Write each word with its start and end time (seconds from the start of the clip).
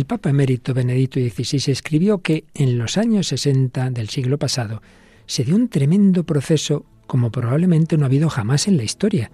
El 0.00 0.06
Papa 0.06 0.30
emérito 0.30 0.72
Benedicto 0.72 1.20
XVI 1.20 1.70
escribió 1.70 2.22
que 2.22 2.44
en 2.54 2.78
los 2.78 2.96
años 2.96 3.26
60 3.26 3.90
del 3.90 4.08
siglo 4.08 4.38
pasado 4.38 4.80
se 5.26 5.44
dio 5.44 5.54
un 5.54 5.68
tremendo 5.68 6.24
proceso 6.24 6.86
como 7.06 7.30
probablemente 7.30 7.98
no 7.98 8.04
ha 8.04 8.06
habido 8.06 8.30
jamás 8.30 8.66
en 8.66 8.78
la 8.78 8.82
historia. 8.82 9.30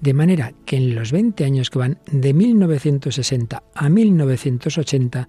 De 0.00 0.14
manera 0.14 0.54
que 0.64 0.78
en 0.78 0.94
los 0.94 1.12
20 1.12 1.44
años 1.44 1.68
que 1.68 1.80
van 1.80 1.98
de 2.10 2.32
1960 2.32 3.62
a 3.74 3.88
1980, 3.90 5.28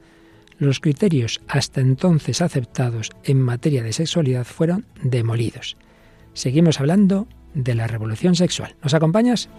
los 0.58 0.80
criterios 0.80 1.42
hasta 1.50 1.82
entonces 1.82 2.42
aceptados 2.42 3.10
en 3.26 3.42
materia 3.42 3.84
de 3.84 3.92
sexualidad 3.92 4.46
fueron 4.46 4.86
demolidos. 5.04 5.76
Seguimos 6.34 6.80
hablando 6.80 7.28
de 7.54 7.76
la 7.76 7.88
revolución 7.88 8.36
sexual. 8.36 8.78
¿Nos 8.82 8.94
acompañas? 8.94 9.50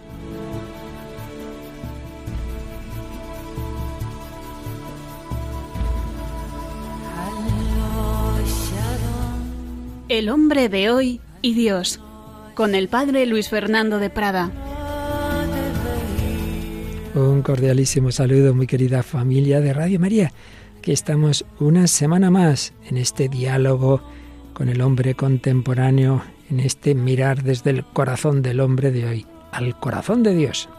El 10.13 10.29
hombre 10.29 10.69
de 10.69 10.91
hoy 10.91 11.21
y 11.41 11.55
Dios, 11.55 11.99
con 12.53 12.75
el 12.75 12.87
padre 12.87 13.25
Luis 13.25 13.49
Fernando 13.49 13.97
de 13.97 14.11
Prada. 14.11 14.51
Un 17.15 17.41
cordialísimo 17.41 18.11
saludo, 18.11 18.53
muy 18.53 18.67
querida 18.67 19.01
familia 19.01 19.59
de 19.59 19.73
Radio 19.73 19.99
María. 19.99 20.31
Aquí 20.77 20.91
estamos 20.91 21.45
una 21.59 21.87
semana 21.87 22.29
más 22.29 22.73
en 22.85 22.97
este 22.97 23.27
diálogo 23.27 24.03
con 24.53 24.69
el 24.69 24.81
hombre 24.81 25.15
contemporáneo, 25.15 26.21
en 26.51 26.59
este 26.59 26.93
mirar 26.93 27.41
desde 27.41 27.71
el 27.71 27.83
corazón 27.83 28.43
del 28.43 28.59
hombre 28.59 28.91
de 28.91 29.05
hoy 29.07 29.25
al 29.51 29.79
corazón 29.79 30.21
de 30.21 30.35
Dios. 30.35 30.69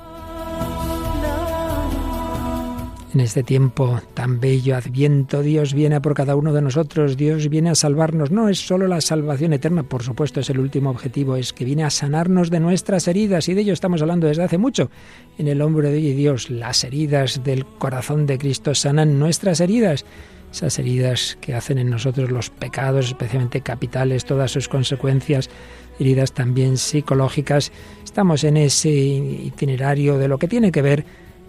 En 3.14 3.20
este 3.20 3.44
tiempo 3.44 4.00
tan 4.14 4.40
bello, 4.40 4.74
adviento, 4.74 5.40
Dios 5.40 5.72
viene 5.72 6.00
por 6.00 6.14
cada 6.14 6.34
uno 6.34 6.52
de 6.52 6.60
nosotros, 6.60 7.16
Dios 7.16 7.48
viene 7.48 7.70
a 7.70 7.76
salvarnos. 7.76 8.32
No 8.32 8.48
es 8.48 8.58
solo 8.58 8.88
la 8.88 9.00
salvación 9.00 9.52
eterna, 9.52 9.84
por 9.84 10.02
supuesto, 10.02 10.40
es 10.40 10.50
el 10.50 10.58
último 10.58 10.90
objetivo, 10.90 11.36
es 11.36 11.52
que 11.52 11.64
viene 11.64 11.84
a 11.84 11.90
sanarnos 11.90 12.50
de 12.50 12.58
nuestras 12.58 13.06
heridas, 13.06 13.48
y 13.48 13.54
de 13.54 13.60
ello 13.60 13.72
estamos 13.72 14.02
hablando 14.02 14.26
desde 14.26 14.42
hace 14.42 14.58
mucho. 14.58 14.90
En 15.38 15.46
el 15.46 15.62
hombre 15.62 15.90
de 15.90 16.00
Dios, 16.00 16.50
las 16.50 16.82
heridas 16.82 17.44
del 17.44 17.64
corazón 17.64 18.26
de 18.26 18.36
Cristo 18.36 18.74
sanan 18.74 19.20
nuestras 19.20 19.60
heridas 19.60 20.04
esas 20.50 20.78
heridas 20.78 21.36
que 21.40 21.54
hacen 21.54 21.78
en 21.78 21.90
nosotros 21.90 22.30
los 22.30 22.48
pecados, 22.48 23.06
especialmente 23.06 23.60
capitales, 23.60 24.24
todas 24.24 24.52
sus 24.52 24.68
consecuencias, 24.68 25.50
heridas 25.98 26.32
también 26.32 26.78
psicológicas. 26.78 27.72
Estamos 28.04 28.44
en 28.44 28.56
ese 28.56 28.90
itinerario 28.90 30.16
de 30.16 30.28
lo 30.28 30.38
que 30.38 30.46
tiene 30.46 30.70
que 30.70 30.80
ver 30.80 31.04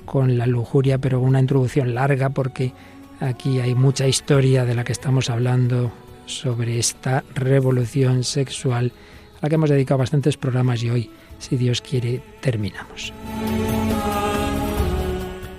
con 0.05 0.37
la 0.37 0.47
lujuria, 0.47 0.97
pero 0.97 1.19
una 1.19 1.39
introducción 1.39 1.95
larga 1.95 2.29
porque 2.29 2.73
aquí 3.19 3.59
hay 3.59 3.75
mucha 3.75 4.07
historia 4.07 4.65
de 4.65 4.75
la 4.75 4.83
que 4.83 4.91
estamos 4.93 5.29
hablando 5.29 5.91
sobre 6.25 6.79
esta 6.79 7.23
revolución 7.33 8.23
sexual 8.23 8.91
a 9.37 9.39
la 9.41 9.49
que 9.49 9.55
hemos 9.55 9.69
dedicado 9.69 9.99
bastantes 9.99 10.37
programas 10.37 10.81
y 10.83 10.89
hoy, 10.89 11.11
si 11.39 11.57
Dios 11.57 11.81
quiere, 11.81 12.21
terminamos. 12.41 13.13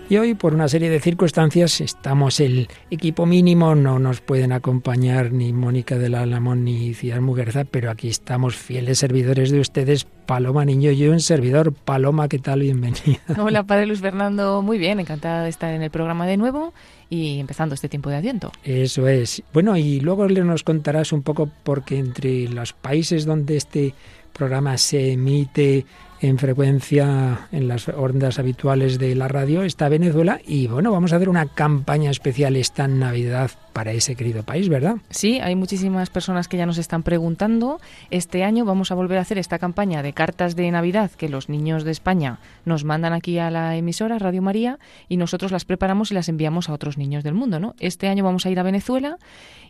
Y 0.08 0.18
hoy, 0.18 0.34
por 0.34 0.54
una 0.54 0.68
serie 0.68 0.88
de 0.88 1.00
circunstancias, 1.00 1.80
estamos 1.80 2.38
el 2.38 2.68
equipo 2.92 3.26
mínimo, 3.26 3.74
no 3.74 3.98
nos 3.98 4.20
pueden 4.20 4.52
acompañar 4.52 5.32
ni 5.32 5.52
Mónica 5.52 5.98
del 5.98 6.14
Alamón 6.14 6.62
ni 6.62 6.94
Ciudad 6.94 7.20
Muguerza, 7.20 7.64
pero 7.64 7.90
aquí 7.90 8.06
estamos 8.06 8.54
fieles 8.54 9.00
servidores 9.00 9.50
de 9.50 9.58
ustedes, 9.58 10.04
Paloma 10.04 10.64
Niño 10.64 10.92
y 10.92 11.08
un 11.08 11.18
servidor. 11.18 11.72
Paloma, 11.72 12.28
¿qué 12.28 12.38
tal? 12.38 12.60
Bienvenida. 12.60 13.18
Hola, 13.36 13.64
Padre 13.64 13.86
Luis 13.86 14.00
Fernando, 14.00 14.62
muy 14.62 14.78
bien, 14.78 15.00
encantada 15.00 15.42
de 15.42 15.48
estar 15.48 15.74
en 15.74 15.82
el 15.82 15.90
programa 15.90 16.24
de 16.28 16.36
nuevo 16.36 16.72
y 17.10 17.40
empezando 17.40 17.74
este 17.74 17.88
tiempo 17.88 18.08
de 18.08 18.14
Adviento. 18.14 18.52
Eso 18.62 19.08
es. 19.08 19.42
Bueno, 19.52 19.76
y 19.76 19.98
luego 19.98 20.28
nos 20.28 20.62
contarás 20.62 21.12
un 21.12 21.22
poco, 21.22 21.50
porque 21.64 21.98
entre 21.98 22.48
los 22.48 22.74
países 22.74 23.26
donde 23.26 23.56
este 23.56 23.92
programa 24.32 24.78
se 24.78 25.14
emite 25.14 25.84
en 26.20 26.38
frecuencia 26.38 27.48
en 27.52 27.68
las 27.68 27.88
ondas 27.88 28.38
habituales 28.38 28.98
de 28.98 29.14
la 29.14 29.28
radio 29.28 29.62
está 29.62 29.88
Venezuela. 29.88 30.40
Y 30.46 30.66
bueno, 30.66 30.92
vamos 30.92 31.12
a 31.12 31.16
hacer 31.16 31.28
una 31.28 31.46
campaña 31.46 32.10
especial 32.10 32.56
esta 32.56 32.88
Navidad 32.88 33.50
para 33.76 33.92
ese 33.92 34.14
querido 34.14 34.42
país, 34.42 34.70
¿verdad? 34.70 34.96
Sí, 35.10 35.38
hay 35.38 35.54
muchísimas 35.54 36.08
personas 36.08 36.48
que 36.48 36.56
ya 36.56 36.64
nos 36.64 36.78
están 36.78 37.02
preguntando. 37.02 37.78
Este 38.10 38.42
año 38.42 38.64
vamos 38.64 38.90
a 38.90 38.94
volver 38.94 39.18
a 39.18 39.20
hacer 39.20 39.36
esta 39.36 39.58
campaña 39.58 40.02
de 40.02 40.14
cartas 40.14 40.56
de 40.56 40.70
Navidad 40.70 41.10
que 41.10 41.28
los 41.28 41.50
niños 41.50 41.84
de 41.84 41.90
España 41.90 42.38
nos 42.64 42.84
mandan 42.84 43.12
aquí 43.12 43.38
a 43.38 43.50
la 43.50 43.76
emisora 43.76 44.18
Radio 44.18 44.40
María 44.40 44.78
y 45.10 45.18
nosotros 45.18 45.52
las 45.52 45.66
preparamos 45.66 46.10
y 46.10 46.14
las 46.14 46.30
enviamos 46.30 46.70
a 46.70 46.72
otros 46.72 46.96
niños 46.96 47.22
del 47.22 47.34
mundo, 47.34 47.60
¿no? 47.60 47.74
Este 47.78 48.08
año 48.08 48.24
vamos 48.24 48.46
a 48.46 48.50
ir 48.50 48.58
a 48.58 48.62
Venezuela 48.62 49.18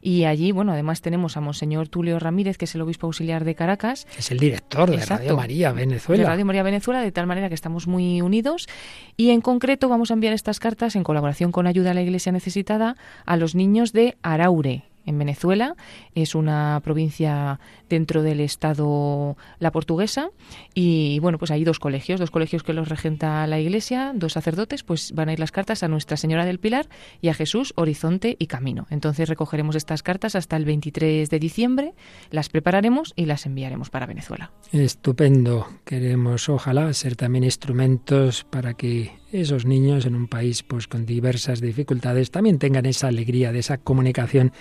y 0.01 0.25
allí, 0.25 0.53
bueno, 0.53 0.71
además 0.71 1.01
tenemos 1.01 1.37
a 1.37 1.41
Monseñor 1.41 1.89
Tulio 1.89 2.21
Ramírez, 2.21 2.59
que 2.59 2.67
es 2.67 2.75
el 2.77 2.83
obispo 2.83 3.09
auxiliar 3.09 3.45
de 3.45 3.57
Caracas. 3.57 4.07
Es 4.17 4.31
el 4.31 4.39
director 4.39 4.89
de 4.89 5.05
Radio 5.05 5.37
María 5.37 5.73
Venezuela. 5.73 6.23
De 6.23 6.29
Radio 6.29 6.45
María 6.45 6.63
Venezuela, 6.63 7.01
de 7.01 7.11
tal 7.11 7.27
manera 7.27 7.49
que 7.49 7.57
estamos 7.57 7.89
muy 7.89 8.21
unidos. 8.21 8.69
Y 9.17 9.31
en 9.31 9.41
concreto 9.41 9.89
vamos 9.89 10.13
a 10.13 10.15
enviar 10.15 10.33
estas 10.33 10.61
cartas 10.61 10.95
en 10.95 11.03
colaboración 11.03 11.51
con 11.51 11.67
Ayuda 11.67 11.91
a 11.91 11.95
la 11.95 12.03
Iglesia 12.03 12.31
Necesitada 12.31 12.97
a 13.25 13.37
los 13.37 13.57
niños 13.57 13.93
de 13.93 13.96
Araure, 14.23 14.85
en 15.07 15.19
Venezuela. 15.19 15.75
Es 16.15 16.35
una 16.35 16.81
provincia 16.85 17.59
dentro 17.89 18.23
del 18.23 18.41
Estado 18.41 19.37
la 19.59 19.71
portuguesa. 19.71 20.31
Y 20.75 21.19
bueno, 21.21 21.39
pues 21.39 21.51
hay 21.51 21.65
dos 21.65 21.79
colegios, 21.79 22.21
dos 22.21 22.31
colegios 22.31 22.63
que 22.63 22.73
los 22.73 22.89
regenta 22.89 23.47
la 23.47 23.59
Iglesia, 23.59 24.13
dos 24.15 24.35
sacerdotes, 24.35 24.83
pues 24.83 25.13
van 25.13 25.29
a 25.29 25.33
ir 25.33 25.39
las 25.39 25.53
cartas 25.53 25.83
a 25.83 25.89
Nuestra 25.89 26.17
Señora 26.17 26.45
del 26.45 26.59
Pilar 26.59 26.89
y 27.23 27.29
a 27.29 27.35
Jesús, 27.35 27.73
Horizonte 27.77 28.37
y 28.39 28.49
Camino. 28.49 28.87
Entonces 28.91 29.29
recogeremos 29.29 29.77
estas 29.77 30.03
cartas 30.03 30.35
hasta 30.35 30.57
el 30.57 30.65
23 30.65 31.31
de 31.31 31.39
diciembre, 31.39 31.95
las 32.31 32.49
prepararemos 32.49 33.15
y 33.17 33.27
las 33.27 33.47
enviaremos 33.47 33.91
para 33.91 34.07
Venezuela. 34.07 34.51
Estupendo. 34.73 35.67
Queremos, 35.85 36.49
ojalá, 36.49 36.93
ser 36.93 37.15
también 37.15 37.45
instrumentos 37.45 38.45
para 38.45 38.75
que 38.75 39.13
esos 39.33 39.67
niños 39.67 40.07
en 40.07 40.15
un 40.15 40.29
país 40.29 40.63
pues 40.63 40.87
con 40.87 41.07
diversas 41.07 41.61
dificultades 41.61 42.31
también 42.31 42.59
tengan 42.59 42.87
esa 42.87 43.09
alegría 43.09 43.53
de 43.53 43.61
esa 43.61 43.79
comunicación 43.79 44.53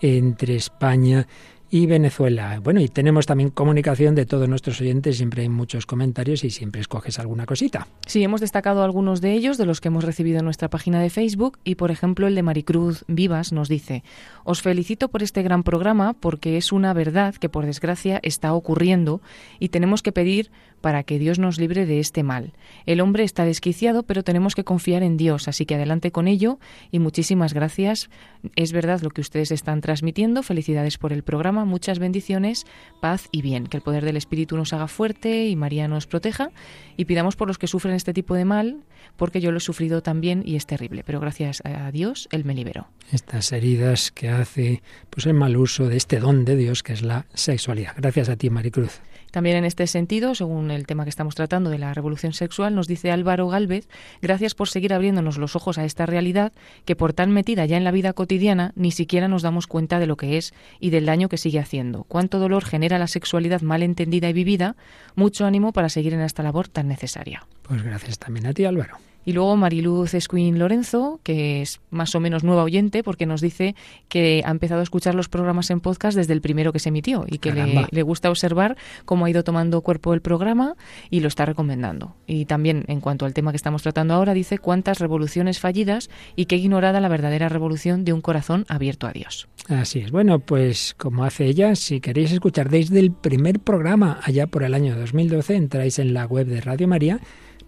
entre 0.00 0.56
España 0.56 1.26
y 1.74 1.86
Venezuela. 1.86 2.60
Bueno, 2.62 2.80
y 2.80 2.86
tenemos 2.86 3.26
también 3.26 3.50
comunicación 3.50 4.14
de 4.14 4.26
todos 4.26 4.48
nuestros 4.48 4.80
oyentes, 4.80 5.16
siempre 5.16 5.42
hay 5.42 5.48
muchos 5.48 5.86
comentarios 5.86 6.44
y 6.44 6.50
siempre 6.50 6.80
escoges 6.80 7.18
alguna 7.18 7.46
cosita. 7.46 7.88
Sí, 8.06 8.22
hemos 8.22 8.40
destacado 8.40 8.84
algunos 8.84 9.20
de 9.20 9.32
ellos, 9.32 9.58
de 9.58 9.66
los 9.66 9.80
que 9.80 9.88
hemos 9.88 10.04
recibido 10.04 10.38
en 10.38 10.44
nuestra 10.44 10.70
página 10.70 11.00
de 11.00 11.10
Facebook, 11.10 11.58
y 11.64 11.74
por 11.74 11.90
ejemplo 11.90 12.28
el 12.28 12.36
de 12.36 12.44
Maricruz 12.44 13.04
Vivas 13.08 13.52
nos 13.52 13.68
dice, 13.68 14.04
os 14.44 14.62
felicito 14.62 15.08
por 15.08 15.24
este 15.24 15.42
gran 15.42 15.64
programa 15.64 16.12
porque 16.12 16.58
es 16.58 16.70
una 16.70 16.92
verdad 16.92 17.34
que 17.34 17.48
por 17.48 17.66
desgracia 17.66 18.20
está 18.22 18.54
ocurriendo 18.54 19.20
y 19.58 19.70
tenemos 19.70 20.00
que 20.00 20.12
pedir 20.12 20.52
para 20.84 21.02
que 21.02 21.18
Dios 21.18 21.38
nos 21.38 21.58
libre 21.58 21.86
de 21.86 21.98
este 21.98 22.22
mal. 22.22 22.52
El 22.84 23.00
hombre 23.00 23.24
está 23.24 23.46
desquiciado, 23.46 24.02
pero 24.02 24.22
tenemos 24.22 24.54
que 24.54 24.64
confiar 24.64 25.02
en 25.02 25.16
Dios, 25.16 25.48
así 25.48 25.64
que 25.64 25.76
adelante 25.76 26.12
con 26.12 26.28
ello 26.28 26.58
y 26.90 26.98
muchísimas 26.98 27.54
gracias. 27.54 28.10
Es 28.54 28.72
verdad 28.72 29.00
lo 29.00 29.08
que 29.08 29.22
ustedes 29.22 29.50
están 29.50 29.80
transmitiendo. 29.80 30.42
Felicidades 30.42 30.98
por 30.98 31.14
el 31.14 31.22
programa, 31.22 31.63
muchas 31.64 31.98
bendiciones, 31.98 32.66
paz 33.00 33.28
y 33.30 33.42
bien. 33.42 33.66
Que 33.66 33.76
el 33.76 33.82
poder 33.82 34.04
del 34.04 34.16
Espíritu 34.16 34.56
nos 34.56 34.72
haga 34.72 34.88
fuerte 34.88 35.46
y 35.46 35.56
María 35.56 35.88
nos 35.88 36.06
proteja 36.06 36.50
y 36.96 37.04
pidamos 37.04 37.36
por 37.36 37.48
los 37.48 37.58
que 37.58 37.66
sufren 37.66 37.94
este 37.94 38.12
tipo 38.12 38.34
de 38.34 38.44
mal, 38.44 38.84
porque 39.16 39.40
yo 39.40 39.50
lo 39.50 39.58
he 39.58 39.60
sufrido 39.60 40.02
también 40.02 40.42
y 40.44 40.56
es 40.56 40.66
terrible, 40.66 41.02
pero 41.04 41.20
gracias 41.20 41.62
a 41.64 41.90
Dios 41.90 42.28
Él 42.30 42.44
me 42.44 42.54
liberó. 42.54 42.88
Estas 43.12 43.52
heridas 43.52 44.10
que 44.10 44.28
hace 44.28 44.82
pues 45.10 45.26
el 45.26 45.34
mal 45.34 45.56
uso 45.56 45.88
de 45.88 45.96
este 45.96 46.20
don 46.20 46.44
de 46.44 46.56
Dios 46.56 46.82
que 46.82 46.92
es 46.92 47.02
la 47.02 47.26
sexualidad. 47.34 47.94
Gracias 47.96 48.28
a 48.28 48.36
ti, 48.36 48.50
Maricruz. 48.50 49.00
También 49.34 49.56
en 49.56 49.64
este 49.64 49.88
sentido, 49.88 50.36
según 50.36 50.70
el 50.70 50.86
tema 50.86 51.02
que 51.02 51.10
estamos 51.10 51.34
tratando 51.34 51.68
de 51.68 51.78
la 51.78 51.92
revolución 51.92 52.32
sexual, 52.32 52.76
nos 52.76 52.86
dice 52.86 53.10
Álvaro 53.10 53.48
Galvez, 53.48 53.88
gracias 54.22 54.54
por 54.54 54.68
seguir 54.68 54.94
abriéndonos 54.94 55.38
los 55.38 55.56
ojos 55.56 55.76
a 55.76 55.84
esta 55.84 56.06
realidad 56.06 56.52
que 56.84 56.94
por 56.94 57.14
tan 57.14 57.32
metida 57.32 57.66
ya 57.66 57.76
en 57.76 57.82
la 57.82 57.90
vida 57.90 58.12
cotidiana 58.12 58.70
ni 58.76 58.92
siquiera 58.92 59.26
nos 59.26 59.42
damos 59.42 59.66
cuenta 59.66 59.98
de 59.98 60.06
lo 60.06 60.16
que 60.16 60.36
es 60.36 60.54
y 60.78 60.90
del 60.90 61.06
daño 61.06 61.28
que 61.28 61.36
sigue 61.36 61.53
haciendo. 61.62 62.04
Cuánto 62.04 62.38
dolor 62.38 62.64
genera 62.64 62.98
la 62.98 63.06
sexualidad 63.06 63.62
mal 63.62 63.82
entendida 63.82 64.28
y 64.28 64.32
vivida. 64.32 64.76
Mucho 65.14 65.46
ánimo 65.46 65.72
para 65.72 65.88
seguir 65.88 66.14
en 66.14 66.20
esta 66.20 66.42
labor 66.42 66.68
tan 66.68 66.88
necesaria. 66.88 67.46
Pues 67.62 67.82
gracias 67.82 68.18
también 68.18 68.46
a 68.46 68.52
ti, 68.52 68.64
Álvaro. 68.64 68.98
Y 69.24 69.32
luego 69.32 69.56
Mariluz 69.56 70.14
Escuín 70.14 70.58
Lorenzo, 70.58 71.20
que 71.22 71.62
es 71.62 71.80
más 71.90 72.14
o 72.14 72.20
menos 72.20 72.44
nueva 72.44 72.62
oyente, 72.62 73.02
porque 73.02 73.26
nos 73.26 73.40
dice 73.40 73.74
que 74.08 74.42
ha 74.44 74.50
empezado 74.50 74.80
a 74.80 74.82
escuchar 74.82 75.14
los 75.14 75.28
programas 75.28 75.70
en 75.70 75.80
podcast 75.80 76.16
desde 76.16 76.32
el 76.32 76.40
primero 76.40 76.72
que 76.72 76.78
se 76.78 76.90
emitió 76.90 77.24
y 77.28 77.38
que 77.38 77.52
le, 77.52 78.02
gusta 78.02 78.30
observar 78.30 78.76
cómo 79.04 79.24
ha 79.24 79.30
ido 79.30 79.44
tomando 79.44 79.80
cuerpo 79.80 80.14
el 80.14 80.20
programa 80.20 80.76
y 81.10 81.20
lo 81.20 81.28
está 81.28 81.46
recomendando. 81.46 82.14
Y 82.26 82.44
también, 82.44 82.84
en 82.88 83.00
cuanto 83.00 83.26
al 83.26 83.34
tema 83.34 83.50
que 83.52 83.56
estamos 83.56 83.82
tratando 83.82 84.14
ahora, 84.14 84.34
dice 84.34 84.58
cuántas 84.58 84.98
revoluciones 84.98 85.58
fallidas 85.58 86.10
y 86.36 86.46
qué 86.46 86.56
ignorada 86.56 87.00
la 87.00 87.08
verdadera 87.08 87.48
revolución 87.48 88.04
de 88.04 88.12
un 88.12 88.20
corazón 88.20 88.66
abierto 88.68 89.06
a 89.06 89.12
Dios. 89.12 89.48
Así 89.68 90.00
es. 90.00 90.10
Bueno, 90.10 90.40
pues 90.40 90.94
como 90.98 91.24
hace 91.24 91.46
ella, 91.46 91.74
si 91.74 92.00
queréis 92.00 92.32
escuchar 92.32 92.68
desde 92.68 93.00
el 93.00 93.12
primer 93.12 93.60
programa, 93.60 94.20
allá 94.22 94.46
por 94.46 94.62
el 94.62 94.74
año 94.74 94.96
2012, 94.96 95.54
entráis 95.54 95.98
en 95.98 96.12
la 96.12 96.26
web 96.26 96.46
de 96.46 96.60
Radio 96.60 96.86
María 96.86 97.20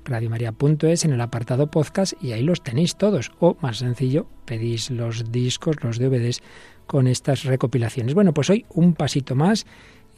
radiomaria.es 0.06 1.04
en 1.04 1.12
el 1.12 1.20
apartado 1.20 1.70
podcast 1.70 2.14
y 2.22 2.32
ahí 2.32 2.42
los 2.42 2.62
tenéis 2.62 2.96
todos. 2.96 3.32
O 3.40 3.56
más 3.60 3.78
sencillo, 3.78 4.26
pedís 4.44 4.90
los 4.90 5.30
discos, 5.30 5.76
los 5.82 5.98
DVDs 5.98 6.42
con 6.86 7.06
estas 7.06 7.44
recopilaciones. 7.44 8.14
Bueno, 8.14 8.32
pues 8.32 8.50
hoy 8.50 8.64
un 8.70 8.94
pasito 8.94 9.34
más 9.34 9.66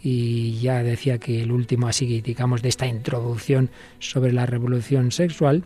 y 0.01 0.59
ya 0.61 0.83
decía 0.83 1.19
que 1.19 1.43
el 1.43 1.51
último 1.51 1.89
así 1.89 2.21
digamos 2.21 2.63
de 2.63 2.69
esta 2.69 2.87
introducción 2.87 3.71
sobre 3.99 4.33
la 4.33 4.47
revolución 4.47 5.11
sexual 5.11 5.65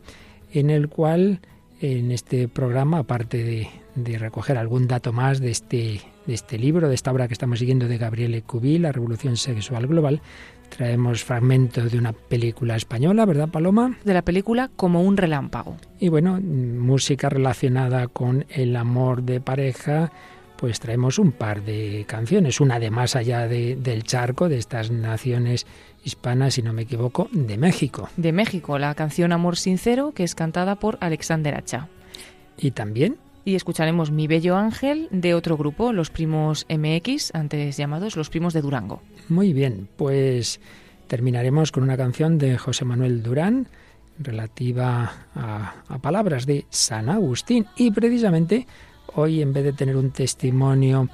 en 0.53 0.71
el 0.71 0.89
cual 0.89 1.41
en 1.83 2.13
este 2.13 2.49
programa 2.49 2.99
aparte 2.99 3.45
de, 3.45 3.69
de 3.97 4.19
recoger 4.19 4.57
algún 4.57 4.87
dato 4.89 5.13
más 5.13 5.41
de 5.41 5.51
este 5.51 6.01
de 6.27 6.35
este 6.35 6.59
libro, 6.59 6.89
de 6.89 6.95
esta 6.95 7.11
obra 7.11 7.27
que 7.27 7.35
estamos 7.35 7.59
siguiendo 7.59 7.89
de 7.89 7.99
Gabriele 7.99 8.43
Cubi, 8.43 8.79
La 8.79 8.93
Revolución 8.93 9.37
Sexual 9.37 9.87
Global, 9.87 10.23
traemos 10.69 11.25
fragmentos 11.25 11.91
de 11.91 11.99
una 11.99 12.13
película 12.13 12.77
española, 12.77 13.27
¿verdad, 13.27 13.49
Paloma? 13.49 13.99
De 14.05 14.15
la 14.15 14.23
película 14.23 14.71
Como 14.77 15.03
un 15.03 15.17
relámpago. 15.17 15.77
Y 15.99 16.09
bueno, 16.09 16.41
música 16.41 17.29
relacionada 17.29 18.09
con 18.09 18.47
el 18.49 18.77
amor 18.77 19.23
de 19.23 19.41
pareja, 19.41 20.13
pues 20.57 20.81
traemos 20.81 21.19
un 21.19 21.33
par 21.33 21.63
de 21.63 22.05
canciones, 22.07 22.61
una 22.61 22.79
de 22.79 22.91
más 22.91 23.17
allá 23.17 23.49
del 23.49 24.05
charco, 24.05 24.49
de 24.49 24.59
estas 24.59 24.91
naciones 24.91 25.67
hispanas, 26.05 26.55
si 26.55 26.63
no 26.63 26.73
me 26.73 26.83
equivoco, 26.83 27.29
de 27.33 27.57
México. 27.59 28.09
De 28.17 28.33
México, 28.33 28.79
la 28.79 28.95
canción 28.95 29.33
Amor 29.33 29.57
Sincero, 29.57 30.13
que 30.13 30.25
es 30.25 30.35
cantada 30.35 30.77
por 30.77 30.99
Alexander 31.01 31.55
Hacha. 31.55 31.89
Y 32.59 32.73
también 32.73 33.17
y 33.45 33.55
escucharemos 33.55 34.11
Mi 34.11 34.27
Bello 34.27 34.57
Ángel 34.57 35.09
de 35.11 35.35
otro 35.35 35.57
grupo, 35.57 35.93
los 35.93 36.11
primos 36.11 36.67
MX, 36.69 37.35
antes 37.35 37.77
llamados 37.77 38.17
los 38.17 38.31
primos 38.31 38.55
de 38.55 38.63
Durango. 38.63 39.03
Muy 39.29 39.53
bien, 39.53 39.89
pues 39.97 40.61
terminaremos 41.09 41.73
con 41.73 41.83
una 41.83 41.97
canción 41.97 42.39
de 42.39 42.57
José 42.57 42.85
Manuel 42.85 43.23
Durán 43.23 43.69
relativa 44.19 45.27
a, 45.35 45.75
a 45.89 45.99
palabras 45.99 46.47
de 46.47 46.67
San 46.71 47.09
Agustín 47.09 47.67
y 47.77 47.91
precisamente 47.91 48.67
hoy 49.15 49.43
en 49.43 49.53
vez 49.53 49.65
de 49.65 49.73
tener 49.73 49.97
un 49.97 50.11
testimonio 50.11 51.09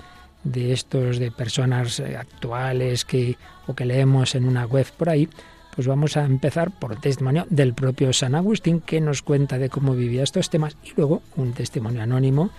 de 0.44 0.72
estos 0.72 1.18
de 1.18 1.30
personas 1.30 2.00
eh, 2.00 2.16
actuales 2.16 3.04
que 3.04 3.36
o 3.68 3.74
que 3.74 3.84
leemos 3.84 4.34
en 4.34 4.44
una 4.44 4.66
web 4.66 4.86
por 4.96 5.08
ahí, 5.08 5.28
pues 5.76 5.86
vamos 5.86 6.16
a 6.16 6.24
empezar 6.24 6.72
por 6.72 7.00
testimonio 7.00 7.46
del 7.50 7.72
propio 7.72 8.12
San 8.12 8.34
Agustín 8.34 8.80
que 8.80 9.00
nos 9.00 9.22
cuenta 9.22 9.58
de 9.58 9.68
cómo 9.68 9.94
vivía 9.94 10.24
estos 10.24 10.50
temas 10.50 10.76
y 10.82 10.92
luego 10.96 11.22
un 11.36 11.52
testimonio 11.52 12.02
anónimo 12.02 12.50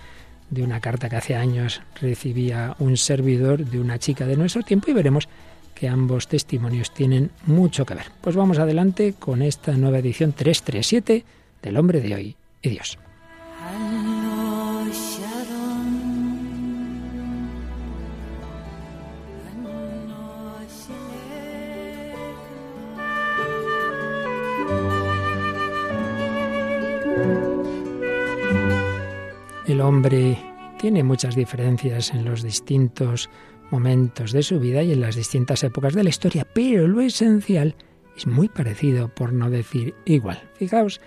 de 0.48 0.62
una 0.62 0.80
carta 0.80 1.10
que 1.10 1.16
hace 1.16 1.36
años 1.36 1.82
recibía 2.00 2.74
un 2.78 2.96
servidor 2.96 3.66
de 3.66 3.78
una 3.78 3.98
chica 3.98 4.26
de 4.26 4.38
nuestro 4.38 4.62
tiempo 4.62 4.90
y 4.90 4.94
veremos 4.94 5.28
que 5.74 5.88
ambos 5.88 6.28
testimonios 6.28 6.92
tienen 6.92 7.30
mucho 7.46 7.84
que 7.84 7.94
ver. 7.94 8.06
Pues 8.20 8.36
vamos 8.36 8.58
adelante 8.58 9.14
con 9.18 9.42
esta 9.42 9.72
nueva 9.72 9.98
edición 9.98 10.32
337 10.32 11.24
del 11.62 11.76
hombre 11.76 12.00
de 12.00 12.14
hoy 12.14 12.36
y 12.62 12.70
Dios. 12.70 12.98
Hombre 29.80 30.38
tiene 30.78 31.02
muchas 31.02 31.34
diferencias 31.34 32.10
en 32.10 32.24
los 32.24 32.42
distintos 32.42 33.30
momentos 33.70 34.32
de 34.32 34.42
su 34.42 34.60
vida 34.60 34.82
y 34.82 34.92
en 34.92 35.00
las 35.00 35.16
distintas 35.16 35.64
épocas 35.64 35.94
de 35.94 36.04
la 36.04 36.10
historia, 36.10 36.46
pero 36.52 36.86
lo 36.86 37.00
esencial 37.00 37.74
es 38.16 38.26
muy 38.26 38.48
parecido, 38.48 39.08
por 39.14 39.32
no 39.32 39.48
decir 39.48 39.94
igual. 40.04 40.50
Fijaos 40.54 41.00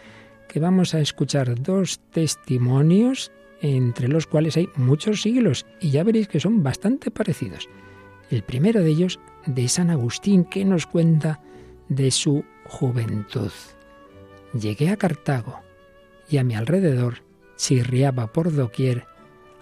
que 0.48 0.60
vamos 0.60 0.94
a 0.94 1.00
escuchar 1.00 1.62
dos 1.62 2.00
testimonios 2.12 3.32
entre 3.62 4.08
los 4.08 4.28
cuales 4.28 4.58
hay 4.58 4.70
muchos 4.76 5.22
siglos 5.22 5.66
y 5.80 5.92
ya 5.92 6.04
veréis 6.04 6.28
que 6.28 6.40
son 6.40 6.64
bastante 6.64 7.12
parecidos. 7.12 7.70
El 8.30 8.44
primero 8.44 8.82
de 8.82 8.90
ellos 8.90 9.20
de 9.46 9.68
San 9.68 9.90
Agustín 9.90 10.46
que 10.46 10.66
nos 10.66 10.86
cuenta 10.86 11.42
de 11.90 12.12
su 12.12 12.44
juventud. 12.66 13.52
Llegué 14.54 14.90
a 14.90 14.98
Cartago 14.98 15.62
y 16.30 16.38
a 16.38 16.44
mi 16.44 16.56
alrededor 16.56 17.23
chirriaba 17.58 18.28
por 18.28 18.54
doquier 18.54 19.08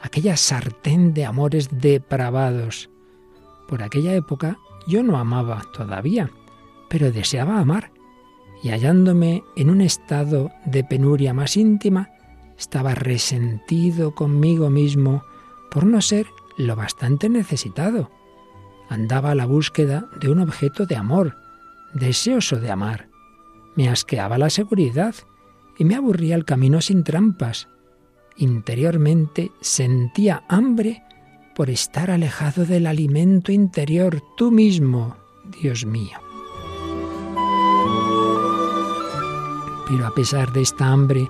aquella 0.01 0.35
sartén 0.35 1.13
de 1.13 1.25
amores 1.25 1.69
depravados. 1.71 2.89
Por 3.67 3.83
aquella 3.83 4.13
época 4.13 4.57
yo 4.87 5.03
no 5.03 5.17
amaba 5.17 5.61
todavía, 5.73 6.31
pero 6.89 7.11
deseaba 7.11 7.59
amar, 7.59 7.91
y 8.63 8.69
hallándome 8.69 9.43
en 9.55 9.69
un 9.69 9.81
estado 9.81 10.51
de 10.65 10.83
penuria 10.83 11.33
más 11.33 11.57
íntima, 11.57 12.09
estaba 12.57 12.93
resentido 12.93 14.13
conmigo 14.13 14.69
mismo 14.69 15.23
por 15.71 15.85
no 15.85 16.01
ser 16.01 16.27
lo 16.57 16.75
bastante 16.75 17.29
necesitado. 17.29 18.11
Andaba 18.89 19.31
a 19.31 19.35
la 19.35 19.45
búsqueda 19.45 20.09
de 20.19 20.29
un 20.29 20.39
objeto 20.39 20.85
de 20.85 20.95
amor, 20.95 21.37
deseoso 21.93 22.57
de 22.57 22.69
amar. 22.69 23.09
Me 23.75 23.89
asqueaba 23.89 24.37
la 24.37 24.49
seguridad 24.49 25.15
y 25.77 25.85
me 25.85 25.95
aburría 25.95 26.35
el 26.35 26.45
camino 26.45 26.81
sin 26.81 27.03
trampas, 27.03 27.67
Interiormente 28.37 29.51
sentía 29.61 30.43
hambre 30.47 31.03
por 31.55 31.69
estar 31.69 32.09
alejado 32.09 32.65
del 32.65 32.87
alimento 32.87 33.51
interior, 33.51 34.23
tú 34.37 34.51
mismo, 34.51 35.15
Dios 35.61 35.85
mío. 35.85 36.17
Pero 39.87 40.07
a 40.07 40.13
pesar 40.15 40.53
de 40.53 40.61
esta 40.61 40.87
hambre, 40.87 41.27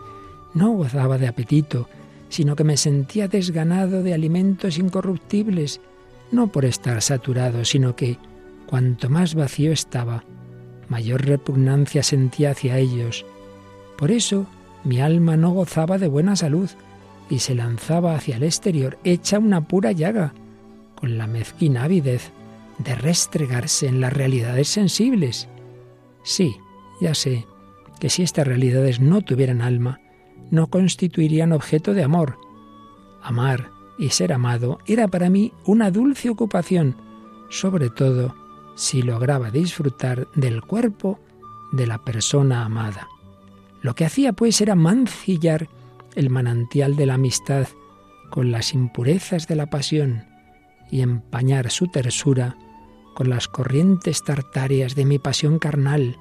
no 0.54 0.72
gozaba 0.72 1.18
de 1.18 1.28
apetito, 1.28 1.90
sino 2.30 2.56
que 2.56 2.64
me 2.64 2.78
sentía 2.78 3.28
desganado 3.28 4.04
de 4.04 4.14
alimentos 4.14 4.78
incorruptibles, 4.78 5.82
no 6.32 6.48
por 6.48 6.66
estar 6.66 7.02
saturado, 7.02 7.66
sino 7.66 7.96
que 7.96 8.18
cuanto 8.68 9.10
más 9.10 9.36
vacío 9.36 9.72
estaba, 9.72 10.24
mayor 10.88 11.26
repugnancia 11.26 12.04
sentía 12.04 12.52
hacia 12.52 12.78
ellos. 12.78 13.26
Por 13.98 14.12
eso 14.12 14.46
mi 14.84 15.02
alma 15.02 15.36
no 15.36 15.52
gozaba 15.52 15.98
de 15.98 16.08
buena 16.08 16.36
salud, 16.36 16.70
y 17.32 17.40
se 17.40 17.56
lanzaba 17.56 18.14
hacia 18.14 18.36
el 18.36 18.44
exterior 18.44 19.00
hecha 19.06 19.40
una 19.40 19.62
pura 19.62 19.94
llaga, 19.94 20.34
con 20.96 21.18
la 21.18 21.28
mezquina 21.28 21.86
avidez 21.86 22.32
de 22.78 22.94
restregarse 22.94 23.88
en 23.88 24.02
las 24.02 24.12
realidades 24.12 24.68
sensibles. 24.68 25.48
Sí, 26.24 26.58
ya 27.00 27.16
sé 27.16 27.48
que 28.02 28.10
si 28.10 28.22
estas 28.22 28.46
realidades 28.46 29.00
no 29.00 29.22
tuvieran 29.22 29.62
alma, 29.62 30.02
no 30.52 30.68
constituirían 30.68 31.54
objeto 31.54 31.94
de 31.94 32.04
amor. 32.04 32.38
Amar 33.24 33.70
y 33.98 34.10
ser 34.10 34.34
amado 34.34 34.80
era 34.86 35.08
para 35.08 35.30
mí 35.30 35.54
una 35.66 35.90
dulce 35.90 36.30
ocupación, 36.30 36.98
sobre 37.50 37.90
todo 37.90 38.36
si 38.76 39.04
lograba 39.04 39.52
disfrutar 39.52 40.28
del 40.36 40.62
cuerpo 40.64 41.18
de 41.72 41.88
la 41.88 42.04
persona 42.04 42.66
amada. 42.66 43.08
Lo 43.82 43.96
que 43.96 44.04
hacía 44.04 44.34
pues 44.34 44.60
era 44.60 44.76
mancillar 44.76 45.70
el 46.16 46.30
manantial 46.30 46.96
de 46.96 47.06
la 47.06 47.16
amistad 47.16 47.68
con 48.30 48.52
las 48.52 48.74
impurezas 48.74 49.48
de 49.48 49.56
la 49.56 49.70
pasión 49.70 50.26
y 50.90 51.02
empañar 51.02 51.70
su 51.72 51.88
tersura 51.88 52.58
con 53.14 53.30
las 53.30 53.48
corrientes 53.48 54.24
tartáreas 54.24 54.96
de 54.96 55.06
mi 55.06 55.20
pasión 55.20 55.60
carnal. 55.60 56.18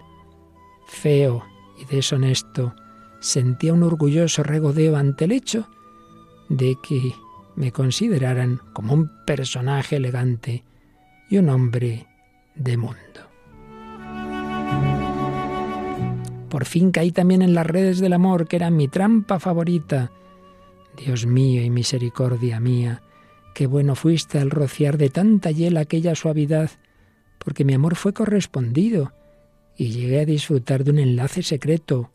Feo 0.87 1.44
y 1.78 1.85
deshonesto, 1.85 2.75
sentía 3.20 3.73
un 3.73 3.82
orgulloso 3.82 4.42
regodeo 4.42 4.97
ante 4.97 5.25
el 5.25 5.32
hecho 5.32 5.68
de 6.49 6.76
que 6.82 7.14
me 7.56 7.73
consideraran 7.73 8.61
como 8.73 8.94
un 8.94 9.11
personaje 9.25 9.97
elegante 9.97 10.64
y 11.28 11.38
un 11.38 11.49
hombre 11.49 12.06
de 12.54 12.76
mundo. 12.76 13.29
Por 16.50 16.64
fin 16.64 16.90
caí 16.90 17.12
también 17.12 17.42
en 17.42 17.54
las 17.54 17.64
redes 17.64 18.00
del 18.00 18.12
amor, 18.12 18.49
que 18.49 18.57
era 18.57 18.71
mi 18.71 18.88
trampa 18.88 19.38
favorita. 19.38 20.11
Dios 20.97 21.25
mío 21.25 21.62
y 21.62 21.71
misericordia 21.71 22.59
mía, 22.59 23.02
qué 23.54 23.69
bueno 23.69 23.95
fuiste 23.95 24.40
al 24.40 24.50
rociar 24.50 24.99
de 24.99 25.11
tanta 25.11 25.52
hiel 25.52 25.76
aquella 25.76 26.16
suavidad, 26.16 26.73
porque 27.38 27.64
mi 27.64 27.75
amor 27.75 27.95
fue 27.95 28.12
correspondido 28.12 29.12
y 29.76 29.92
llegué 29.92 30.21
a 30.21 30.26
disfrutar 30.26 30.83
de 30.83 30.90
un 30.90 30.99
enlace 30.99 31.45
secreto. 31.45 32.11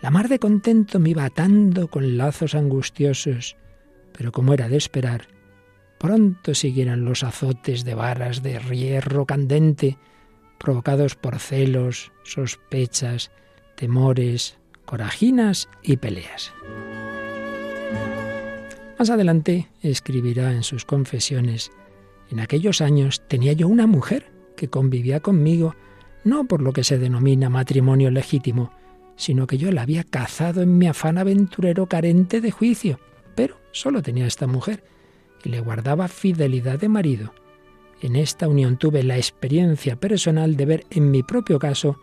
La 0.00 0.10
mar 0.10 0.28
de 0.28 0.38
contento 0.38 0.98
me 0.98 1.10
iba 1.10 1.26
atando 1.26 1.88
con 1.88 2.16
lazos 2.16 2.54
angustiosos, 2.54 3.56
pero 4.16 4.32
como 4.32 4.54
era 4.54 4.70
de 4.70 4.78
esperar, 4.78 5.28
pronto 5.98 6.54
siguieron 6.54 7.04
los 7.04 7.22
azotes 7.22 7.84
de 7.84 7.94
varas 7.94 8.42
de 8.42 8.58
hierro 8.58 9.26
candente, 9.26 9.98
provocados 10.58 11.16
por 11.16 11.38
celos, 11.38 12.12
sospechas, 12.24 13.30
temores, 13.74 14.56
corajinas 14.84 15.68
y 15.82 15.96
peleas. 15.96 16.52
Más 18.98 19.10
adelante 19.10 19.68
escribirá 19.82 20.52
en 20.52 20.62
sus 20.62 20.84
confesiones, 20.84 21.72
en 22.30 22.40
aquellos 22.40 22.80
años 22.80 23.22
tenía 23.28 23.52
yo 23.52 23.68
una 23.68 23.86
mujer 23.86 24.32
que 24.56 24.68
convivía 24.68 25.20
conmigo 25.20 25.74
no 26.24 26.44
por 26.44 26.62
lo 26.62 26.72
que 26.72 26.84
se 26.84 26.98
denomina 26.98 27.50
matrimonio 27.50 28.10
legítimo, 28.10 28.72
sino 29.16 29.46
que 29.46 29.58
yo 29.58 29.70
la 29.70 29.82
había 29.82 30.04
cazado 30.04 30.62
en 30.62 30.78
mi 30.78 30.86
afán 30.86 31.18
aventurero 31.18 31.86
carente 31.86 32.40
de 32.40 32.50
juicio. 32.50 32.98
Pero 33.34 33.56
solo 33.72 34.02
tenía 34.02 34.26
esta 34.26 34.46
mujer 34.46 34.84
y 35.44 35.50
le 35.50 35.60
guardaba 35.60 36.08
fidelidad 36.08 36.78
de 36.78 36.88
marido. 36.88 37.34
En 38.00 38.16
esta 38.16 38.48
unión 38.48 38.78
tuve 38.78 39.02
la 39.02 39.16
experiencia 39.16 39.96
personal 39.96 40.56
de 40.56 40.66
ver 40.66 40.86
en 40.90 41.10
mi 41.10 41.22
propio 41.22 41.58
caso 41.58 41.98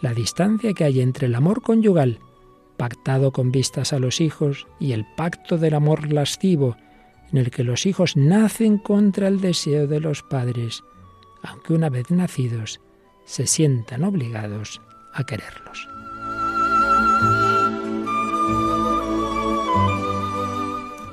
la 0.00 0.14
distancia 0.14 0.72
que 0.72 0.84
hay 0.84 1.00
entre 1.00 1.26
el 1.26 1.34
amor 1.34 1.62
conyugal, 1.62 2.20
pactado 2.76 3.32
con 3.32 3.52
vistas 3.52 3.92
a 3.92 3.98
los 3.98 4.20
hijos, 4.20 4.66
y 4.78 4.92
el 4.92 5.06
pacto 5.16 5.58
del 5.58 5.74
amor 5.74 6.12
lascivo, 6.12 6.76
en 7.32 7.38
el 7.38 7.50
que 7.50 7.64
los 7.64 7.86
hijos 7.86 8.16
nacen 8.16 8.78
contra 8.78 9.28
el 9.28 9.40
deseo 9.40 9.86
de 9.86 10.00
los 10.00 10.22
padres, 10.22 10.82
aunque 11.42 11.74
una 11.74 11.90
vez 11.90 12.10
nacidos 12.10 12.80
se 13.24 13.46
sientan 13.46 14.04
obligados 14.04 14.80
a 15.12 15.24
quererlos. 15.24 15.88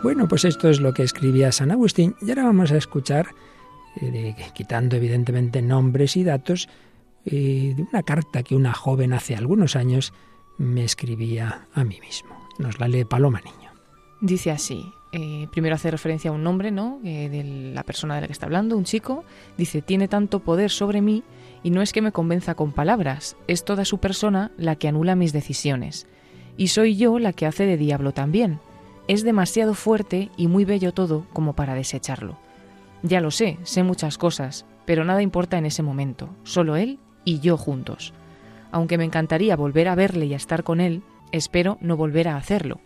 Bueno, 0.04 0.28
pues 0.28 0.46
esto 0.46 0.70
es 0.70 0.80
lo 0.80 0.94
que 0.94 1.04
escribía 1.04 1.52
San 1.52 1.72
Agustín 1.72 2.16
y 2.22 2.30
ahora 2.30 2.46
vamos 2.46 2.72
a 2.72 2.78
escuchar, 2.78 3.28
eh, 4.00 4.36
quitando 4.54 4.96
evidentemente 4.96 5.62
nombres 5.62 6.16
y 6.16 6.24
datos, 6.24 6.70
eh, 7.30 7.74
de 7.76 7.84
una 7.84 8.04
carta 8.04 8.42
que 8.42 8.56
una 8.56 8.74
joven 8.74 9.12
hace 9.12 9.36
algunos 9.36 9.76
años 9.76 10.14
me 10.58 10.86
escribía 10.86 11.68
a 11.74 11.84
mí 11.84 12.00
mismo. 12.00 12.30
Nos 12.58 12.80
la 12.80 12.88
lee 12.88 13.04
Paloma 13.04 13.42
Niño. 13.42 13.70
Dice 14.22 14.50
así, 14.50 14.94
eh, 15.12 15.48
primero 15.52 15.76
hace 15.76 15.92
referencia 15.92 16.32
a 16.32 16.34
un 16.34 16.42
nombre, 16.42 16.72
¿no? 16.72 17.00
de 17.04 17.72
la 17.74 17.84
persona 17.84 18.16
de 18.16 18.22
la 18.22 18.28
que 18.28 18.34
está 18.34 18.46
hablando, 18.46 18.78
un 18.78 18.86
chico. 18.86 19.26
Dice, 19.58 19.82
tiene 19.82 20.08
tanto 20.08 20.40
poder 20.40 20.72
sobre 20.72 21.02
mí 21.02 21.24
y 21.64 21.70
no 21.70 21.82
es 21.82 21.92
que 21.92 22.02
me 22.02 22.14
convenza 22.14 22.56
con 22.56 22.72
palabras, 22.72 23.36
es 23.48 23.66
toda 23.66 23.84
su 23.84 23.98
persona 23.98 24.52
la 24.58 24.78
que 24.78 24.88
anula 24.88 25.18
mis 25.18 25.34
decisiones. 25.34 26.08
Y 26.56 26.70
soy 26.70 26.96
yo 26.96 27.20
la 27.20 27.34
que 27.34 27.46
hace 27.46 27.66
de 27.66 27.76
diablo 27.76 28.14
también. 28.14 28.60
Es 29.10 29.26
demasiado 29.26 29.74
fuerte 29.74 30.32
y 30.38 30.48
muy 30.48 30.64
bello 30.64 30.94
todo 30.94 31.26
como 31.34 31.58
para 31.58 31.76
desecharlo. 31.76 32.38
Ya 33.04 33.20
lo 33.20 33.32
sé, 33.32 33.58
sé 33.64 33.84
muchas 33.84 34.18
cosas, 34.18 34.66
pero 34.86 35.04
nada 35.04 35.22
importa 35.22 35.58
en 35.58 35.66
ese 35.66 35.84
momento, 35.84 36.30
solo 36.44 36.78
él 36.78 37.00
y 37.28 37.42
yo 37.42 37.58
juntos. 37.58 38.14
Aunque 38.72 38.98
me 38.98 39.04
encantaría 39.04 39.58
volver 39.58 39.90
a 39.90 39.96
verle 39.96 40.28
y 40.28 40.34
a 40.34 40.38
estar 40.38 40.64
con 40.64 40.80
él, 40.80 41.04
espero 41.34 41.78
no 41.82 41.98
volver 41.98 42.30
a 42.30 42.38
hacerlo. 42.38 42.80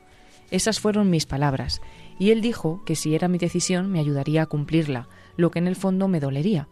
Esas 0.50 0.80
fueron 0.80 1.12
mis 1.12 1.28
palabras, 1.28 1.80
y 2.18 2.32
él 2.32 2.42
dijo 2.42 2.82
que 2.84 2.96
si 2.96 3.14
era 3.14 3.28
mi 3.28 3.38
decisión 3.38 3.92
me 3.92 4.00
ayudaría 4.00 4.42
a 4.42 4.46
cumplirla, 4.48 5.08
lo 5.38 5.52
que 5.52 5.60
en 5.60 5.68
el 5.68 5.76
fondo 5.76 6.08
me 6.08 6.20
dolería. 6.20 6.68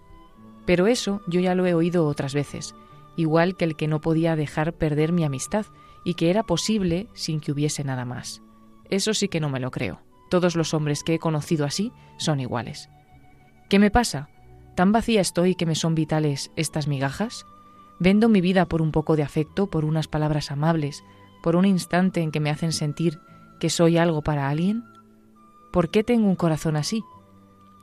Pero 0.65 0.87
eso 0.87 1.21
yo 1.27 1.41
ya 1.41 1.53
lo 1.53 1.67
he 1.67 1.75
oído 1.75 2.07
otras 2.07 2.33
veces, 2.33 2.73
igual 3.15 3.55
que 3.55 3.65
el 3.65 3.75
que 3.75 3.87
no 3.87 4.01
podía 4.01 4.35
dejar 4.35 4.73
perder 4.73 5.11
mi 5.11 5.23
amistad 5.23 5.67
y 6.03 6.15
que 6.15 6.31
era 6.31 6.41
posible 6.41 7.07
sin 7.13 7.39
que 7.39 7.51
hubiese 7.51 7.83
nada 7.83 8.03
más. 8.03 8.41
Eso 8.89 9.13
sí 9.13 9.27
que 9.27 9.39
no 9.39 9.49
me 9.49 9.59
lo 9.59 9.69
creo. 9.69 10.01
Todos 10.31 10.55
los 10.55 10.73
hombres 10.73 11.03
que 11.03 11.13
he 11.13 11.19
conocido 11.19 11.65
así 11.65 11.91
son 12.17 12.39
iguales. 12.39 12.89
¿Qué 13.69 13.77
me 13.77 13.91
pasa? 13.91 14.27
¿Tan 14.75 14.91
vacía 14.91 15.21
estoy 15.21 15.53
que 15.53 15.67
me 15.67 15.75
son 15.75 15.93
vitales 15.93 16.51
estas 16.55 16.87
migajas? 16.87 17.45
¿Vendo 17.99 18.29
mi 18.29 18.39
vida 18.39 18.65
por 18.65 18.81
un 18.81 18.91
poco 18.91 19.17
de 19.17 19.23
afecto, 19.23 19.67
por 19.67 19.83
unas 19.83 20.07
palabras 20.07 20.51
amables, 20.51 21.03
por 21.43 21.57
un 21.57 21.65
instante 21.65 22.21
en 22.21 22.31
que 22.31 22.39
me 22.39 22.49
hacen 22.49 22.71
sentir 22.71 23.19
que 23.59 23.69
soy 23.69 23.97
algo 23.97 24.21
para 24.21 24.47
alguien? 24.47 24.85
¿Por 25.73 25.91
qué 25.91 26.03
tengo 26.05 26.27
un 26.27 26.37
corazón 26.37 26.77
así? 26.77 27.03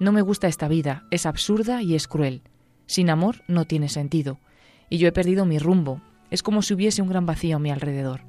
No 0.00 0.12
me 0.12 0.22
gusta 0.22 0.48
esta 0.48 0.68
vida, 0.68 1.06
es 1.10 1.26
absurda 1.26 1.82
y 1.82 1.94
es 1.94 2.08
cruel. 2.08 2.42
Sin 2.86 3.10
amor 3.10 3.42
no 3.46 3.66
tiene 3.66 3.90
sentido. 3.90 4.38
Y 4.88 4.96
yo 4.98 5.06
he 5.06 5.12
perdido 5.12 5.44
mi 5.44 5.58
rumbo. 5.58 6.00
Es 6.30 6.42
como 6.42 6.62
si 6.62 6.72
hubiese 6.72 7.02
un 7.02 7.08
gran 7.08 7.26
vacío 7.26 7.56
a 7.56 7.60
mi 7.60 7.70
alrededor. 7.70 8.22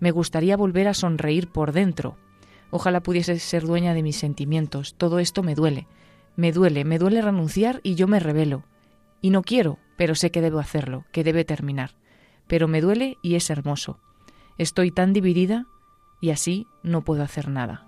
Me 0.00 0.10
gustaría 0.10 0.56
volver 0.56 0.88
a 0.88 0.94
sonreír 0.94 1.48
por 1.48 1.72
dentro. 1.72 2.16
Ojalá 2.70 3.00
pudiese 3.00 3.38
ser 3.38 3.64
dueña 3.64 3.94
de 3.94 4.02
mis 4.02 4.16
sentimientos. 4.16 4.94
Todo 4.96 5.18
esto 5.18 5.42
me 5.42 5.54
duele. 5.54 5.86
Me 6.36 6.52
duele, 6.52 6.84
me 6.84 6.98
duele 6.98 7.22
renunciar 7.22 7.80
y 7.82 7.94
yo 7.94 8.08
me 8.08 8.20
revelo. 8.20 8.64
Y 9.20 9.30
no 9.30 9.42
quiero, 9.42 9.78
pero 9.96 10.14
sé 10.14 10.30
que 10.30 10.40
debo 10.40 10.58
hacerlo, 10.58 11.04
que 11.12 11.24
debe 11.24 11.44
terminar. 11.44 11.96
Pero 12.46 12.68
me 12.68 12.80
duele 12.80 13.18
y 13.22 13.34
es 13.34 13.50
hermoso. 13.50 13.98
Estoy 14.56 14.90
tan 14.90 15.12
dividida 15.12 15.66
y 16.20 16.30
así 16.30 16.66
no 16.82 17.02
puedo 17.04 17.22
hacer 17.22 17.48
nada. 17.48 17.84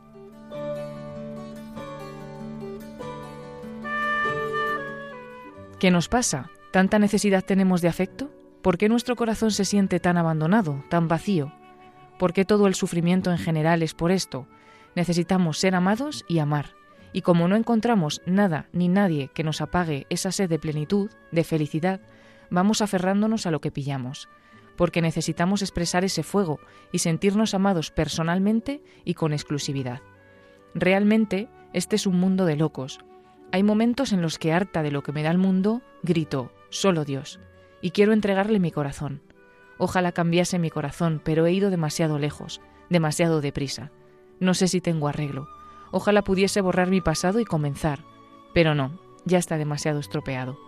¿Qué 5.78 5.90
nos 5.90 6.08
pasa? 6.08 6.50
¿Tanta 6.72 6.98
necesidad 6.98 7.42
tenemos 7.42 7.80
de 7.80 7.88
afecto? 7.88 8.30
¿Por 8.60 8.76
qué 8.76 8.88
nuestro 8.88 9.16
corazón 9.16 9.50
se 9.50 9.64
siente 9.64 9.98
tan 9.98 10.18
abandonado, 10.18 10.84
tan 10.90 11.08
vacío? 11.08 11.52
¿Por 12.18 12.34
qué 12.34 12.44
todo 12.44 12.66
el 12.66 12.74
sufrimiento 12.74 13.30
en 13.30 13.38
general 13.38 13.82
es 13.82 13.94
por 13.94 14.10
esto? 14.10 14.46
Necesitamos 14.94 15.58
ser 15.58 15.74
amados 15.74 16.24
y 16.28 16.38
amar. 16.38 16.79
Y 17.12 17.22
como 17.22 17.48
no 17.48 17.56
encontramos 17.56 18.22
nada 18.26 18.68
ni 18.72 18.88
nadie 18.88 19.30
que 19.34 19.44
nos 19.44 19.60
apague 19.60 20.06
esa 20.10 20.32
sed 20.32 20.48
de 20.48 20.58
plenitud, 20.58 21.10
de 21.32 21.44
felicidad, 21.44 22.00
vamos 22.50 22.82
aferrándonos 22.82 23.46
a 23.46 23.50
lo 23.50 23.60
que 23.60 23.70
pillamos, 23.70 24.28
porque 24.76 25.02
necesitamos 25.02 25.62
expresar 25.62 26.04
ese 26.04 26.22
fuego 26.22 26.60
y 26.92 27.00
sentirnos 27.00 27.54
amados 27.54 27.90
personalmente 27.90 28.82
y 29.04 29.14
con 29.14 29.32
exclusividad. 29.32 30.00
Realmente, 30.74 31.48
este 31.72 31.96
es 31.96 32.06
un 32.06 32.18
mundo 32.18 32.44
de 32.44 32.56
locos. 32.56 33.00
Hay 33.52 33.62
momentos 33.62 34.12
en 34.12 34.22
los 34.22 34.38
que 34.38 34.52
harta 34.52 34.82
de 34.82 34.92
lo 34.92 35.02
que 35.02 35.12
me 35.12 35.22
da 35.22 35.30
el 35.30 35.38
mundo, 35.38 35.82
grito, 36.02 36.52
solo 36.68 37.04
Dios, 37.04 37.40
y 37.82 37.90
quiero 37.90 38.12
entregarle 38.12 38.60
mi 38.60 38.70
corazón. 38.70 39.22
Ojalá 39.78 40.12
cambiase 40.12 40.58
mi 40.58 40.70
corazón, 40.70 41.20
pero 41.24 41.46
he 41.46 41.52
ido 41.52 41.70
demasiado 41.70 42.18
lejos, 42.18 42.60
demasiado 42.90 43.40
deprisa. 43.40 43.90
No 44.38 44.54
sé 44.54 44.68
si 44.68 44.80
tengo 44.80 45.08
arreglo. 45.08 45.48
Ojalá 45.90 46.22
pudiese 46.22 46.60
borrar 46.60 46.88
mi 46.88 47.00
pasado 47.00 47.40
y 47.40 47.44
comenzar, 47.44 48.04
pero 48.54 48.74
no, 48.74 48.98
ya 49.24 49.38
está 49.38 49.58
demasiado 49.58 50.00
estropeado. 50.00 50.58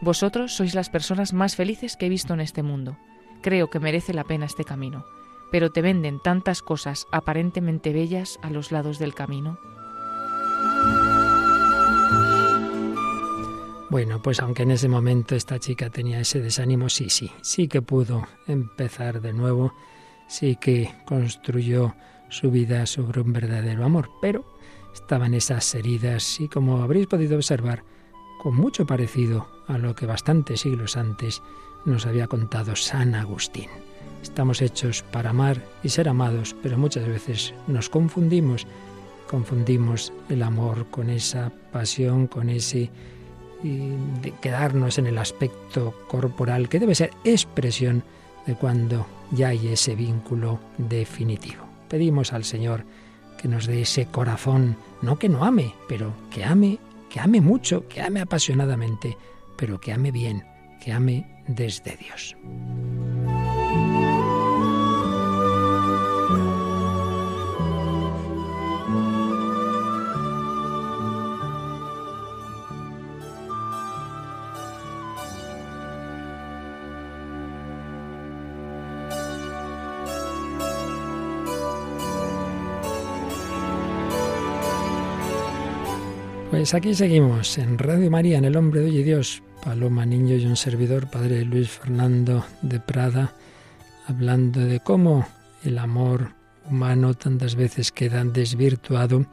Vosotros 0.00 0.54
sois 0.54 0.74
las 0.74 0.90
personas 0.90 1.32
más 1.32 1.56
felices 1.56 1.96
que 1.96 2.06
he 2.06 2.08
visto 2.08 2.34
en 2.34 2.40
este 2.40 2.62
mundo. 2.62 2.96
Creo 3.42 3.68
que 3.70 3.80
merece 3.80 4.14
la 4.14 4.24
pena 4.24 4.46
este 4.46 4.64
camino, 4.64 5.04
pero 5.50 5.70
te 5.70 5.82
venden 5.82 6.20
tantas 6.20 6.62
cosas 6.62 7.06
aparentemente 7.10 7.92
bellas 7.92 8.38
a 8.42 8.50
los 8.50 8.70
lados 8.70 8.98
del 8.98 9.14
camino. 9.14 9.58
Bueno, 13.90 14.20
pues 14.20 14.40
aunque 14.40 14.64
en 14.64 14.72
ese 14.72 14.88
momento 14.88 15.34
esta 15.34 15.58
chica 15.58 15.88
tenía 15.88 16.20
ese 16.20 16.40
desánimo, 16.40 16.90
sí, 16.90 17.08
sí, 17.08 17.32
sí 17.40 17.68
que 17.68 17.80
pudo 17.80 18.26
empezar 18.46 19.22
de 19.22 19.32
nuevo, 19.32 19.72
sí 20.26 20.56
que 20.56 20.94
construyó 21.06 21.94
su 22.28 22.50
vida 22.50 22.86
sobre 22.86 23.20
un 23.20 23.32
verdadero 23.32 23.84
amor, 23.84 24.10
pero 24.20 24.44
estaban 24.94 25.34
esas 25.34 25.74
heridas 25.74 26.40
y 26.40 26.48
como 26.48 26.82
habréis 26.82 27.06
podido 27.06 27.36
observar, 27.36 27.84
con 28.42 28.54
mucho 28.54 28.86
parecido 28.86 29.48
a 29.66 29.78
lo 29.78 29.94
que 29.94 30.06
bastantes 30.06 30.60
siglos 30.60 30.96
antes 30.96 31.42
nos 31.84 32.06
había 32.06 32.26
contado 32.26 32.76
San 32.76 33.14
Agustín. 33.14 33.68
Estamos 34.22 34.62
hechos 34.62 35.02
para 35.02 35.30
amar 35.30 35.64
y 35.82 35.88
ser 35.88 36.08
amados, 36.08 36.54
pero 36.62 36.78
muchas 36.78 37.06
veces 37.06 37.54
nos 37.66 37.88
confundimos, 37.88 38.66
confundimos 39.28 40.12
el 40.28 40.42
amor 40.42 40.86
con 40.90 41.10
esa 41.10 41.52
pasión, 41.72 42.26
con 42.26 42.48
ese 42.48 42.90
de 43.62 44.32
quedarnos 44.40 44.98
en 44.98 45.08
el 45.08 45.18
aspecto 45.18 45.92
corporal 46.06 46.68
que 46.68 46.78
debe 46.78 46.94
ser 46.94 47.10
expresión 47.24 48.04
de 48.46 48.54
cuando 48.54 49.06
ya 49.32 49.48
hay 49.48 49.68
ese 49.68 49.96
vínculo 49.96 50.60
definitivo. 50.78 51.67
Pedimos 51.88 52.32
al 52.32 52.44
Señor 52.44 52.84
que 53.40 53.48
nos 53.48 53.66
dé 53.66 53.82
ese 53.82 54.06
corazón, 54.06 54.76
no 55.00 55.18
que 55.18 55.28
no 55.28 55.44
ame, 55.44 55.74
pero 55.88 56.12
que 56.30 56.44
ame, 56.44 56.78
que 57.08 57.20
ame 57.20 57.40
mucho, 57.40 57.86
que 57.88 58.02
ame 58.02 58.20
apasionadamente, 58.20 59.16
pero 59.56 59.80
que 59.80 59.92
ame 59.92 60.10
bien, 60.10 60.44
que 60.80 60.92
ame 60.92 61.42
desde 61.46 61.96
Dios. 61.96 62.36
Pues 86.58 86.74
aquí 86.74 86.92
seguimos 86.92 87.56
en 87.56 87.78
Radio 87.78 88.10
María, 88.10 88.36
en 88.36 88.44
El 88.44 88.56
Hombre 88.56 88.80
de 88.80 88.86
Hoy 88.86 89.04
Dios. 89.04 89.44
Paloma 89.64 90.04
Niño 90.04 90.34
y 90.34 90.44
un 90.44 90.56
servidor, 90.56 91.08
Padre 91.08 91.44
Luis 91.44 91.70
Fernando 91.70 92.44
de 92.62 92.80
Prada, 92.80 93.32
hablando 94.08 94.58
de 94.58 94.80
cómo 94.80 95.24
el 95.62 95.78
amor 95.78 96.32
humano 96.68 97.14
tantas 97.14 97.54
veces 97.54 97.92
queda 97.92 98.24
desvirtuado 98.24 99.24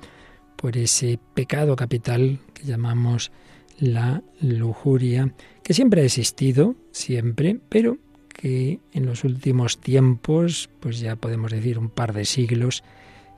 por 0.55 0.77
ese 0.77 1.17
pecado 1.33 1.75
capital 1.75 2.37
que 2.53 2.63
llamamos 2.63 3.31
la 3.79 4.21
lujuria, 4.39 5.33
que 5.63 5.73
siempre 5.73 6.01
ha 6.01 6.05
existido, 6.05 6.75
siempre, 6.91 7.59
pero 7.69 7.97
que 8.27 8.81
en 8.93 9.07
los 9.07 9.23
últimos 9.23 9.79
tiempos, 9.79 10.69
pues 10.79 10.99
ya 10.99 11.15
podemos 11.15 11.51
decir 11.51 11.79
un 11.79 11.89
par 11.89 12.13
de 12.13 12.25
siglos, 12.25 12.83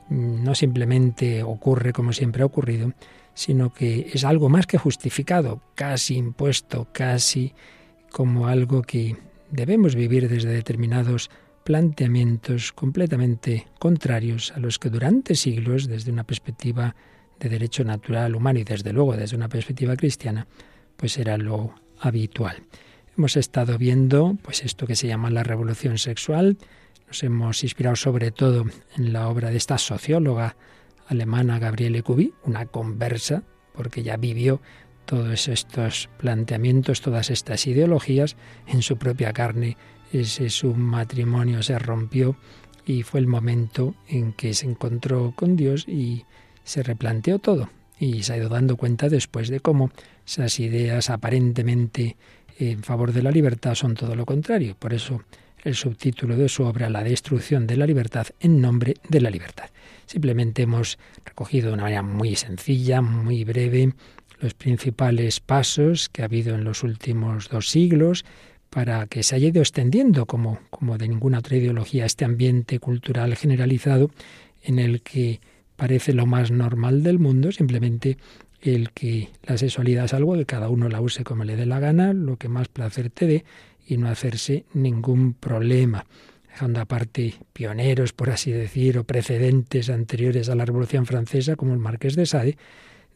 no 0.10 0.56
simplemente 0.56 1.42
ocurre 1.42 1.94
como 1.94 2.12
siempre 2.12 2.44
ha 2.44 2.48
ocurrido, 2.48 2.92
sino 3.38 3.72
que 3.72 4.10
es 4.12 4.24
algo 4.24 4.50
más 4.50 4.66
que 4.66 4.80
justificado, 4.80 5.62
casi 5.76 6.16
impuesto, 6.16 6.88
casi 6.92 7.54
como 8.12 8.48
algo 8.48 8.82
que 8.82 9.16
debemos 9.52 9.94
vivir 9.94 10.28
desde 10.28 10.50
determinados 10.50 11.30
planteamientos 11.64 12.74
completamente 12.74 13.68
contrarios 13.78 14.52
a 14.54 14.60
los 14.60 14.80
que 14.80 14.90
durante 14.90 15.36
siglos, 15.36 15.88
desde 15.88 16.12
una 16.12 16.24
perspectiva 16.24 16.96
de 17.40 17.50
derecho 17.50 17.84
natural 17.84 18.36
humano 18.36 18.58
y 18.58 18.64
desde 18.64 18.92
luego 18.92 19.16
desde 19.16 19.36
una 19.36 19.50
perspectiva 19.50 19.96
cristiana, 19.96 20.48
pues 20.96 21.20
era 21.20 21.38
lo 21.38 21.76
habitual. 22.00 22.64
Hemos 23.16 23.38
estado 23.38 23.78
viendo 23.78 24.36
pues 24.42 24.64
esto 24.64 24.88
que 24.88 24.96
se 24.96 25.06
llama 25.06 25.30
la 25.30 25.44
revolución 25.44 26.00
sexual, 26.00 26.58
nos 27.06 27.22
hemos 27.22 27.62
inspirado 27.62 27.98
sobre 27.98 28.32
todo 28.32 28.66
en 28.96 29.14
la 29.14 29.30
obra 29.30 29.52
de 29.52 29.58
esta 29.58 29.78
socióloga 29.78 30.56
alemana 31.08 31.60
Gabriele 31.60 32.04
Cuby, 32.04 32.34
una 32.44 32.66
conversa, 32.66 33.44
porque 33.74 34.04
ya 34.04 34.18
vivió 34.18 34.62
todos 35.06 35.48
estos 35.48 36.10
planteamientos, 36.18 37.02
todas 37.02 37.30
estas 37.30 37.66
ideologías 37.66 38.36
en 38.68 38.82
su 38.82 38.98
propia 38.98 39.34
carne. 39.34 39.78
Ese 40.12 40.50
su 40.50 40.74
matrimonio 40.74 41.64
se 41.64 41.80
rompió 41.80 42.36
y 42.86 43.04
fue 43.04 43.20
el 43.20 43.28
momento 43.28 43.96
en 44.08 44.34
que 44.34 44.54
se 44.54 44.66
encontró 44.66 45.34
con 45.36 45.56
Dios 45.56 45.88
y 45.88 46.26
se 46.64 46.84
replanteó 46.84 47.40
todo. 47.40 47.70
Y 48.00 48.24
se 48.24 48.34
ha 48.34 48.38
ido 48.38 48.50
dando 48.50 48.78
cuenta 48.78 49.10
después 49.10 49.50
de 49.50 49.60
cómo 49.60 49.92
esas 50.26 50.60
ideas 50.60 51.10
aparentemente 51.10 52.18
en 52.60 52.84
favor 52.84 53.12
de 53.12 53.24
la 53.24 53.32
libertad 53.32 53.76
son 53.76 53.96
todo 53.96 54.16
lo 54.16 54.26
contrario. 54.26 54.76
Por 54.78 54.94
eso 54.94 55.22
el 55.64 55.76
subtítulo 55.76 56.38
de 56.38 56.50
su 56.50 56.64
obra, 56.64 56.90
La 56.90 57.04
destrucción 57.04 57.68
de 57.68 57.78
la 57.78 57.86
libertad 57.86 58.28
en 58.40 58.62
nombre 58.62 58.96
de 59.10 59.22
la 59.22 59.30
libertad. 59.30 59.70
Simplemente 60.08 60.64
hemos 60.64 60.98
recogido 61.26 61.68
de 61.68 61.74
una 61.74 61.84
manera 61.84 62.02
muy 62.02 62.36
sencilla, 62.36 63.02
muy 63.02 63.44
breve, 63.44 63.94
los 64.40 64.54
principales 64.54 65.42
pasos 65.42 66.08
que 66.10 66.22
ha 66.22 66.26
habido 66.26 66.56
en 66.56 66.64
los 66.64 66.84
últimos 66.84 67.50
dos 67.50 67.70
siglos 67.70 68.24
para 68.70 69.06
que 69.08 69.22
se 69.22 69.36
haya 69.36 69.50
ido 69.50 69.62
extendiendo, 69.62 70.26
como, 70.26 70.60
como 70.70 70.98
de 70.98 71.10
ninguna 71.10 71.40
otra 71.40 71.58
ideología, 71.58 72.06
este 72.06 72.24
ambiente 72.24 72.80
cultural 72.80 73.36
generalizado 73.36 74.10
en 74.64 74.80
el 74.80 75.02
que 75.02 75.42
parece 75.76 76.14
lo 76.14 76.26
más 76.26 76.52
normal 76.52 77.04
del 77.04 77.20
mundo, 77.20 77.52
simplemente 77.52 78.18
el 78.62 78.92
que 78.92 79.30
la 79.44 79.58
sexualidad 79.58 80.06
es 80.06 80.14
algo 80.14 80.36
que 80.36 80.46
cada 80.46 80.70
uno 80.70 80.88
la 80.88 81.02
use 81.02 81.26
como 81.26 81.44
le 81.44 81.58
dé 81.58 81.66
la 81.66 81.80
gana, 81.80 82.14
lo 82.14 82.38
que 82.38 82.48
más 82.48 82.70
placer 82.70 83.10
te 83.10 83.28
dé, 83.28 83.46
y 83.86 83.98
no 83.98 84.08
hacerse 84.08 84.66
ningún 84.74 85.34
problema 85.34 86.06
dejando 86.58 86.82
aparte 86.82 87.36
pioneros, 87.54 88.14
por 88.14 88.32
así 88.32 88.52
decir, 88.52 88.98
o 88.98 89.04
precedentes 89.04 89.92
anteriores 89.92 90.50
a 90.50 90.56
la 90.56 90.66
Revolución 90.66 91.06
Francesa, 91.06 91.56
como 91.56 91.74
el 91.74 91.80
Marqués 91.80 92.16
de 92.16 92.26
Sade. 92.26 92.58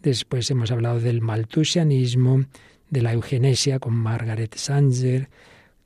Después 0.04 0.52
hemos 0.52 0.70
hablado 0.70 1.00
del 1.00 1.22
malthusianismo, 1.22 2.46
de 2.92 3.02
la 3.02 3.14
eugenesia 3.14 3.80
con 3.80 3.96
Margaret 3.96 4.54
Sanger, 4.54 5.32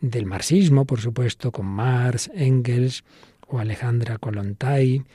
del 0.02 0.26
marxismo, 0.26 0.84
por 0.84 1.00
supuesto, 1.00 1.54
con 1.54 1.68
Marx, 1.68 2.30
Engels 2.36 3.06
o 3.48 3.60
Alejandra 3.60 4.18
Kolontai, 4.18 5.06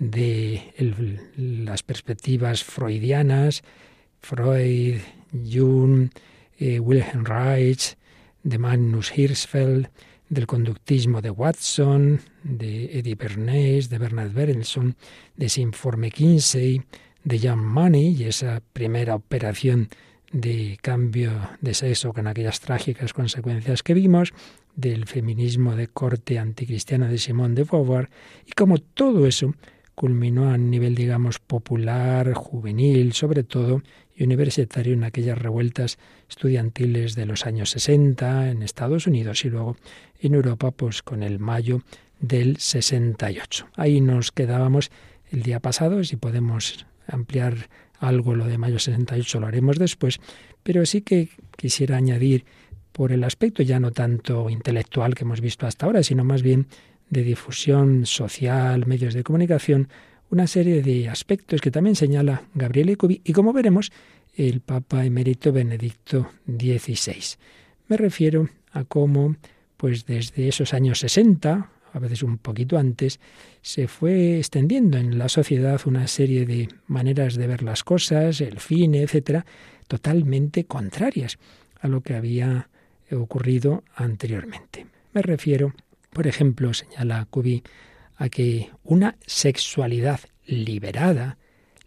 de 0.00 0.74
las 1.36 1.84
perspectivas 1.84 2.64
freudianas, 2.64 3.62
Freud, 4.18 4.96
Jung, 5.30 6.10
eh, 6.58 6.80
Wilhelm 6.80 7.24
Reich, 7.24 7.94
de 8.42 8.58
Magnus 8.58 9.16
Hirschfeld, 9.16 9.88
del 10.28 10.46
conductismo 10.46 11.20
de 11.20 11.30
Watson, 11.30 12.20
de 12.42 12.98
Eddie 12.98 13.14
Bernays, 13.14 13.88
de 13.88 13.98
Bernard 13.98 14.32
Berenson, 14.32 14.96
de 15.36 15.46
ese 15.46 15.60
informe 15.60 16.10
Kinsey, 16.10 16.82
de 17.22 17.40
John 17.42 17.64
Money 17.64 18.16
y 18.18 18.24
esa 18.24 18.62
primera 18.72 19.14
operación 19.14 19.88
de 20.32 20.78
cambio 20.82 21.32
de 21.60 21.74
sexo 21.74 22.12
con 22.12 22.26
aquellas 22.26 22.60
trágicas 22.60 23.12
consecuencias 23.12 23.82
que 23.82 23.94
vimos, 23.94 24.32
del 24.74 25.06
feminismo 25.06 25.76
de 25.76 25.86
corte 25.86 26.38
anticristiano 26.38 27.06
de 27.06 27.18
Simone 27.18 27.54
de 27.54 27.62
Beauvoir, 27.64 28.10
y 28.44 28.52
como 28.52 28.78
todo 28.78 29.26
eso 29.26 29.54
culminó 29.94 30.50
a 30.50 30.58
nivel, 30.58 30.96
digamos, 30.96 31.38
popular, 31.38 32.34
juvenil, 32.34 33.12
sobre 33.12 33.44
todo, 33.44 33.82
y 34.16 34.24
universitario 34.24 34.92
en 34.92 35.04
aquellas 35.04 35.38
revueltas 35.38 35.98
estudiantiles 36.28 37.14
de 37.14 37.26
los 37.26 37.46
años 37.46 37.70
60 37.70 38.50
en 38.50 38.62
Estados 38.62 39.06
Unidos 39.06 39.44
y 39.44 39.50
luego 39.50 39.76
en 40.20 40.34
Europa, 40.34 40.70
pues 40.70 41.02
con 41.02 41.22
el 41.22 41.38
mayo 41.38 41.82
del 42.20 42.56
68. 42.58 43.68
Ahí 43.76 44.00
nos 44.00 44.32
quedábamos 44.32 44.90
el 45.30 45.42
día 45.42 45.60
pasado, 45.60 46.04
si 46.04 46.16
podemos 46.16 46.86
ampliar 47.06 47.68
algo 47.98 48.34
lo 48.34 48.46
de 48.46 48.58
mayo 48.58 48.78
68 48.78 49.40
lo 49.40 49.46
haremos 49.46 49.78
después, 49.78 50.20
pero 50.62 50.84
sí 50.86 51.02
que 51.02 51.28
quisiera 51.56 51.96
añadir 51.96 52.44
por 52.92 53.12
el 53.12 53.24
aspecto 53.24 53.62
ya 53.62 53.80
no 53.80 53.90
tanto 53.90 54.48
intelectual 54.50 55.14
que 55.14 55.24
hemos 55.24 55.40
visto 55.40 55.66
hasta 55.66 55.86
ahora, 55.86 56.02
sino 56.02 56.24
más 56.24 56.42
bien 56.42 56.68
de 57.10 57.22
difusión 57.22 58.06
social, 58.06 58.86
medios 58.86 59.14
de 59.14 59.24
comunicación, 59.24 59.88
una 60.30 60.46
serie 60.46 60.82
de 60.82 61.08
aspectos 61.08 61.60
que 61.60 61.70
también 61.70 61.96
señala 61.96 62.42
Gabriel 62.54 62.96
Cubi 62.96 63.20
y 63.24 63.32
como 63.32 63.52
veremos 63.52 63.92
el 64.36 64.60
Papa 64.60 65.04
emérito 65.04 65.52
Benedicto 65.52 66.30
XVI. 66.46 67.36
Me 67.88 67.96
refiero 67.96 68.48
a 68.72 68.84
cómo, 68.84 69.36
pues 69.76 70.06
desde 70.06 70.48
esos 70.48 70.74
años 70.74 71.00
60, 71.00 71.70
a 71.92 71.98
veces 71.98 72.22
un 72.22 72.38
poquito 72.38 72.76
antes, 72.76 73.20
se 73.62 73.86
fue 73.86 74.38
extendiendo 74.38 74.98
en 74.98 75.18
la 75.18 75.28
sociedad 75.28 75.80
una 75.86 76.08
serie 76.08 76.44
de 76.44 76.68
maneras 76.88 77.36
de 77.36 77.46
ver 77.46 77.62
las 77.62 77.84
cosas, 77.84 78.40
el 78.40 78.58
cine, 78.58 79.02
etcétera, 79.02 79.46
totalmente 79.86 80.64
contrarias 80.64 81.38
a 81.80 81.88
lo 81.88 82.00
que 82.00 82.14
había 82.14 82.68
ocurrido 83.12 83.84
anteriormente. 83.94 84.86
Me 85.12 85.22
refiero, 85.22 85.74
por 86.12 86.26
ejemplo, 86.26 86.74
señala 86.74 87.26
Cubi, 87.30 87.62
a 88.16 88.28
que 88.28 88.70
una 88.82 89.16
sexualidad 89.26 90.20
liberada, 90.46 91.38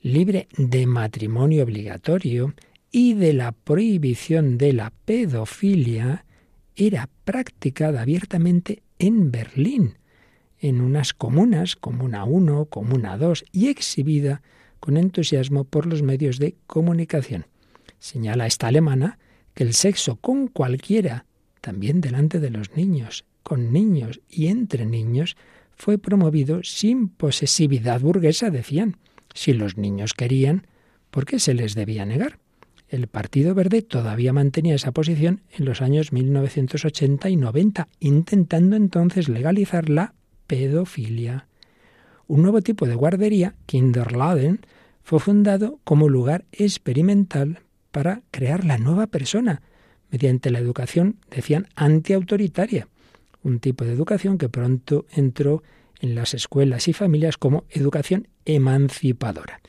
libre 0.01 0.47
de 0.57 0.85
matrimonio 0.85 1.63
obligatorio 1.63 2.53
y 2.91 3.13
de 3.13 3.33
la 3.33 3.51
prohibición 3.51 4.57
de 4.57 4.73
la 4.73 4.91
pedofilia, 5.05 6.25
era 6.75 7.09
practicada 7.25 8.01
abiertamente 8.01 8.83
en 8.99 9.31
Berlín, 9.31 9.97
en 10.59 10.81
unas 10.81 11.13
comunas, 11.13 11.75
Comuna 11.75 12.23
1, 12.23 12.65
Comuna 12.65 13.17
2, 13.17 13.45
y 13.51 13.67
exhibida 13.67 14.41
con 14.79 14.97
entusiasmo 14.97 15.63
por 15.63 15.85
los 15.85 16.01
medios 16.01 16.39
de 16.39 16.55
comunicación. 16.67 17.45
Señala 17.99 18.47
esta 18.47 18.67
alemana 18.67 19.17
que 19.53 19.63
el 19.63 19.73
sexo 19.73 20.17
con 20.17 20.47
cualquiera, 20.47 21.25
también 21.61 21.99
delante 22.01 22.39
de 22.39 22.51
los 22.51 22.75
niños, 22.75 23.25
con 23.43 23.71
niños 23.73 24.21
y 24.29 24.47
entre 24.47 24.85
niños, 24.85 25.35
fue 25.77 25.99
promovido 25.99 26.63
sin 26.63 27.07
posesividad 27.07 28.01
burguesa, 28.01 28.49
decían. 28.49 28.97
Si 29.33 29.53
los 29.53 29.77
niños 29.77 30.13
querían, 30.13 30.65
¿por 31.11 31.25
qué 31.25 31.39
se 31.39 31.53
les 31.53 31.75
debía 31.75 32.05
negar? 32.05 32.39
El 32.89 33.07
Partido 33.07 33.53
Verde 33.53 33.83
todavía 33.83 34.33
mantenía 34.33 34.75
esa 34.75 34.91
posición 34.91 35.41
en 35.51 35.65
los 35.65 35.81
años 35.81 36.11
1980 36.11 37.29
y 37.29 37.35
90, 37.35 37.87
intentando 37.99 38.75
entonces 38.75 39.29
legalizar 39.29 39.89
la 39.89 40.15
pedofilia. 40.47 41.47
Un 42.25 42.41
nuevo 42.41 42.61
tipo 42.61 42.87
de 42.87 42.95
guardería, 42.95 43.55
Kinderladen, 43.67 44.61
fue 45.03 45.19
fundado 45.19 45.79
como 45.83 46.09
lugar 46.09 46.45
experimental 46.51 47.59
para 47.91 48.23
crear 48.31 48.65
la 48.65 48.77
nueva 48.77 49.07
persona, 49.07 49.61
mediante 50.09 50.49
la 50.49 50.59
educación, 50.59 51.17
decían, 51.29 51.67
antiautoritaria 51.75 52.87
un 53.43 53.59
tipo 53.59 53.85
de 53.85 53.93
educación 53.93 54.37
que 54.37 54.49
pronto 54.49 55.05
entró 55.11 55.63
en 55.99 56.15
las 56.15 56.33
escuelas 56.33 56.87
y 56.87 56.93
familias 56.93 57.37
como 57.37 57.65
educación 57.69 58.27
emancipadora. 58.45 59.61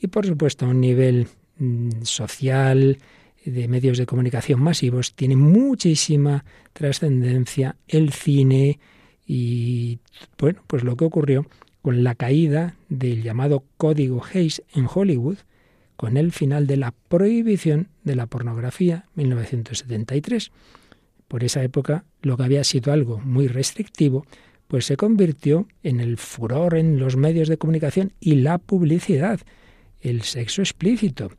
Y 0.00 0.08
por 0.08 0.26
supuesto, 0.26 0.66
a 0.66 0.68
un 0.68 0.80
nivel 0.80 1.28
mm, 1.58 2.02
social, 2.02 2.98
de 3.44 3.68
medios 3.68 3.98
de 3.98 4.06
comunicación 4.06 4.62
masivos, 4.62 5.14
tiene 5.14 5.36
muchísima 5.36 6.44
trascendencia 6.72 7.76
el 7.88 8.12
cine 8.12 8.78
y, 9.26 9.98
bueno, 10.38 10.62
pues 10.66 10.84
lo 10.84 10.96
que 10.96 11.04
ocurrió 11.04 11.46
con 11.82 12.04
la 12.04 12.14
caída 12.14 12.76
del 12.88 13.22
llamado 13.22 13.64
Código 13.76 14.22
Hayes 14.32 14.62
en 14.74 14.86
Hollywood, 14.92 15.38
con 15.96 16.16
el 16.16 16.32
final 16.32 16.66
de 16.66 16.76
la 16.76 16.92
prohibición 17.08 17.88
de 18.02 18.16
la 18.16 18.26
pornografía, 18.26 19.04
1973. 19.14 20.50
Por 21.28 21.44
esa 21.44 21.62
época, 21.62 22.04
lo 22.22 22.36
que 22.36 22.44
había 22.44 22.64
sido 22.64 22.92
algo 22.92 23.18
muy 23.18 23.48
restrictivo, 23.48 24.26
pues 24.68 24.86
se 24.86 24.96
convirtió 24.96 25.68
en 25.82 26.00
el 26.00 26.16
furor 26.16 26.76
en 26.76 26.98
los 26.98 27.16
medios 27.16 27.48
de 27.48 27.58
comunicación 27.58 28.12
y 28.20 28.36
la 28.36 28.58
publicidad, 28.58 29.40
el 30.00 30.22
sexo 30.22 30.62
explícito. 30.62 31.30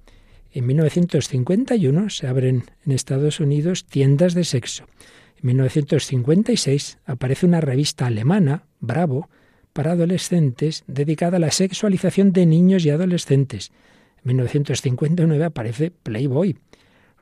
En 0.51 0.67
1951 0.67 2.09
se 2.09 2.27
abren 2.27 2.63
en 2.85 2.91
Estados 2.91 3.39
Unidos 3.39 3.85
tiendas 3.85 4.33
de 4.33 4.45
sexo. 4.45 4.85
En 5.37 5.41
En 5.41 5.47
1956 5.47 6.99
aparece 7.05 7.45
una 7.45 7.61
revista 7.61 8.07
alemana, 8.07 8.63
Bravo, 8.79 9.29
para 9.73 9.91
adolescentes 9.91 10.85
dedicada 10.87 11.37
a 11.37 11.39
la 11.41 11.51
sexualización 11.51 12.31
de 12.31 12.45
niños 12.45 12.85
y 12.85 12.89
adolescentes. 12.89 13.71
En 14.23 14.29
1959 14.29 15.43
aparece 15.43 15.91
Playboy. 15.91 16.57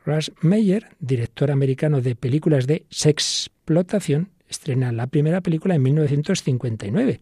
Russ 0.05 0.31
Meyer, 0.41 0.87
director 0.99 1.51
americano 1.51 2.01
de 2.01 2.15
películas 2.15 2.67
de 2.67 2.85
sexplotación, 2.89 4.29
estrena 4.49 4.91
la 4.91 5.07
primera 5.07 5.41
película 5.41 5.75
en 5.75 5.83
1959. 5.83 7.21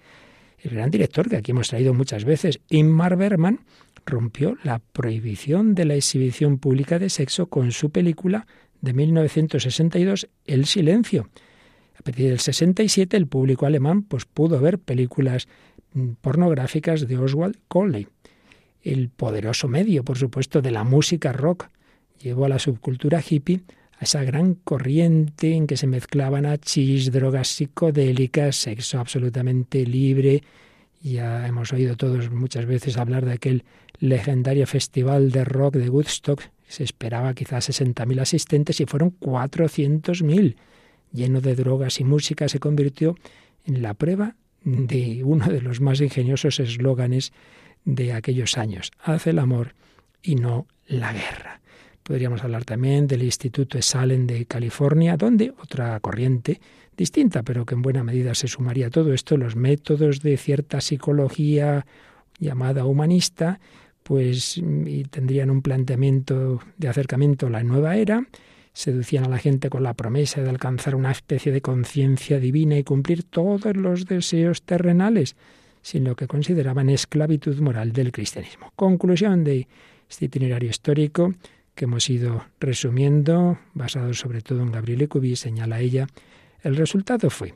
El 0.60 0.72
gran 0.72 0.90
director 0.90 1.30
que 1.30 1.38
aquí 1.38 1.52
hemos 1.52 1.70
traído 1.70 1.94
muchas 1.94 2.26
veces, 2.26 2.60
Ingmar 2.70 3.18
Bergman, 3.18 3.62
rompió 4.06 4.58
la 4.64 4.80
prohibición 4.80 5.76
de 5.76 5.86
la 5.86 5.96
exhibición 5.96 6.58
pública 6.58 7.00
de 7.00 7.10
sexo 7.10 7.48
con 7.48 7.72
su 7.72 7.92
película 7.92 8.48
de 8.82 8.94
1962, 8.94 10.30
El 10.46 10.66
silencio. 10.66 11.30
A 12.00 12.04
partir 12.04 12.30
del 12.30 12.40
67 12.40 13.16
el 13.16 13.28
público 13.28 13.68
alemán 13.68 14.02
pues, 14.04 14.26
pudo 14.26 14.60
ver 14.60 14.80
películas 14.80 15.48
mm, 15.94 16.14
pornográficas 16.22 17.08
de 17.08 17.18
Oswald 17.18 17.58
Coley. 17.68 18.08
El 18.82 19.10
poderoso 19.10 19.68
medio, 19.68 20.04
por 20.04 20.18
supuesto, 20.18 20.64
de 20.64 20.72
la 20.72 20.84
música 20.84 21.32
rock 21.32 21.70
llevó 22.24 22.46
a 22.46 22.50
la 22.50 22.60
subcultura 22.60 23.22
hippie 23.28 23.62
a 23.98 24.04
esa 24.04 24.24
gran 24.24 24.56
corriente 24.56 25.54
en 25.54 25.68
que 25.68 25.78
se 25.78 25.88
mezclaban 25.88 26.46
hachís, 26.46 27.12
drogas 27.12 27.50
psicodélicas, 27.50 28.56
sexo 28.56 29.00
absolutamente 29.00 29.86
libre. 29.86 30.44
Ya 31.02 31.48
hemos 31.48 31.72
oído 31.72 31.96
todos 31.96 32.32
muchas 32.32 32.66
veces 32.66 32.98
hablar 32.98 33.26
de 33.26 33.34
aquel 33.34 33.64
legendario 34.00 34.66
festival 34.66 35.32
de 35.32 35.46
rock 35.46 35.76
de 35.76 35.90
Woodstock. 35.90 36.42
Se 36.68 36.84
esperaba 36.84 37.34
quizás 37.34 37.70
60.000 37.70 38.22
asistentes 38.22 38.80
y 38.82 38.86
fueron 38.86 39.18
400.000. 39.20 40.56
Lleno 41.14 41.42
de 41.42 41.56
drogas 41.56 42.00
y 42.00 42.04
música 42.04 42.48
se 42.50 42.60
convirtió 42.60 43.16
en 43.66 43.82
la 43.82 43.94
prueba 43.94 44.36
de 44.64 45.24
uno 45.24 45.48
de 45.48 45.62
los 45.62 45.82
más 45.82 46.02
ingeniosos 46.02 46.60
eslóganes 46.60 47.34
de 47.86 48.14
aquellos 48.14 48.58
años. 48.58 48.92
Haz 49.04 49.28
el 49.28 49.40
amor 49.40 49.76
y 50.24 50.36
no 50.36 50.68
la 50.88 51.14
guerra. 51.14 51.61
Podríamos 52.12 52.44
hablar 52.44 52.66
también 52.66 53.08
del 53.08 53.24
Instituto 53.24 53.78
Esalen 53.78 54.28
de 54.28 54.46
California, 54.46 55.16
donde 55.16 55.54
otra 55.64 55.98
corriente 56.02 56.60
distinta, 56.98 57.42
pero 57.42 57.66
que 57.66 57.74
en 57.74 57.82
buena 57.82 58.04
medida 58.04 58.36
se 58.36 58.50
sumaría 58.50 58.88
a 58.88 58.90
todo 58.90 59.14
esto, 59.14 59.38
los 59.38 59.56
métodos 59.56 60.20
de 60.20 60.36
cierta 60.36 60.82
psicología 60.82 61.86
llamada 62.38 62.84
humanista, 62.84 63.62
pues 64.04 64.58
y 64.58 65.06
tendrían 65.06 65.50
un 65.50 65.62
planteamiento 65.62 66.60
de 66.76 66.90
acercamiento 66.90 67.48
a 67.48 67.50
la 67.50 67.64
nueva 67.64 67.96
era, 67.96 68.28
seducían 68.74 69.24
a 69.24 69.30
la 69.30 69.38
gente 69.38 69.70
con 69.70 69.84
la 69.84 69.94
promesa 69.94 70.42
de 70.42 70.50
alcanzar 70.50 70.96
una 70.96 71.12
especie 71.12 71.54
de 71.54 71.62
conciencia 71.62 72.42
divina 72.42 72.78
y 72.78 72.84
cumplir 72.84 73.24
todos 73.24 73.78
los 73.78 74.06
deseos 74.06 74.64
terrenales, 74.64 75.38
sin 75.82 76.04
lo 76.04 76.18
que 76.18 76.28
consideraban 76.28 76.90
esclavitud 76.90 77.58
moral 77.62 77.94
del 77.94 78.12
cristianismo. 78.12 78.74
Conclusión 78.76 79.46
de 79.46 79.70
este 80.10 80.26
itinerario 80.26 80.70
histórico 80.70 81.34
que 81.82 81.86
hemos 81.86 82.12
ido 82.12 82.46
resumiendo, 82.60 83.58
basado 83.74 84.14
sobre 84.14 84.44
todo 84.44 84.62
en 84.62 84.72
Gabriele 84.72 85.08
Cubi, 85.08 85.36
señala 85.36 85.80
ella, 85.80 86.06
el 86.62 86.76
resultado 86.76 87.32
fue 87.32 87.56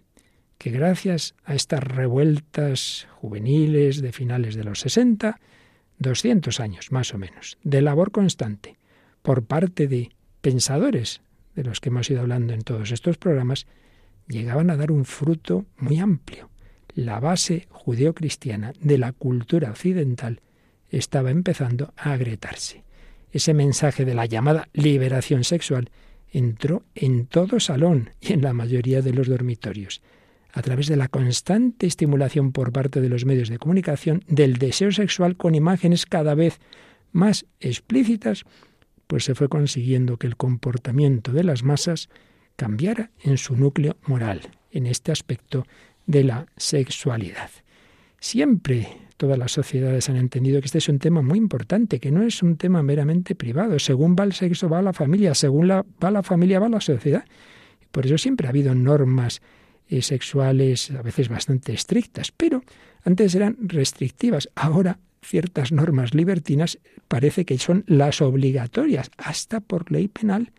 que 0.58 0.72
gracias 0.72 1.36
a 1.44 1.54
estas 1.54 1.84
revueltas 1.84 3.08
juveniles 3.12 4.02
de 4.02 4.12
finales 4.12 4.56
de 4.56 4.64
los 4.64 4.80
60, 4.80 5.40
200 6.00 6.60
años 6.60 6.92
más 6.92 7.14
o 7.14 7.20
menos, 7.20 7.60
de 7.64 7.84
labor 7.84 8.12
constante 8.12 8.78
por 9.22 9.46
parte 9.46 9.88
de 9.88 10.10
pensadores 10.42 11.22
de 11.54 11.64
los 11.64 11.80
que 11.80 11.90
hemos 11.90 12.10
ido 12.10 12.22
hablando 12.22 12.56
en 12.56 12.64
todos 12.64 12.92
estos 12.92 13.20
programas, 13.20 13.68
llegaban 14.28 14.72
a 14.72 14.76
dar 14.76 14.92
un 14.92 15.06
fruto 15.06 15.68
muy 15.78 16.00
amplio. 16.00 16.50
La 16.96 17.20
base 17.20 17.68
judeocristiana 17.70 18.74
de 18.80 18.98
la 18.98 19.12
cultura 19.12 19.70
occidental 19.70 20.42
estaba 20.90 21.30
empezando 21.30 21.94
a 21.96 22.14
agrietarse. 22.14 22.86
Ese 23.36 23.54
mensaje 23.54 24.06
de 24.06 24.14
la 24.14 24.26
llamada 24.26 24.70
liberación 24.72 25.44
sexual 25.44 25.90
entró 26.32 26.84
en 26.96 27.26
todo 27.26 27.60
salón 27.60 28.12
y 28.22 28.32
en 28.32 28.42
la 28.42 28.54
mayoría 28.54 29.02
de 29.02 29.12
los 29.12 29.28
dormitorios 29.28 30.02
a 30.54 30.62
través 30.62 30.88
de 30.88 30.96
la 30.96 31.10
constante 31.10 31.86
estimulación 31.86 32.54
por 32.54 32.72
parte 32.72 33.02
de 33.02 33.10
los 33.10 33.26
medios 33.26 33.50
de 33.50 33.58
comunicación 33.58 34.24
del 34.30 34.54
deseo 34.54 34.94
sexual 34.94 35.36
con 35.36 35.54
imágenes 35.54 36.06
cada 36.06 36.34
vez 36.34 36.62
más 37.12 37.46
explícitas, 37.60 38.46
pues 39.06 39.26
se 39.26 39.36
fue 39.36 39.50
consiguiendo 39.50 40.16
que 40.16 40.28
el 40.28 40.38
comportamiento 40.38 41.34
de 41.34 41.44
las 41.44 41.62
masas 41.62 42.08
cambiara 42.56 43.12
en 43.22 43.38
su 43.38 43.58
núcleo 43.58 43.98
moral, 44.06 44.44
en 44.72 44.86
este 44.86 45.12
aspecto 45.12 45.68
de 46.06 46.24
la 46.24 46.46
sexualidad. 46.56 47.50
Siempre 48.18 48.88
todas 49.18 49.38
las 49.38 49.52
sociedades 49.52 50.10
han 50.10 50.18
entendido 50.18 50.60
que 50.60 50.66
este 50.66 50.80
es 50.80 50.90
un 50.90 51.00
tema 51.00 51.22
muy 51.22 51.38
importante, 51.38 52.00
que 52.00 52.12
no 52.12 52.24
es 52.24 52.44
un 52.44 52.58
tema 52.58 52.84
meramente 52.84 53.36
privado. 53.36 53.80
Según 53.80 54.16
va 54.16 54.24
el 54.24 54.34
sexo, 54.34 54.70
va 54.70 54.82
la 54.82 54.94
familia, 54.94 55.34
según 55.36 55.68
la, 55.68 55.86
va 56.04 56.12
la 56.12 56.24
familia, 56.24 56.60
va 56.60 56.70
la 56.70 56.82
sociedad. 56.82 57.26
Por 57.92 58.06
eso 58.06 58.18
siempre 58.18 58.48
ha 58.48 58.50
habido 58.50 58.76
normas 58.76 59.42
eh, 59.88 60.02
sexuales 60.02 60.92
a 60.92 61.02
veces 61.02 61.30
bastante 61.30 61.74
estrictas, 61.74 62.32
pero 62.32 62.64
antes 63.04 63.36
eran 63.36 63.58
restrictivas. 63.62 64.50
Ahora 64.56 65.00
ciertas 65.22 65.72
normas 65.72 66.14
libertinas 66.14 66.80
parece 67.08 67.46
que 67.46 67.58
son 67.58 67.84
las 67.88 68.22
obligatorias, 68.22 69.12
hasta 69.18 69.60
por 69.60 69.92
ley 69.92 70.08
penal. 70.08 70.52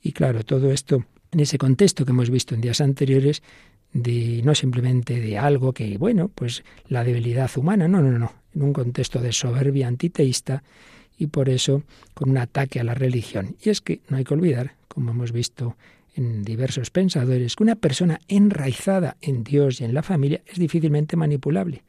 Y 0.00 0.12
claro, 0.12 0.44
todo 0.44 0.70
esto 0.70 1.04
en 1.32 1.40
ese 1.40 1.58
contexto 1.58 2.04
que 2.04 2.12
hemos 2.12 2.30
visto 2.30 2.54
en 2.54 2.60
días 2.60 2.80
anteriores, 2.80 3.42
de 3.92 4.42
no 4.44 4.54
simplemente 4.54 5.20
de 5.20 5.38
algo 5.38 5.72
que, 5.72 5.96
bueno, 5.98 6.28
pues 6.34 6.64
la 6.88 7.04
debilidad 7.04 7.50
humana, 7.56 7.88
no, 7.88 8.02
no, 8.02 8.18
no, 8.18 8.32
en 8.54 8.62
un 8.62 8.72
contexto 8.72 9.20
de 9.20 9.32
soberbia 9.32 9.88
antiteísta 9.88 10.62
y 11.18 11.28
por 11.28 11.48
eso 11.48 11.82
con 12.14 12.30
un 12.30 12.38
ataque 12.38 12.80
a 12.80 12.84
la 12.84 12.94
religión. 12.94 13.56
Y 13.62 13.70
es 13.70 13.80
que 13.80 14.00
no 14.08 14.16
hay 14.16 14.24
que 14.24 14.34
olvidar, 14.34 14.74
como 14.88 15.12
hemos 15.12 15.32
visto 15.32 15.76
en 16.14 16.42
diversos 16.42 16.90
pensadores 16.90 17.56
que 17.56 17.62
una 17.62 17.76
persona 17.76 18.20
enraizada 18.28 19.16
en 19.20 19.44
Dios 19.44 19.80
y 19.80 19.84
en 19.84 19.94
la 19.94 20.02
familia 20.02 20.40
es 20.46 20.58
difícilmente 20.58 21.16
manipulable. 21.16 21.82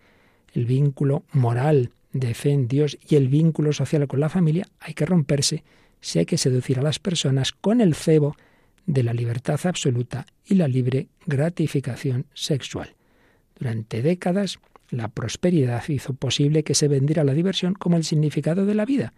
El 0.53 0.65
vínculo 0.65 1.23
moral 1.31 1.91
de 2.13 2.33
fe 2.33 2.51
en 2.51 2.67
Dios 2.67 2.97
y 3.07 3.15
el 3.15 3.27
vínculo 3.27 3.73
social 3.73 4.07
con 4.07 4.19
la 4.19 4.29
familia 4.29 4.67
hay 4.79 4.93
que 4.93 5.05
romperse 5.05 5.63
si 6.01 6.19
hay 6.19 6.25
que 6.25 6.37
seducir 6.37 6.79
a 6.79 6.83
las 6.83 6.99
personas 6.99 7.51
con 7.51 7.81
el 7.81 7.95
cebo 7.95 8.35
de 8.87 9.03
la 9.03 9.13
libertad 9.13 9.59
absoluta 9.65 10.25
y 10.43 10.55
la 10.55 10.67
libre 10.67 11.09
gratificación 11.27 12.25
sexual. 12.33 12.95
Durante 13.59 14.01
décadas, 14.01 14.57
la 14.89 15.09
prosperidad 15.09 15.83
hizo 15.89 16.13
posible 16.13 16.63
que 16.63 16.73
se 16.73 16.87
vendiera 16.87 17.23
la 17.23 17.33
diversión 17.33 17.73
como 17.75 17.97
el 17.97 18.03
significado 18.03 18.65
de 18.65 18.73
la 18.73 18.85
vida, 18.85 19.13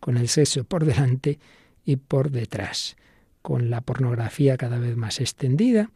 con 0.00 0.18
el 0.18 0.28
sexo 0.28 0.64
por 0.64 0.84
delante 0.84 1.38
y 1.84 1.96
por 1.96 2.30
detrás 2.30 2.96
con 3.42 3.70
la 3.70 3.80
pornografía 3.80 4.56
cada 4.56 4.78
vez 4.78 4.96
más 4.96 5.20
extendida, 5.20 5.90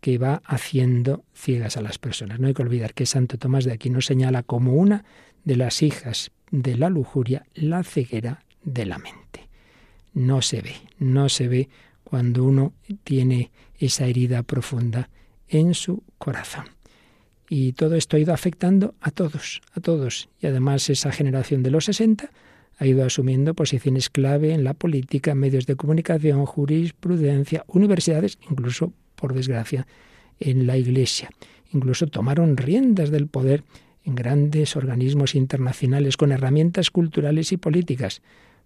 que 0.00 0.18
va 0.18 0.42
haciendo 0.44 1.24
ciegas 1.34 1.76
a 1.76 1.82
las 1.82 1.98
personas. 1.98 2.38
No 2.38 2.46
hay 2.46 2.54
que 2.54 2.62
olvidar 2.62 2.94
que 2.94 3.06
Santo 3.06 3.38
Tomás 3.38 3.64
de 3.64 3.72
Aquino 3.72 4.00
señala 4.00 4.42
como 4.42 4.74
una 4.74 5.04
de 5.44 5.56
las 5.56 5.82
hijas 5.82 6.30
de 6.50 6.76
la 6.76 6.88
lujuria 6.88 7.46
la 7.54 7.82
ceguera 7.82 8.44
de 8.62 8.86
la 8.86 8.98
mente. 8.98 9.48
No 10.12 10.42
se 10.42 10.60
ve, 10.60 10.74
no 10.98 11.28
se 11.28 11.48
ve 11.48 11.68
cuando 12.04 12.44
uno 12.44 12.72
tiene 13.02 13.50
esa 13.78 14.06
herida 14.06 14.42
profunda 14.42 15.10
en 15.48 15.74
su 15.74 16.02
corazón. 16.18 16.66
Y 17.48 17.72
todo 17.72 17.94
esto 17.96 18.16
ha 18.16 18.20
ido 18.20 18.32
afectando 18.32 18.94
a 19.00 19.10
todos, 19.10 19.62
a 19.72 19.80
todos. 19.80 20.28
Y 20.40 20.46
además 20.46 20.88
esa 20.90 21.12
generación 21.12 21.62
de 21.62 21.70
los 21.70 21.86
60 21.86 22.30
ha 22.76 22.86
ido 22.86 23.04
asumiendo 23.04 23.54
posiciones 23.54 24.10
clave 24.10 24.52
en 24.52 24.64
la 24.64 24.74
política, 24.74 25.34
medios 25.34 25.66
de 25.66 25.76
comunicación, 25.76 26.44
jurisprudencia, 26.46 27.64
universidades, 27.68 28.38
incluso, 28.50 28.92
por 29.14 29.34
desgracia, 29.34 29.86
en 30.40 30.66
la 30.66 30.76
Iglesia. 30.76 31.30
Incluso 31.72 32.06
tomaron 32.06 32.56
riendas 32.56 33.10
del 33.10 33.28
poder 33.28 33.62
en 34.04 34.14
grandes 34.14 34.76
organismos 34.76 35.34
internacionales 35.34 36.16
con 36.16 36.32
herramientas 36.32 36.90
culturales 36.90 37.52
y 37.52 37.56
políticas. 37.56 38.22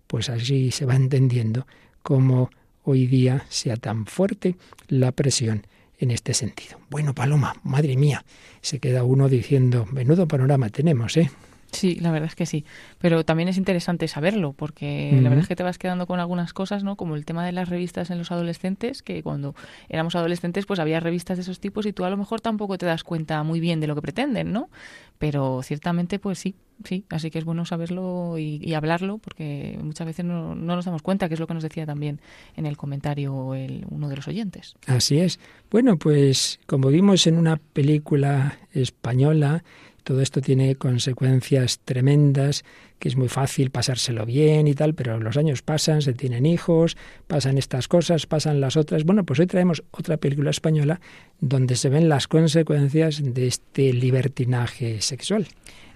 Pues 0.07 0.31
así 0.31 0.71
se 0.71 0.87
va 0.87 0.97
entendiendo 0.97 1.67
cómo 2.03 2.51
hoy 2.91 3.07
día 3.07 3.45
sea 3.51 3.77
tan 3.77 4.07
fuerte 4.07 4.57
la 4.89 5.13
presión 5.13 5.67
en 5.99 6.11
este 6.11 6.33
sentido. 6.33 6.79
Bueno, 6.89 7.15
Paloma, 7.15 7.55
madre 7.63 7.97
mía, 7.97 8.25
se 8.63 8.79
queda 8.79 9.05
uno 9.05 9.29
diciendo, 9.29 9.87
menudo 9.93 10.27
panorama 10.27 10.71
tenemos, 10.71 11.17
¿eh? 11.19 11.31
Sí, 11.71 11.97
la 11.97 12.11
verdad 12.11 12.29
es 12.29 12.35
que 12.35 12.47
sí. 12.47 12.65
Pero 12.99 13.25
también 13.25 13.49
es 13.49 13.59
interesante 13.59 14.09
saberlo, 14.09 14.53
porque 14.55 15.13
la 15.23 15.29
verdad 15.29 15.43
es 15.43 15.49
que 15.49 15.57
te 15.57 15.63
vas 15.63 15.79
quedando 15.79 16.07
con 16.07 16.19
algunas 16.19 16.53
cosas, 16.53 16.83
¿no? 16.83 16.97
Como 16.97 17.15
el 17.15 17.25
tema 17.25 17.45
de 17.45 17.53
las 17.53 17.69
revistas 17.69 18.11
en 18.11 18.19
los 18.19 18.33
adolescentes, 18.33 19.03
que 19.03 19.23
cuando 19.23 19.55
éramos 19.89 20.15
adolescentes, 20.15 20.65
pues 20.65 20.81
había 20.81 20.99
revistas 21.01 21.37
de 21.37 21.43
esos 21.43 21.61
tipos 21.61 21.85
y 21.87 21.93
tú 21.93 22.05
a 22.05 22.11
lo 22.11 22.17
mejor 22.17 22.41
tampoco 22.41 22.79
te 22.79 22.87
das 22.87 23.05
cuenta 23.05 23.43
muy 23.43 23.61
bien 23.61 23.81
de 23.81 23.87
lo 23.87 23.95
que 23.95 24.03
pretenden, 24.03 24.53
¿no? 24.53 24.71
Pero 25.19 25.63
ciertamente, 25.63 26.19
pues 26.19 26.39
sí, 26.39 26.55
sí. 26.85 27.05
Así 27.11 27.31
que 27.31 27.39
es 27.39 27.45
bueno 27.45 27.67
saberlo 27.67 28.39
y, 28.39 28.73
hablarlo, 28.75 29.19
porque 29.19 29.79
muchas 29.83 30.07
veces 30.07 30.25
no, 30.25 30.55
no, 30.55 30.77
nos 30.77 30.85
damos 30.85 31.03
cuenta, 31.03 31.29
que 31.29 31.35
es 31.35 31.41
lo 31.41 31.47
que 31.47 31.55
nos 31.55 31.63
decía 31.63 31.85
también 31.85 32.21
en 32.57 32.67
el 32.67 32.77
comentario 32.77 33.55
el, 33.55 33.85
uno 33.91 34.09
de 34.09 34.17
los 34.17 34.29
oyentes. 34.29 34.77
Así 34.87 35.19
es. 35.19 35.39
Bueno, 35.71 35.99
pues 35.99 36.61
como 36.67 36.89
vimos 36.89 37.27
en 37.27 37.37
una 37.37 37.57
película 37.57 38.59
española, 38.73 39.65
todo 40.09 40.23
esto 40.23 40.41
tiene 40.41 40.75
consecuencias 40.77 41.81
tremendas, 41.85 42.65
que 42.99 43.11
es 43.11 43.17
muy 43.19 43.29
fácil 43.29 43.71
pasárselo 43.71 44.25
bien 44.25 44.67
y 44.67 44.73
tal, 44.73 44.95
pero 44.95 45.21
los 45.21 45.37
años 45.37 45.61
pasan, 45.61 46.01
se 46.01 46.15
tienen 46.15 46.47
hijos, 46.47 46.97
pasan 47.27 47.59
estas 47.59 47.89
cosas, 47.89 48.25
pasan 48.25 48.59
las 48.59 48.79
otras. 48.79 49.05
Bueno, 49.05 49.25
pues 49.25 49.39
hoy 49.39 49.47
traemos 49.47 49.85
otra 49.91 50.17
película 50.17 50.49
española 50.49 50.99
donde 51.41 51.77
se 51.77 51.91
ven 51.91 52.09
las 52.09 52.27
consecuencias 52.27 53.21
de 53.23 53.49
este 53.49 53.93
libertinaje 53.93 55.03
sexual. 55.03 55.47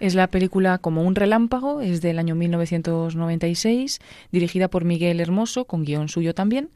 Es 0.02 0.16
la 0.16 0.26
película 0.26 0.78
Como 0.78 1.04
un 1.04 1.14
relámpago, 1.14 1.80
es 1.80 2.02
del 2.02 2.18
año 2.18 2.34
1996, 2.34 4.00
dirigida 4.32 4.66
por 4.66 4.84
Miguel 4.84 5.20
Hermoso, 5.20 5.64
con 5.64 5.84
guion 5.84 6.08
suyo 6.08 6.34
también. 6.34 6.70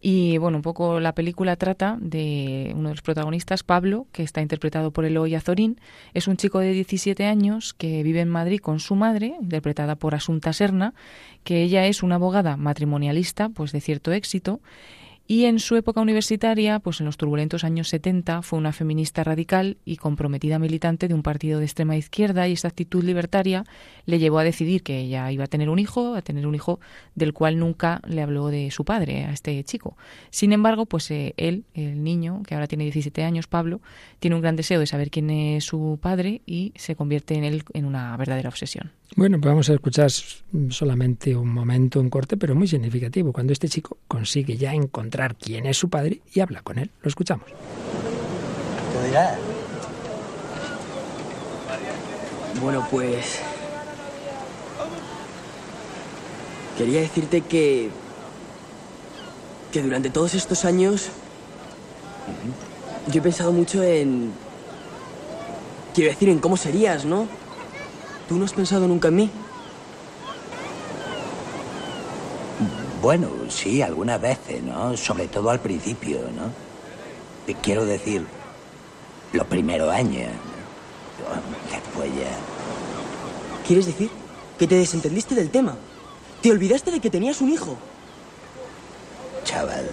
Y 0.00 0.36
bueno, 0.38 0.58
un 0.58 0.62
poco 0.62 0.98
la 0.98 1.14
película 1.14 1.54
trata 1.54 1.96
de 2.00 2.72
uno 2.74 2.88
de 2.88 2.94
los 2.96 3.02
protagonistas, 3.02 3.62
Pablo, 3.62 4.08
que 4.10 4.24
está 4.24 4.42
interpretado 4.42 4.90
por 4.90 5.04
Eloy 5.04 5.36
Azorín. 5.36 5.80
Es 6.12 6.26
un 6.26 6.36
chico 6.36 6.58
de 6.58 6.72
17 6.82 7.26
años 7.26 7.74
que 7.74 8.02
vive 8.02 8.20
en 8.20 8.28
Madrid 8.28 8.58
con 8.60 8.80
su 8.80 8.96
madre, 8.96 9.34
interpretada 9.40 9.94
por 9.94 10.16
Asunta 10.16 10.52
Serna, 10.52 10.94
que 11.44 11.62
ella 11.62 11.86
es 11.86 12.02
una 12.02 12.16
abogada 12.16 12.56
matrimonialista, 12.56 13.48
pues 13.50 13.70
de 13.70 13.80
cierto 13.80 14.12
éxito 14.12 14.60
y 15.32 15.46
en 15.46 15.60
su 15.60 15.76
época 15.76 16.02
universitaria, 16.02 16.78
pues 16.78 17.00
en 17.00 17.06
los 17.06 17.16
turbulentos 17.16 17.64
años 17.64 17.88
70, 17.88 18.42
fue 18.42 18.58
una 18.58 18.70
feminista 18.70 19.24
radical 19.24 19.78
y 19.82 19.96
comprometida 19.96 20.58
militante 20.58 21.08
de 21.08 21.14
un 21.14 21.22
partido 21.22 21.58
de 21.58 21.64
extrema 21.64 21.96
izquierda 21.96 22.48
y 22.48 22.52
esta 22.52 22.68
actitud 22.68 23.02
libertaria 23.02 23.64
le 24.04 24.18
llevó 24.18 24.40
a 24.40 24.44
decidir 24.44 24.82
que 24.82 24.98
ella 24.98 25.32
iba 25.32 25.44
a 25.44 25.46
tener 25.46 25.70
un 25.70 25.78
hijo, 25.78 26.16
a 26.16 26.20
tener 26.20 26.46
un 26.46 26.54
hijo 26.54 26.80
del 27.14 27.32
cual 27.32 27.58
nunca 27.58 28.02
le 28.06 28.20
habló 28.20 28.48
de 28.48 28.70
su 28.70 28.84
padre, 28.84 29.24
a 29.24 29.32
este 29.32 29.64
chico. 29.64 29.96
Sin 30.28 30.52
embargo, 30.52 30.84
pues 30.84 31.10
eh, 31.10 31.32
él, 31.38 31.64
el 31.72 32.04
niño, 32.04 32.42
que 32.46 32.52
ahora 32.52 32.66
tiene 32.66 32.84
17 32.84 33.24
años, 33.24 33.46
Pablo, 33.46 33.80
tiene 34.20 34.36
un 34.36 34.42
gran 34.42 34.56
deseo 34.56 34.80
de 34.80 34.86
saber 34.86 35.10
quién 35.10 35.30
es 35.30 35.64
su 35.64 35.98
padre 36.02 36.42
y 36.44 36.74
se 36.76 36.94
convierte 36.94 37.36
en 37.36 37.44
él 37.44 37.64
en 37.72 37.86
una 37.86 38.14
verdadera 38.18 38.50
obsesión. 38.50 38.92
Bueno, 39.14 39.38
pues 39.38 39.50
vamos 39.50 39.68
a 39.68 39.74
escuchar 39.74 40.10
solamente 40.70 41.36
un 41.36 41.52
momento, 41.52 42.00
un 42.00 42.08
corte, 42.08 42.38
pero 42.38 42.54
muy 42.54 42.66
significativo, 42.66 43.32
cuando 43.32 43.52
este 43.52 43.68
chico 43.68 43.98
consigue 44.08 44.56
ya 44.56 44.72
encontrar 44.72 45.36
quién 45.36 45.66
es 45.66 45.76
su 45.76 45.90
padre 45.90 46.22
y 46.32 46.40
habla 46.40 46.62
con 46.62 46.78
él. 46.78 46.90
Lo 47.02 47.08
escuchamos. 47.08 47.46
Bueno, 52.60 52.86
pues... 52.90 53.40
Quería 56.78 57.00
decirte 57.00 57.42
que... 57.42 57.90
que 59.72 59.82
durante 59.82 60.08
todos 60.08 60.34
estos 60.34 60.64
años... 60.64 61.10
Yo 63.10 63.20
he 63.20 63.22
pensado 63.22 63.52
mucho 63.52 63.82
en... 63.82 64.32
Quiero 65.94 66.10
decir, 66.10 66.30
en 66.30 66.38
cómo 66.38 66.56
serías, 66.56 67.04
¿no? 67.04 67.26
¿Tú 68.32 68.38
no 68.38 68.46
has 68.46 68.54
pensado 68.54 68.88
nunca 68.88 69.08
en 69.08 69.16
mí? 69.16 69.30
Bueno, 73.02 73.28
sí, 73.50 73.82
algunas 73.82 74.18
veces, 74.22 74.62
¿no? 74.62 74.96
Sobre 74.96 75.28
todo 75.28 75.50
al 75.50 75.60
principio, 75.60 76.18
¿no? 76.34 77.54
Quiero 77.60 77.84
decir, 77.84 78.26
los 79.34 79.46
primeros 79.48 79.92
años. 79.92 80.30
Después 81.70 82.10
ya. 82.14 83.66
¿Quieres 83.66 83.84
decir 83.84 84.08
que 84.58 84.66
te 84.66 84.76
desentendiste 84.76 85.34
del 85.34 85.50
tema? 85.50 85.76
¿Te 86.40 86.52
olvidaste 86.52 86.90
de 86.90 87.00
que 87.00 87.10
tenías 87.10 87.42
un 87.42 87.50
hijo? 87.50 87.76
Chaval, 89.44 89.90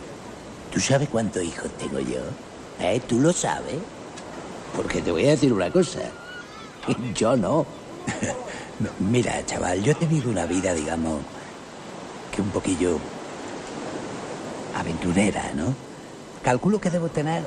¿tú 0.72 0.80
sabes 0.80 1.10
cuántos 1.10 1.44
hijos 1.44 1.70
tengo 1.78 2.00
yo? 2.00 2.22
¿Eh? 2.80 3.02
¿Tú 3.06 3.20
lo 3.20 3.34
sabes? 3.34 3.80
Porque 4.78 5.02
te 5.02 5.12
voy 5.12 5.26
a 5.26 5.32
decir 5.32 5.52
una 5.52 5.70
cosa. 5.70 6.00
Yo 7.14 7.36
no. 7.36 7.79
mira, 9.00 9.46
chaval, 9.46 9.82
yo 9.84 9.92
he 9.92 9.96
tenido 9.96 10.30
una 10.30 10.46
vida, 10.46 10.74
digamos, 10.74 11.22
que 12.34 12.42
un 12.42 12.50
poquillo 12.50 13.00
aventurera, 14.76 15.52
¿no? 15.56 15.74
Calculo 16.44 16.80
que 16.80 16.90
debo 16.90 17.10
tener 17.10 17.44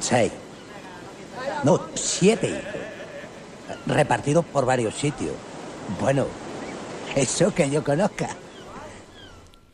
seis, 0.00 0.32
no, 1.62 1.80
siete 1.94 2.60
repartidos 3.86 4.44
por 4.44 4.66
varios 4.66 4.94
sitios. 4.94 5.34
Bueno, 6.00 6.26
eso 7.14 7.54
que 7.54 7.70
yo 7.70 7.84
conozca. 7.84 8.30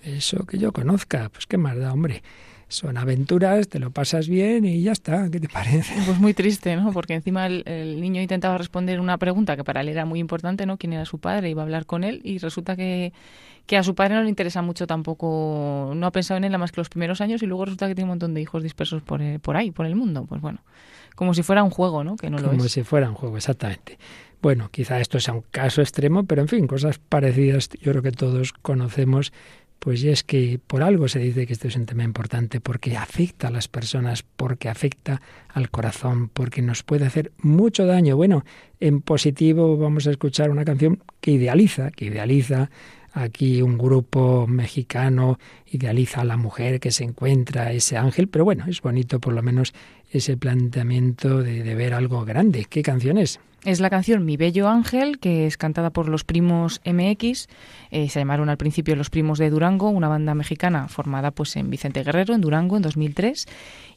Eso 0.03 0.45
que 0.47 0.59
yo 0.59 0.73
conozca, 0.73 1.29
pues 1.31 1.47
qué 1.47 1.59
más 1.59 1.77
da, 1.77 1.93
hombre 1.93 2.23
son 2.71 2.97
aventuras, 2.97 3.69
te 3.69 3.81
lo 3.81 3.91
pasas 3.91 4.29
bien 4.29 4.65
y 4.65 4.81
ya 4.83 4.93
está. 4.93 5.29
¿Qué 5.29 5.41
te 5.41 5.49
parece? 5.49 5.93
Pues 6.07 6.19
muy 6.19 6.35
triste, 6.35 6.75
¿no? 6.77 6.93
Porque 6.93 7.15
encima 7.15 7.47
el, 7.47 8.01
niño 8.01 8.23
intentaba 8.23 8.57
responder 8.57 9.01
una 9.01 9.19
pregunta 9.19 9.57
que 9.57 9.65
para 9.65 9.81
él 9.81 9.89
era 9.89 10.05
muy 10.05 10.21
importante, 10.21 10.67
¿no? 10.67 10.79
¿Quién 10.79 10.93
era 10.93 11.05
su 11.05 11.19
padre? 11.19 11.51
Iba 11.51 11.63
a 11.63 11.65
hablar 11.65 11.85
con 11.85 12.05
él 12.05 12.21
y 12.23 12.39
resulta 12.39 12.77
que, 12.77 13.13
que 13.67 13.77
a 13.77 13.83
su 13.83 13.97
padre 13.97 14.15
no 14.15 14.23
le 14.23 14.29
interesa 14.29 14.63
mucho 14.63 14.87
tampoco, 14.87 15.93
no 15.97 16.07
ha 16.07 16.13
pensado 16.13 16.39
en 16.39 16.45
él 16.45 16.57
más 16.59 16.71
que 16.71 16.81
los 16.81 16.89
primeros 16.89 17.21
años 17.21 17.43
y 17.43 17.47
luego 17.47 17.65
resulta 17.65 17.89
que 17.89 17.97
tiene 17.97 18.05
un 18.05 18.11
montón 18.11 18.35
de 18.35 18.41
hijos 18.41 18.63
dispersos 18.63 19.03
por, 19.03 19.21
eh, 19.21 19.41
por 19.41 19.57
ahí, 19.57 19.73
por 19.73 19.87
el 19.87 19.97
mundo. 19.97 20.27
Pues 20.29 20.41
bueno, 20.41 20.61
como 21.17 21.35
si 21.35 21.43
fuera 21.43 21.65
un 21.65 21.71
juego, 21.71 22.05
¿no? 22.05 22.17
Que 22.17 22.31
no 22.31 22.39
lo 22.39 22.53
es. 22.53 22.57
Como 22.57 22.69
si 22.69 22.85
fuera 22.85 23.09
un 23.09 23.17
juego, 23.17 23.37
exactamente. 23.37 23.99
Bueno, 24.43 24.71
quizá 24.71 25.01
esto 25.01 25.21
sea 25.21 25.35
un 25.35 25.45
caso 25.51 25.83
extremo, 25.83 26.25
pero 26.25 26.41
en 26.41 26.49
fin, 26.49 26.67
cosas 26.67 26.99
parecidas 26.99 27.69
yo 27.81 27.93
creo 27.93 28.03
que 28.03 28.13
todos 28.13 28.53
conocemos 28.55 29.33
pues 29.81 30.05
es 30.05 30.23
que 30.23 30.61
por 30.65 30.83
algo 30.83 31.09
se 31.09 31.19
dice 31.19 31.47
que 31.47 31.55
este 31.55 31.69
es 31.69 31.75
un 31.75 31.87
tema 31.87 32.05
importante, 32.05 32.61
porque 32.61 32.99
afecta 32.99 33.49
a 33.49 33.51
las 33.51 33.67
personas, 33.67 34.23
porque 34.23 34.69
afecta 34.69 35.23
al 35.49 35.71
corazón, 35.71 36.29
porque 36.29 36.61
nos 36.61 36.83
puede 36.83 37.07
hacer 37.07 37.33
mucho 37.39 37.87
daño. 37.87 38.15
Bueno, 38.15 38.45
en 38.79 39.01
positivo 39.01 39.79
vamos 39.79 40.07
a 40.07 40.11
escuchar 40.11 40.51
una 40.51 40.67
canción 40.67 41.03
que 41.23 41.33
idealiza, 41.33 41.91
que 41.91 42.05
idealiza 42.05 42.71
aquí 43.15 43.63
un 43.63 43.79
grupo 43.79 44.47
mexicano, 44.47 45.39
idealiza 45.67 46.21
a 46.21 46.25
la 46.25 46.37
mujer 46.37 46.79
que 46.79 46.91
se 46.91 47.05
encuentra, 47.05 47.73
ese 47.73 47.97
ángel, 47.97 48.29
pero 48.29 48.45
bueno, 48.45 48.67
es 48.69 48.83
bonito 48.83 49.19
por 49.19 49.33
lo 49.33 49.43
menos 49.43 49.73
ese 50.11 50.37
planteamiento 50.37 51.43
de, 51.43 51.63
de 51.63 51.75
ver 51.75 51.95
algo 51.95 52.27
grande. 52.27 52.67
¿Qué 52.69 52.83
canción 52.83 53.17
es? 53.17 53.41
Es 53.63 53.79
la 53.79 53.91
canción 53.91 54.25
Mi 54.25 54.39
Bello 54.39 54.69
Ángel, 54.69 55.19
que 55.19 55.47
es 55.47 55.59
cantada 55.59 55.91
por 55.91 56.09
los 56.09 56.25
primos 56.25 56.81
MX. 56.87 57.47
Eh, 57.91 58.09
se 58.09 58.19
llamaron 58.19 58.49
al 58.49 58.57
principio 58.57 58.97
los 58.97 59.11
primos 59.11 59.39
de 59.39 59.51
Durango, 59.51 59.91
una 59.91 60.09
banda 60.09 60.35
mexicana 60.35 60.89
formada 60.89 61.31
pues 61.31 61.55
en 61.57 61.69
Vicente 61.69 62.03
Guerrero, 62.03 62.33
en 62.33 62.41
Durango, 62.41 62.79
en 62.79 62.83
2003. 62.83 63.47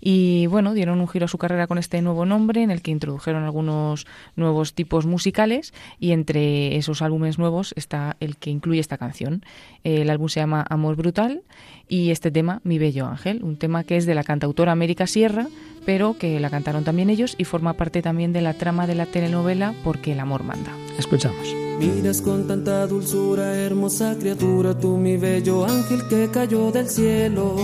Y 0.01 0.47
bueno, 0.47 0.73
dieron 0.73 0.99
un 0.99 1.07
giro 1.07 1.25
a 1.25 1.29
su 1.29 1.37
carrera 1.37 1.67
con 1.67 1.77
este 1.77 2.01
nuevo 2.01 2.25
nombre, 2.25 2.61
en 2.61 2.71
el 2.71 2.81
que 2.81 2.91
introdujeron 2.91 3.45
algunos 3.45 4.05
nuevos 4.35 4.73
tipos 4.73 5.05
musicales. 5.05 5.73
Y 5.97 6.11
entre 6.11 6.75
esos 6.75 7.01
álbumes 7.01 7.39
nuevos 7.39 7.73
está 7.77 8.17
el 8.19 8.35
que 8.35 8.49
incluye 8.49 8.81
esta 8.81 8.97
canción. 8.97 9.45
El 9.85 10.09
álbum 10.09 10.27
se 10.27 10.41
llama 10.41 10.65
Amor 10.69 10.97
Brutal 10.97 11.41
y 11.87 12.11
este 12.11 12.31
tema, 12.31 12.59
Mi 12.65 12.79
Bello 12.79 13.07
Ángel, 13.07 13.41
un 13.43 13.55
tema 13.55 13.85
que 13.85 13.95
es 13.95 14.05
de 14.05 14.15
la 14.15 14.25
cantautora 14.25 14.73
América 14.73 15.07
Sierra, 15.07 15.47
pero 15.85 16.17
que 16.17 16.39
la 16.39 16.49
cantaron 16.49 16.83
también 16.83 17.09
ellos 17.09 17.35
y 17.37 17.43
forma 17.43 17.73
parte 17.73 18.01
también 18.01 18.33
de 18.33 18.41
la 18.41 18.53
trama 18.53 18.87
de 18.87 18.95
la 18.95 19.05
telenovela 19.05 19.52
Porque 19.83 20.13
el 20.13 20.19
amor 20.19 20.43
manda. 20.43 20.75
Escuchamos. 20.97 21.53
Miras 21.79 22.21
con 22.21 22.47
tanta 22.47 22.87
dulzura, 22.87 23.55
hermosa 23.55 24.15
criatura, 24.17 24.77
tú 24.77 24.97
mi 24.97 25.17
bello 25.17 25.65
ángel 25.65 26.07
que 26.07 26.29
cayó 26.31 26.71
del 26.71 26.87
cielo. 26.87 27.55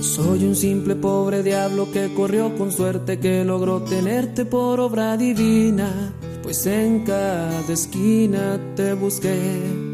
Soy 0.00 0.44
un 0.44 0.54
simple 0.54 0.94
pobre 0.94 1.42
diablo 1.42 1.90
que 1.90 2.12
corrió 2.14 2.56
con 2.56 2.70
suerte, 2.70 3.18
que 3.18 3.44
logró 3.44 3.82
tenerte 3.82 4.44
por 4.44 4.80
obra 4.80 5.16
divina, 5.16 6.14
pues 6.42 6.66
en 6.66 7.04
cada 7.04 7.72
esquina 7.72 8.60
te 8.76 8.94
busqué. 8.94 9.93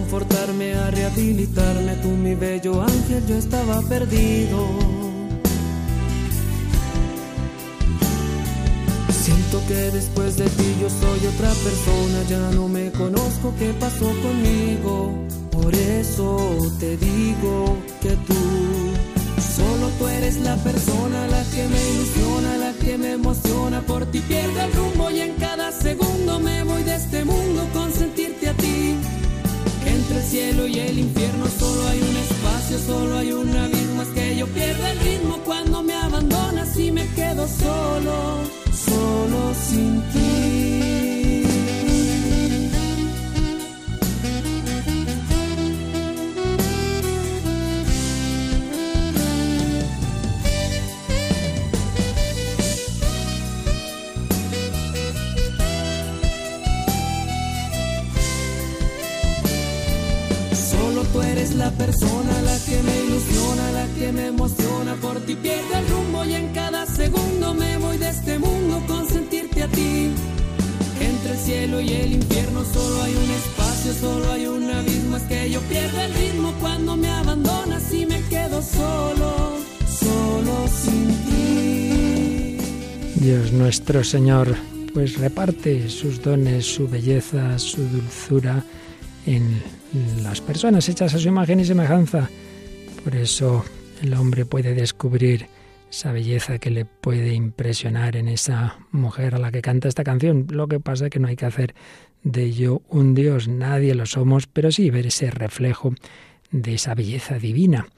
Confortarme, 0.00 0.72
a 0.74 0.90
rehabilitarme, 0.90 1.94
tú 2.02 2.08
mi 2.08 2.34
bello 2.34 2.82
ángel, 2.82 3.22
yo 3.26 3.36
estaba 3.36 3.82
perdido. 3.82 4.58
Siento 9.24 9.56
que 9.68 9.80
después 9.98 10.36
de 10.36 10.48
ti 10.48 10.68
yo 10.80 10.88
soy 10.88 11.20
otra 11.34 11.50
persona, 11.66 12.18
ya 12.28 12.50
no 12.56 12.68
me 12.68 12.90
conozco 12.92 13.52
qué 13.58 13.72
pasó 13.78 14.08
conmigo. 14.26 15.12
Por 15.50 15.74
eso 15.74 16.56
te 16.78 16.96
digo 16.96 17.76
que 18.00 18.12
tú, 18.28 18.40
solo 19.56 19.88
tú 19.98 20.08
eres 20.08 20.36
la 20.38 20.56
persona, 20.56 21.26
la 21.26 21.42
que 21.52 21.62
me 21.72 21.80
ilusiona, 21.92 22.56
la 22.56 22.72
que 22.82 22.96
me 22.96 23.12
emociona. 23.12 23.82
Por 23.82 24.06
ti 24.06 24.20
pierdo 24.20 24.60
el 24.60 24.72
rumbo 24.72 25.10
y 25.10 25.20
en 25.20 25.34
cada 25.34 25.70
segundo 25.72 26.40
me 26.40 26.64
voy 26.64 26.82
de 26.84 26.94
este 26.96 27.24
mundo 27.24 27.68
con 27.74 27.92
sentirte 27.92 28.29
Nuestro 83.90 84.18
Señor, 84.20 84.54
pues 84.94 85.18
reparte 85.18 85.88
sus 85.88 86.22
dones, 86.22 86.64
su 86.64 86.88
belleza, 86.88 87.58
su 87.58 87.82
dulzura 87.88 88.62
en 89.26 89.60
las 90.22 90.40
personas 90.40 90.88
hechas 90.88 91.12
a 91.12 91.18
su 91.18 91.26
imagen 91.26 91.58
y 91.58 91.64
semejanza. 91.64 92.30
Por 93.02 93.16
eso 93.16 93.64
el 94.00 94.14
hombre 94.14 94.44
puede 94.46 94.74
descubrir 94.74 95.48
esa 95.90 96.12
belleza 96.12 96.60
que 96.60 96.70
le 96.70 96.84
puede 96.84 97.34
impresionar 97.34 98.14
en 98.14 98.28
esa 98.28 98.78
mujer 98.92 99.34
a 99.34 99.38
la 99.38 99.50
que 99.50 99.60
canta 99.60 99.88
esta 99.88 100.04
canción. 100.04 100.46
Lo 100.50 100.68
que 100.68 100.78
pasa 100.78 101.06
es 101.06 101.10
que 101.10 101.18
no 101.18 101.26
hay 101.26 101.34
que 101.34 101.46
hacer 101.46 101.74
de 102.22 102.44
ello 102.44 102.82
un 102.90 103.16
Dios, 103.16 103.48
nadie 103.48 103.96
lo 103.96 104.06
somos, 104.06 104.46
pero 104.46 104.70
sí 104.70 104.90
ver 104.90 105.08
ese 105.08 105.32
reflejo 105.32 105.94
de 106.52 106.74
esa 106.74 106.94
belleza 106.94 107.40
divina 107.40 107.88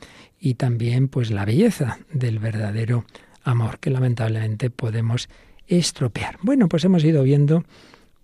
y 0.40 0.54
también 0.54 1.08
pues 1.08 1.30
la 1.30 1.44
belleza 1.44 1.98
del 2.10 2.38
verdadero 2.38 3.04
amor 3.44 3.78
que 3.78 3.90
lamentablemente 3.90 4.70
podemos 4.70 5.28
estropear. 5.68 6.38
Bueno, 6.42 6.68
pues 6.68 6.84
hemos 6.84 7.04
ido 7.04 7.22
viendo 7.22 7.64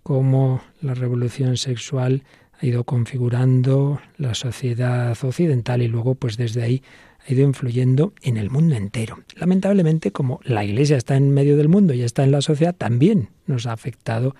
cómo 0.03 0.61
la 0.81 0.93
revolución 0.93 1.57
sexual 1.57 2.23
ha 2.59 2.65
ido 2.65 2.83
configurando 2.83 4.01
la 4.17 4.33
sociedad 4.33 5.17
occidental 5.21 5.81
y 5.81 5.87
luego 5.87 6.15
pues 6.15 6.37
desde 6.37 6.61
ahí 6.63 6.83
ha 7.25 7.31
ido 7.31 7.43
influyendo 7.43 8.13
en 8.21 8.37
el 8.37 8.49
mundo 8.49 8.75
entero. 8.75 9.19
Lamentablemente 9.35 10.11
como 10.11 10.39
la 10.43 10.65
Iglesia 10.65 10.97
está 10.97 11.15
en 11.15 11.31
medio 11.31 11.57
del 11.57 11.69
mundo 11.69 11.93
y 11.93 12.01
está 12.01 12.23
en 12.23 12.31
la 12.31 12.41
sociedad, 12.41 12.75
también 12.75 13.29
nos 13.45 13.65
ha 13.65 13.73
afectado 13.73 14.35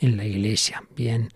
en 0.00 0.16
la 0.16 0.26
Iglesia. 0.26 0.82
Bien, 0.96 1.28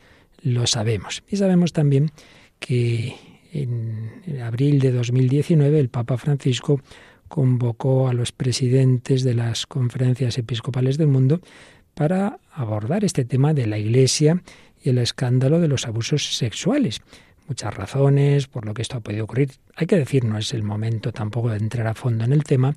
lo 0.42 0.66
sabemos. 0.66 1.22
Y 1.29 1.37
sabemos 1.37 1.72
también 1.72 2.11
que 2.59 3.14
en 3.52 4.40
abril 4.42 4.81
de 4.81 4.92
2019 4.92 5.79
el 5.79 5.88
Papa 5.88 6.18
Francisco 6.18 6.81
convocó 7.29 8.09
a 8.09 8.12
los 8.12 8.33
presidentes 8.33 9.25
de 9.25 9.35
las 9.35 9.67
conferencias 9.67 10.39
episcopales 10.39 10.99
del 10.99 11.09
mundo 11.09 11.41
para 11.95 12.39
abordar 12.53 13.05
este 13.05 13.25
tema 13.25 13.55
de 13.55 13.67
la 13.67 13.79
Iglesia 13.79 14.43
y 14.83 14.91
el 14.91 14.99
escándalo 14.99 15.61
de 15.61 15.69
los 15.69 15.87
abusos 15.87 16.37
sexuales. 16.37 17.01
Muchas 17.49 17.75
razones 17.75 18.49
por 18.49 18.67
lo 18.67 18.75
que 18.75 18.83
esto 18.83 18.99
ha 18.99 19.01
podido 19.01 19.25
ocurrir. 19.25 19.51
Hay 19.77 19.87
que 19.87 19.97
decir, 19.97 20.25
no 20.25 20.37
es 20.39 20.53
el 20.53 20.62
momento 20.62 21.12
tampoco 21.12 21.51
de 21.51 21.59
entrar 21.59 21.87
a 21.87 21.95
fondo 21.95 22.25
en 22.25 22.33
el 22.33 22.45
tema, 22.45 22.77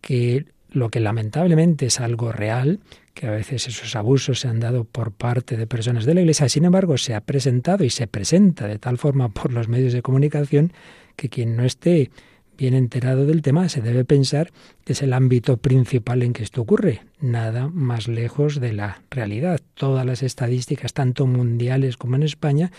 que 0.00 0.46
lo 0.70 0.88
que 0.88 1.00
lamentablemente 1.00 1.86
es 1.86 2.00
algo 2.00 2.32
real, 2.32 2.80
que 3.14 3.26
a 3.26 3.30
veces 3.30 3.68
esos 3.68 3.94
abusos 3.96 4.40
se 4.40 4.48
han 4.48 4.60
dado 4.60 4.84
por 4.84 5.12
parte 5.12 5.56
de 5.56 5.66
personas 5.66 6.04
de 6.04 6.14
la 6.14 6.20
Iglesia, 6.20 6.48
sin 6.48 6.64
embargo 6.64 6.98
se 6.98 7.14
ha 7.14 7.20
presentado 7.20 7.84
y 7.84 7.90
se 7.90 8.06
presenta 8.06 8.66
de 8.66 8.78
tal 8.78 8.98
forma 8.98 9.28
por 9.28 9.52
los 9.52 9.68
medios 9.68 9.92
de 9.92 10.02
comunicación 10.02 10.72
que 11.16 11.28
quien 11.28 11.56
no 11.56 11.64
esté 11.64 12.10
bien 12.56 12.74
enterado 12.74 13.26
del 13.26 13.42
tema 13.42 13.68
se 13.68 13.80
debe 13.80 14.04
pensar 14.04 14.52
que 14.84 14.92
es 14.92 15.02
el 15.02 15.12
ámbito 15.12 15.56
principal 15.56 16.22
en 16.22 16.32
que 16.32 16.42
esto 16.42 16.62
ocurre, 16.62 17.02
nada 17.20 17.68
más 17.68 18.08
lejos 18.08 18.60
de 18.60 18.72
la 18.72 19.02
realidad. 19.10 19.60
Todas 19.74 20.04
las 20.06 20.22
estadísticas, 20.22 20.92
tanto 20.92 21.26
mundiales 21.26 21.96
como 21.96 22.16
en 22.16 22.22
España, 22.22 22.70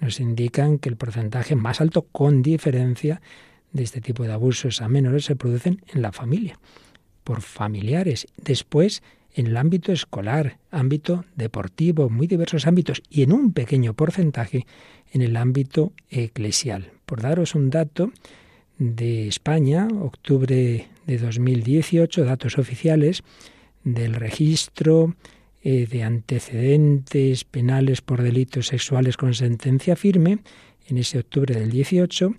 nos 0.00 0.20
indican 0.20 0.78
que 0.78 0.88
el 0.88 0.96
porcentaje 0.96 1.56
más 1.56 1.80
alto, 1.80 2.02
con 2.02 2.42
diferencia, 2.42 3.20
de 3.72 3.82
este 3.82 4.00
tipo 4.00 4.24
de 4.24 4.32
abusos 4.32 4.80
a 4.80 4.88
menores 4.88 5.24
se 5.24 5.36
producen 5.36 5.82
en 5.92 6.02
la 6.02 6.12
familia, 6.12 6.58
por 7.24 7.42
familiares. 7.42 8.26
Después, 8.42 9.02
en 9.34 9.46
el 9.46 9.56
ámbito 9.56 9.92
escolar, 9.92 10.58
ámbito 10.70 11.24
deportivo, 11.36 12.08
muy 12.08 12.26
diversos 12.26 12.66
ámbitos, 12.66 13.02
y 13.10 13.22
en 13.22 13.32
un 13.32 13.52
pequeño 13.52 13.94
porcentaje 13.94 14.66
en 15.12 15.22
el 15.22 15.36
ámbito 15.36 15.92
eclesial. 16.10 16.92
Por 17.06 17.22
daros 17.22 17.54
un 17.54 17.70
dato, 17.70 18.10
de 18.78 19.28
España, 19.28 19.86
octubre 20.00 20.88
de 21.06 21.18
2018, 21.18 22.24
datos 22.24 22.58
oficiales 22.58 23.22
del 23.84 24.14
registro 24.14 25.14
eh, 25.62 25.86
de 25.86 26.02
antecedentes 26.04 27.44
penales 27.44 28.00
por 28.00 28.22
delitos 28.22 28.68
sexuales 28.68 29.16
con 29.16 29.34
sentencia 29.34 29.96
firme. 29.96 30.38
En 30.86 30.98
ese 30.98 31.18
octubre 31.18 31.52
del 31.54 31.70
18 31.70 32.34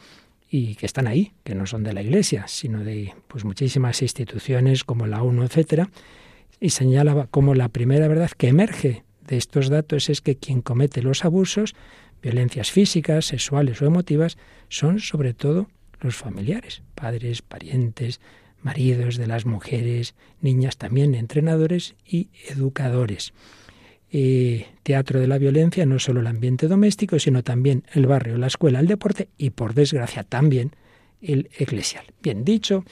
y 0.49 0.75
que 0.75 0.85
están 0.85 1.07
ahí, 1.07 1.33
que 1.43 1.55
no 1.55 1.65
son 1.65 1.83
de 1.83 1.93
la 1.93 2.01
Iglesia, 2.01 2.47
sino 2.47 2.83
de 2.83 3.13
pues 3.27 3.45
muchísimas 3.45 4.01
instituciones 4.01 4.83
como 4.83 5.07
la 5.07 5.23
ONU, 5.23 5.43
etcétera, 5.43 5.89
y 6.59 6.71
señalaba 6.71 7.27
como 7.27 7.55
la 7.55 7.69
primera 7.69 8.07
verdad 8.07 8.31
que 8.37 8.49
emerge 8.49 9.03
de 9.25 9.37
estos 9.37 9.69
datos 9.69 10.09
es 10.09 10.21
que 10.21 10.35
quien 10.35 10.61
comete 10.61 11.01
los 11.01 11.23
abusos, 11.23 11.73
violencias 12.21 12.71
físicas, 12.71 13.25
sexuales 13.25 13.81
o 13.81 13.85
emotivas, 13.85 14.37
son 14.67 14.99
sobre 14.99 15.33
todo 15.33 15.69
los 16.01 16.15
familiares, 16.15 16.81
padres, 16.95 17.41
parientes, 17.41 18.19
maridos 18.61 19.15
de 19.17 19.27
las 19.27 19.45
mujeres, 19.45 20.15
niñas 20.41 20.77
también, 20.77 21.15
entrenadores 21.15 21.95
y 22.05 22.29
educadores. 22.49 23.33
Teatro 24.83 25.21
de 25.21 25.27
la 25.27 25.37
violencia 25.37 25.85
no 25.85 25.97
solo 25.97 26.19
el 26.19 26.27
ambiente 26.27 26.67
doméstico, 26.67 27.17
sino 27.17 27.43
también 27.43 27.83
el 27.93 28.07
barrio, 28.07 28.37
la 28.37 28.47
escuela, 28.47 28.79
el 28.79 28.87
deporte 28.87 29.29
y, 29.37 29.51
por 29.51 29.73
desgracia, 29.73 30.23
también 30.23 30.71
el 31.21 31.49
eclesial. 31.57 32.05
Bien 32.21 32.43
dicho 32.43 32.83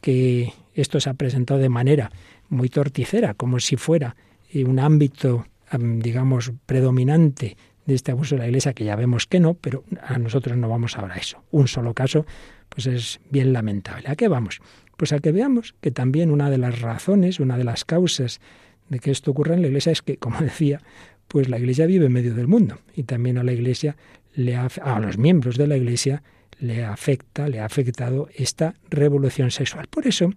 que 0.00 0.52
esto 0.74 1.00
se 1.00 1.10
ha 1.10 1.14
presentado 1.14 1.58
de 1.58 1.68
manera 1.68 2.12
muy 2.48 2.68
torticera, 2.68 3.34
como 3.34 3.58
si 3.58 3.76
fuera 3.76 4.14
eh, 4.52 4.64
un 4.64 4.78
ámbito, 4.78 5.46
digamos, 5.72 6.52
predominante 6.66 7.56
de 7.84 7.94
este 7.94 8.12
abuso 8.12 8.34
de 8.34 8.42
la 8.42 8.46
Iglesia, 8.46 8.74
que 8.74 8.84
ya 8.84 8.94
vemos 8.96 9.26
que 9.26 9.40
no, 9.40 9.54
pero 9.54 9.82
a 10.02 10.18
nosotros 10.18 10.56
no 10.56 10.68
vamos 10.68 10.96
ahora 10.96 11.14
a 11.14 11.18
eso. 11.18 11.42
Un 11.50 11.68
solo 11.68 11.94
caso, 11.94 12.26
pues 12.68 12.86
es 12.86 13.20
bien 13.30 13.52
lamentable. 13.52 14.08
¿A 14.08 14.14
qué 14.14 14.28
vamos? 14.28 14.60
Pues 14.96 15.12
a 15.12 15.18
que 15.18 15.32
veamos 15.32 15.74
que 15.80 15.90
también 15.90 16.30
una 16.30 16.50
de 16.50 16.58
las 16.58 16.80
razones, 16.80 17.40
una 17.40 17.56
de 17.56 17.64
las 17.64 17.84
causas 17.84 18.40
de 18.88 18.98
que 18.98 19.10
esto 19.10 19.30
ocurra 19.30 19.54
en 19.54 19.62
la 19.62 19.68
Iglesia 19.68 19.92
es 19.92 20.02
que, 20.02 20.16
como 20.16 20.40
decía, 20.40 20.80
pues 21.28 21.48
la 21.48 21.58
Iglesia 21.58 21.86
vive 21.86 22.06
en 22.06 22.12
medio 22.12 22.34
del 22.34 22.48
mundo 22.48 22.78
y 22.94 23.04
también 23.04 23.38
a 23.38 23.44
la 23.44 23.52
Iglesia, 23.52 23.96
le 24.34 24.56
a 24.56 25.00
los 25.00 25.18
miembros 25.18 25.56
de 25.56 25.66
la 25.66 25.76
Iglesia, 25.76 26.22
le 26.58 26.84
afecta, 26.84 27.48
le 27.48 27.60
ha 27.60 27.64
afectado 27.64 28.28
esta 28.34 28.74
revolución 28.90 29.50
sexual. 29.50 29.86
Por 29.88 30.06
eso, 30.06 30.32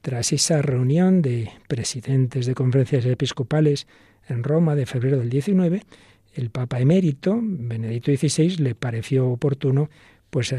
tras 0.00 0.32
esa 0.32 0.62
reunión 0.62 1.22
de 1.22 1.50
presidentes 1.68 2.46
de 2.46 2.54
conferencias 2.54 3.04
episcopales 3.04 3.86
en 4.28 4.44
Roma 4.44 4.74
de 4.74 4.86
febrero 4.86 5.18
del 5.18 5.30
19, 5.30 5.82
el 6.34 6.50
Papa 6.50 6.80
emérito, 6.80 7.38
Benedicto 7.42 8.12
XVI, 8.14 8.56
le 8.58 8.74
pareció 8.74 9.28
oportuno 9.28 9.90
pues 10.30 10.54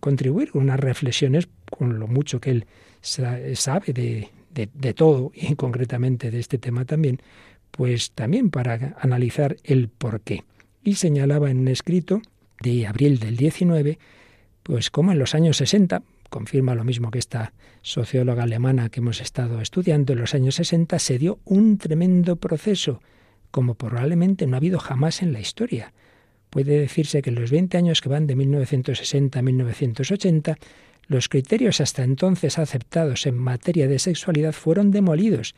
contribuir 0.00 0.50
con 0.50 0.62
unas 0.62 0.78
reflexiones 0.78 1.48
con 1.70 1.98
lo 1.98 2.06
mucho 2.08 2.40
que 2.40 2.50
él 2.50 2.66
sabe 3.00 3.92
de, 3.94 4.28
de, 4.66 4.94
todo 4.94 5.30
y 5.34 5.54
concretamente 5.54 6.30
de 6.30 6.40
este 6.40 6.58
tema 6.58 6.84
también, 6.84 7.20
pues 7.70 8.12
también 8.12 8.50
para 8.50 8.96
analizar 9.00 9.56
el 9.64 9.88
por 9.88 10.20
qué. 10.20 10.44
Y 10.82 10.94
señalaba 10.94 11.50
en 11.50 11.60
un 11.60 11.68
escrito 11.68 12.22
de 12.62 12.86
abril 12.86 13.18
del 13.18 13.36
19, 13.36 13.98
pues 14.62 14.90
como 14.90 15.12
en 15.12 15.18
los 15.18 15.34
años 15.34 15.58
60, 15.58 16.02
confirma 16.30 16.74
lo 16.74 16.84
mismo 16.84 17.10
que 17.10 17.18
esta 17.18 17.52
socióloga 17.82 18.42
alemana 18.42 18.88
que 18.88 19.00
hemos 19.00 19.20
estado 19.20 19.60
estudiando, 19.60 20.12
en 20.12 20.20
los 20.20 20.34
años 20.34 20.56
60 20.56 20.98
se 20.98 21.18
dio 21.18 21.38
un 21.44 21.78
tremendo 21.78 22.36
proceso, 22.36 23.00
como 23.50 23.74
probablemente 23.74 24.46
no 24.46 24.56
ha 24.56 24.58
habido 24.58 24.78
jamás 24.78 25.22
en 25.22 25.32
la 25.32 25.40
historia. 25.40 25.92
Puede 26.50 26.78
decirse 26.78 27.22
que 27.22 27.30
en 27.30 27.36
los 27.36 27.50
20 27.50 27.76
años 27.76 28.00
que 28.00 28.08
van 28.08 28.26
de 28.26 28.34
1960 28.34 29.38
a 29.38 29.42
1980, 29.42 30.58
los 31.08 31.28
criterios 31.28 31.80
hasta 31.80 32.04
entonces 32.04 32.58
aceptados 32.58 33.26
en 33.26 33.36
materia 33.36 33.88
de 33.88 33.98
sexualidad 33.98 34.52
fueron 34.52 34.90
demolidos 34.90 35.54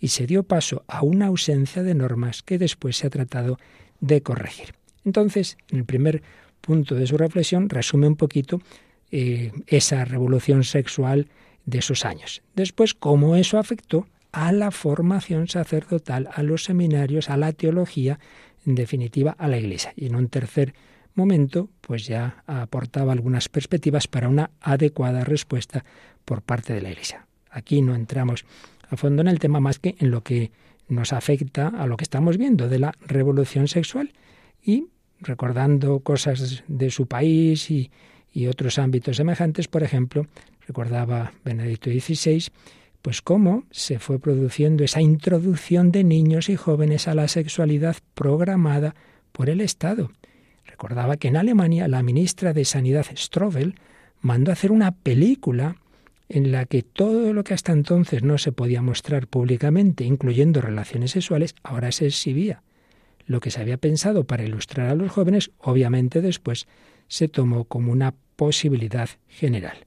y 0.00 0.08
se 0.08 0.26
dio 0.26 0.42
paso 0.42 0.82
a 0.88 1.02
una 1.02 1.26
ausencia 1.26 1.82
de 1.82 1.94
normas 1.94 2.42
que 2.42 2.58
después 2.58 2.96
se 2.96 3.06
ha 3.06 3.10
tratado 3.10 3.58
de 4.00 4.22
corregir. 4.22 4.74
Entonces, 5.04 5.56
en 5.70 5.78
el 5.78 5.84
primer 5.84 6.22
punto 6.60 6.94
de 6.94 7.06
su 7.06 7.16
reflexión, 7.18 7.68
resume 7.68 8.06
un 8.06 8.16
poquito 8.16 8.60
eh, 9.10 9.52
esa 9.66 10.04
revolución 10.04 10.64
sexual 10.64 11.28
de 11.66 11.78
esos 11.78 12.04
años. 12.04 12.42
Después, 12.54 12.94
cómo 12.94 13.36
eso 13.36 13.58
afectó 13.58 14.06
a 14.32 14.52
la 14.52 14.70
formación 14.70 15.48
sacerdotal, 15.48 16.28
a 16.32 16.42
los 16.42 16.64
seminarios, 16.64 17.30
a 17.30 17.36
la 17.36 17.52
teología, 17.52 18.18
en 18.66 18.74
definitiva, 18.74 19.36
a 19.38 19.48
la 19.48 19.58
Iglesia. 19.58 19.92
Y 19.96 20.06
en 20.06 20.16
un 20.16 20.28
tercer 20.28 20.74
momento, 21.14 21.68
pues 21.80 22.06
ya 22.06 22.42
aportaba 22.46 23.12
algunas 23.12 23.48
perspectivas 23.48 24.08
para 24.08 24.28
una 24.28 24.50
adecuada 24.60 25.24
respuesta 25.24 25.84
por 26.24 26.42
parte 26.42 26.72
de 26.72 26.82
la 26.82 26.90
Iglesia. 26.90 27.26
Aquí 27.50 27.82
no 27.82 27.94
entramos 27.94 28.44
a 28.88 28.96
fondo 28.96 29.22
en 29.22 29.28
el 29.28 29.38
tema 29.38 29.60
más 29.60 29.78
que 29.78 29.94
en 29.98 30.10
lo 30.10 30.22
que 30.22 30.50
nos 30.88 31.12
afecta 31.12 31.68
a 31.68 31.86
lo 31.86 31.96
que 31.96 32.04
estamos 32.04 32.36
viendo 32.36 32.68
de 32.68 32.78
la 32.78 32.94
revolución 33.06 33.68
sexual 33.68 34.12
y 34.62 34.88
recordando 35.20 36.00
cosas 36.00 36.64
de 36.68 36.90
su 36.90 37.06
país 37.06 37.70
y, 37.70 37.90
otros 38.48 38.80
ámbitos 38.80 39.16
semejantes, 39.16 39.68
por 39.68 39.84
ejemplo, 39.84 40.26
recordaba 40.66 41.32
Benedicto 41.44 41.88
XVI, 41.88 42.48
pues 43.00 43.22
cómo 43.22 43.62
se 43.70 44.00
fue 44.00 44.18
produciendo 44.18 44.82
esa 44.82 45.00
introducción 45.00 45.92
de 45.92 46.02
niños 46.02 46.48
y 46.48 46.56
jóvenes 46.56 47.06
a 47.06 47.14
la 47.14 47.28
sexualidad 47.28 47.96
programada 48.14 48.96
por 49.30 49.50
el 49.50 49.60
Estado. 49.60 50.10
Recordaba 50.74 51.16
que 51.18 51.28
en 51.28 51.36
Alemania 51.36 51.86
la 51.86 52.02
ministra 52.02 52.52
de 52.52 52.64
Sanidad 52.64 53.06
Strobel 53.14 53.76
mandó 54.20 54.50
hacer 54.50 54.72
una 54.72 54.90
película 54.90 55.76
en 56.28 56.50
la 56.50 56.64
que 56.64 56.82
todo 56.82 57.32
lo 57.32 57.44
que 57.44 57.54
hasta 57.54 57.70
entonces 57.70 58.24
no 58.24 58.38
se 58.38 58.50
podía 58.50 58.82
mostrar 58.82 59.28
públicamente, 59.28 60.02
incluyendo 60.02 60.60
relaciones 60.60 61.12
sexuales, 61.12 61.54
ahora 61.62 61.92
se 61.92 62.06
exhibía. 62.06 62.64
Lo 63.24 63.38
que 63.38 63.52
se 63.52 63.60
había 63.60 63.76
pensado 63.76 64.24
para 64.24 64.42
ilustrar 64.42 64.88
a 64.88 64.96
los 64.96 65.12
jóvenes, 65.12 65.52
obviamente 65.58 66.20
después 66.20 66.66
se 67.06 67.28
tomó 67.28 67.66
como 67.66 67.92
una 67.92 68.12
posibilidad 68.34 69.08
general. 69.28 69.86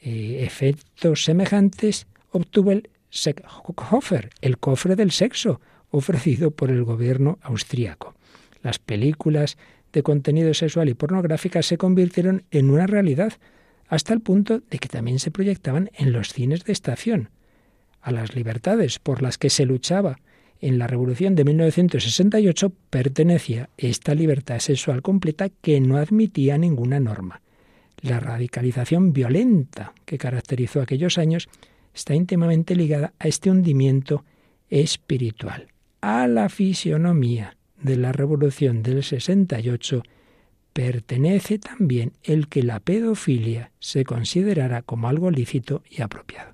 Eh, 0.00 0.44
efectos 0.46 1.24
semejantes 1.24 2.06
obtuvo 2.30 2.72
el 2.72 2.88
Seckhofer, 3.10 4.30
el 4.40 4.56
cofre 4.56 4.96
del 4.96 5.10
sexo, 5.10 5.60
ofrecido 5.90 6.52
por 6.52 6.70
el 6.70 6.84
gobierno 6.84 7.38
austríaco. 7.42 8.14
Las 8.62 8.78
películas 8.78 9.58
de 9.96 10.02
contenido 10.02 10.52
sexual 10.52 10.90
y 10.90 10.94
pornográfica 10.94 11.62
se 11.62 11.78
convirtieron 11.78 12.44
en 12.50 12.68
una 12.68 12.86
realidad, 12.86 13.32
hasta 13.88 14.12
el 14.12 14.20
punto 14.20 14.60
de 14.60 14.78
que 14.78 14.90
también 14.90 15.18
se 15.18 15.30
proyectaban 15.30 15.90
en 15.94 16.12
los 16.12 16.34
cines 16.34 16.64
de 16.64 16.74
estación. 16.74 17.30
A 18.02 18.12
las 18.12 18.36
libertades 18.36 18.98
por 18.98 19.22
las 19.22 19.38
que 19.38 19.48
se 19.48 19.64
luchaba 19.64 20.18
en 20.60 20.78
la 20.78 20.86
Revolución 20.86 21.34
de 21.34 21.44
1968 21.44 22.72
pertenecía 22.90 23.70
esta 23.78 24.14
libertad 24.14 24.58
sexual 24.58 25.00
completa 25.00 25.48
que 25.48 25.80
no 25.80 25.96
admitía 25.96 26.58
ninguna 26.58 27.00
norma. 27.00 27.40
La 28.02 28.20
radicalización 28.20 29.14
violenta 29.14 29.94
que 30.04 30.18
caracterizó 30.18 30.82
aquellos 30.82 31.16
años 31.16 31.48
está 31.94 32.14
íntimamente 32.14 32.76
ligada 32.76 33.14
a 33.18 33.28
este 33.28 33.50
hundimiento 33.50 34.26
espiritual, 34.68 35.68
a 36.02 36.26
la 36.26 36.50
fisionomía 36.50 37.55
de 37.80 37.96
la 37.96 38.12
Revolución 38.12 38.82
del 38.82 39.02
68 39.02 40.02
pertenece 40.72 41.58
también 41.58 42.12
el 42.22 42.48
que 42.48 42.62
la 42.62 42.80
pedofilia 42.80 43.70
se 43.78 44.04
considerara 44.04 44.82
como 44.82 45.08
algo 45.08 45.30
lícito 45.30 45.82
y 45.90 46.02
apropiado. 46.02 46.52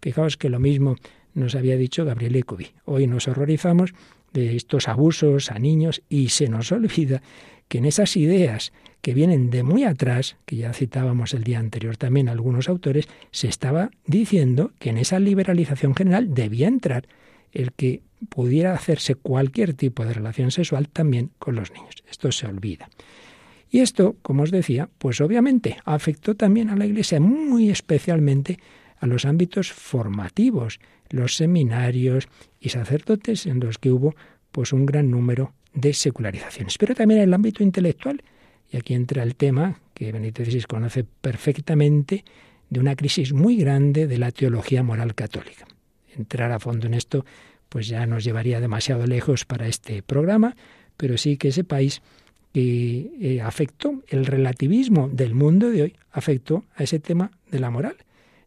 Fijaos 0.00 0.36
que 0.36 0.48
lo 0.48 0.60
mismo 0.60 0.96
nos 1.34 1.54
había 1.54 1.76
dicho 1.76 2.04
Gabriel 2.04 2.36
Ecovi. 2.36 2.68
Hoy 2.84 3.06
nos 3.06 3.26
horrorizamos 3.26 3.92
de 4.32 4.54
estos 4.56 4.88
abusos 4.88 5.50
a 5.50 5.58
niños 5.58 6.02
y 6.08 6.28
se 6.28 6.48
nos 6.48 6.70
olvida 6.72 7.22
que 7.68 7.78
en 7.78 7.86
esas 7.86 8.16
ideas 8.16 8.72
que 9.00 9.14
vienen 9.14 9.50
de 9.50 9.62
muy 9.62 9.84
atrás, 9.84 10.36
que 10.46 10.56
ya 10.56 10.72
citábamos 10.72 11.34
el 11.34 11.44
día 11.44 11.58
anterior 11.58 11.96
también 11.96 12.28
algunos 12.28 12.68
autores, 12.68 13.08
se 13.30 13.48
estaba 13.48 13.90
diciendo 14.06 14.72
que 14.78 14.90
en 14.90 14.98
esa 14.98 15.18
liberalización 15.18 15.94
general 15.94 16.32
debía 16.32 16.68
entrar 16.68 17.06
el 17.52 17.72
que 17.72 18.02
pudiera 18.28 18.74
hacerse 18.74 19.14
cualquier 19.14 19.74
tipo 19.74 20.04
de 20.04 20.14
relación 20.14 20.50
sexual 20.50 20.88
también 20.88 21.30
con 21.38 21.54
los 21.54 21.72
niños. 21.72 22.04
Esto 22.10 22.32
se 22.32 22.46
olvida. 22.46 22.88
Y 23.70 23.80
esto, 23.80 24.16
como 24.22 24.44
os 24.44 24.50
decía, 24.50 24.88
pues 24.98 25.20
obviamente 25.20 25.78
afectó 25.84 26.36
también 26.36 26.70
a 26.70 26.76
la 26.76 26.86
Iglesia, 26.86 27.18
muy 27.18 27.70
especialmente 27.70 28.58
a 28.98 29.06
los 29.06 29.24
ámbitos 29.24 29.72
formativos, 29.72 30.78
los 31.10 31.36
seminarios 31.36 32.28
y 32.60 32.68
sacerdotes 32.68 33.46
en 33.46 33.60
los 33.60 33.78
que 33.78 33.90
hubo 33.90 34.14
pues 34.52 34.72
un 34.72 34.86
gran 34.86 35.10
número 35.10 35.54
de 35.72 35.92
secularizaciones. 35.92 36.78
Pero 36.78 36.94
también 36.94 37.20
en 37.20 37.28
el 37.28 37.34
ámbito 37.34 37.62
intelectual, 37.62 38.22
y 38.70 38.76
aquí 38.76 38.94
entra 38.94 39.22
el 39.22 39.34
tema 39.34 39.80
que 39.92 40.12
Benito 40.12 40.42
conoce 40.68 41.04
perfectamente, 41.04 42.24
de 42.70 42.80
una 42.80 42.96
crisis 42.96 43.32
muy 43.32 43.56
grande 43.56 44.06
de 44.06 44.18
la 44.18 44.32
teología 44.32 44.82
moral 44.82 45.14
católica. 45.14 45.66
Entrar 46.16 46.50
a 46.52 46.58
fondo 46.60 46.86
en 46.86 46.94
esto 46.94 47.24
pues 47.74 47.88
ya 47.88 48.06
nos 48.06 48.22
llevaría 48.22 48.60
demasiado 48.60 49.04
lejos 49.04 49.44
para 49.44 49.66
este 49.66 50.00
programa, 50.00 50.54
pero 50.96 51.18
sí 51.18 51.36
que 51.36 51.50
sepáis 51.50 52.02
que 52.52 53.10
eh, 53.20 53.40
afectó 53.40 54.00
el 54.06 54.26
relativismo 54.26 55.08
del 55.08 55.34
mundo 55.34 55.68
de 55.72 55.82
hoy, 55.82 55.96
afectó 56.12 56.62
a 56.76 56.84
ese 56.84 57.00
tema 57.00 57.32
de 57.50 57.58
la 57.58 57.70
moral. 57.72 57.96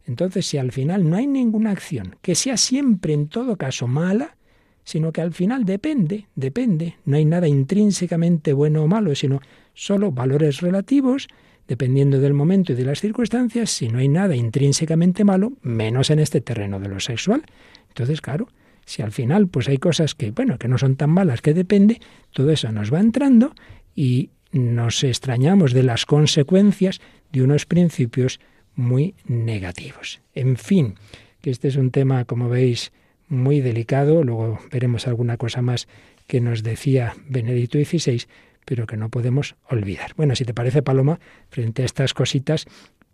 Entonces, 0.06 0.46
si 0.46 0.56
al 0.56 0.72
final 0.72 1.10
no 1.10 1.16
hay 1.16 1.26
ninguna 1.26 1.72
acción 1.72 2.16
que 2.22 2.34
sea 2.34 2.56
siempre 2.56 3.12
en 3.12 3.28
todo 3.28 3.56
caso 3.56 3.86
mala, 3.86 4.38
sino 4.82 5.12
que 5.12 5.20
al 5.20 5.34
final 5.34 5.66
depende, 5.66 6.26
depende, 6.34 6.96
no 7.04 7.18
hay 7.18 7.26
nada 7.26 7.48
intrínsecamente 7.48 8.54
bueno 8.54 8.84
o 8.84 8.86
malo, 8.86 9.14
sino 9.14 9.42
solo 9.74 10.10
valores 10.10 10.62
relativos, 10.62 11.28
dependiendo 11.66 12.18
del 12.18 12.32
momento 12.32 12.72
y 12.72 12.76
de 12.76 12.86
las 12.86 13.02
circunstancias, 13.02 13.68
si 13.68 13.90
no 13.90 13.98
hay 13.98 14.08
nada 14.08 14.34
intrínsecamente 14.36 15.22
malo, 15.22 15.52
menos 15.60 16.08
en 16.08 16.18
este 16.18 16.40
terreno 16.40 16.80
de 16.80 16.88
lo 16.88 16.98
sexual. 16.98 17.42
Entonces, 17.88 18.22
claro, 18.22 18.48
si 18.88 19.02
al 19.02 19.12
final 19.12 19.48
pues 19.48 19.68
hay 19.68 19.76
cosas 19.76 20.14
que, 20.14 20.30
bueno, 20.30 20.58
que 20.58 20.66
no 20.66 20.78
son 20.78 20.96
tan 20.96 21.10
malas, 21.10 21.42
que 21.42 21.52
depende, 21.52 22.00
todo 22.32 22.50
eso 22.50 22.72
nos 22.72 22.92
va 22.92 23.00
entrando 23.00 23.54
y 23.94 24.30
nos 24.50 25.04
extrañamos 25.04 25.74
de 25.74 25.82
las 25.82 26.06
consecuencias 26.06 27.02
de 27.30 27.42
unos 27.42 27.66
principios 27.66 28.40
muy 28.74 29.14
negativos. 29.26 30.22
En 30.34 30.56
fin, 30.56 30.94
que 31.42 31.50
este 31.50 31.68
es 31.68 31.76
un 31.76 31.90
tema, 31.90 32.24
como 32.24 32.48
veis, 32.48 32.92
muy 33.28 33.60
delicado, 33.60 34.24
luego 34.24 34.58
veremos 34.70 35.06
alguna 35.06 35.36
cosa 35.36 35.60
más 35.60 35.86
que 36.26 36.40
nos 36.40 36.62
decía 36.62 37.14
Benedicto 37.28 37.78
XVI, 37.78 38.22
pero 38.64 38.86
que 38.86 38.96
no 38.96 39.10
podemos 39.10 39.54
olvidar. 39.68 40.12
Bueno, 40.16 40.34
si 40.34 40.46
te 40.46 40.54
parece, 40.54 40.82
Paloma, 40.82 41.20
frente 41.50 41.82
a 41.82 41.84
estas 41.84 42.14
cositas, 42.14 42.64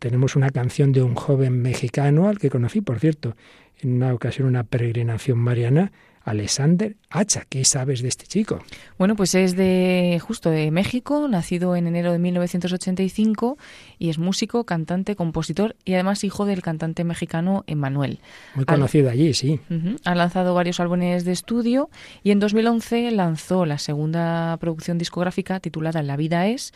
tenemos 0.05 0.37
una 0.37 0.51
canción 0.51 0.93
de 0.93 1.03
un 1.03 1.15
joven 1.15 1.63
mexicano 1.63 2.29
al 2.29 2.39
que 2.39 2.51
conocí, 2.51 2.83
por 2.83 3.01
cierto, 3.01 3.37
en 3.81 3.95
una 3.95 4.13
ocasión, 4.13 4.47
una 4.47 4.63
peregrinación 4.63 5.39
mariana, 5.39 5.93
Alexander 6.25 6.95
Hacha. 7.09 7.47
¿Qué 7.49 7.65
sabes 7.65 8.03
de 8.03 8.09
este 8.09 8.27
chico? 8.27 8.59
Bueno, 8.99 9.17
pues 9.17 9.35
es 9.35 9.57
de 9.57 10.21
justo 10.23 10.51
de 10.51 10.71
México, 10.71 11.27
nacido 11.27 11.75
en 11.75 11.87
enero 11.87 12.13
de 12.13 12.19
1985 12.19 13.57
y 13.99 14.11
es 14.11 14.19
músico, 14.19 14.65
cantante, 14.65 15.17
compositor 15.17 15.75
y 15.87 15.95
además 15.95 16.23
hijo 16.23 16.45
del 16.45 16.61
cantante 16.61 17.03
mexicano 17.03 17.65
Emanuel. 17.67 18.19
Muy 18.57 18.67
conocido 18.67 19.09
allí, 19.09 19.33
sí. 19.33 19.59
Ha 20.05 20.15
lanzado 20.15 20.53
varios 20.53 20.81
álbumes 20.81 21.25
de 21.25 21.33
estudio 21.33 21.89
y 22.23 22.31
en 22.31 22.41
2011 22.41 23.11
lanzó 23.13 23.65
la 23.65 23.79
segunda 23.79 24.59
producción 24.59 24.99
discográfica 24.99 25.61
titulada 25.61 26.03
La 26.03 26.19
vida 26.19 26.47
es 26.47 26.75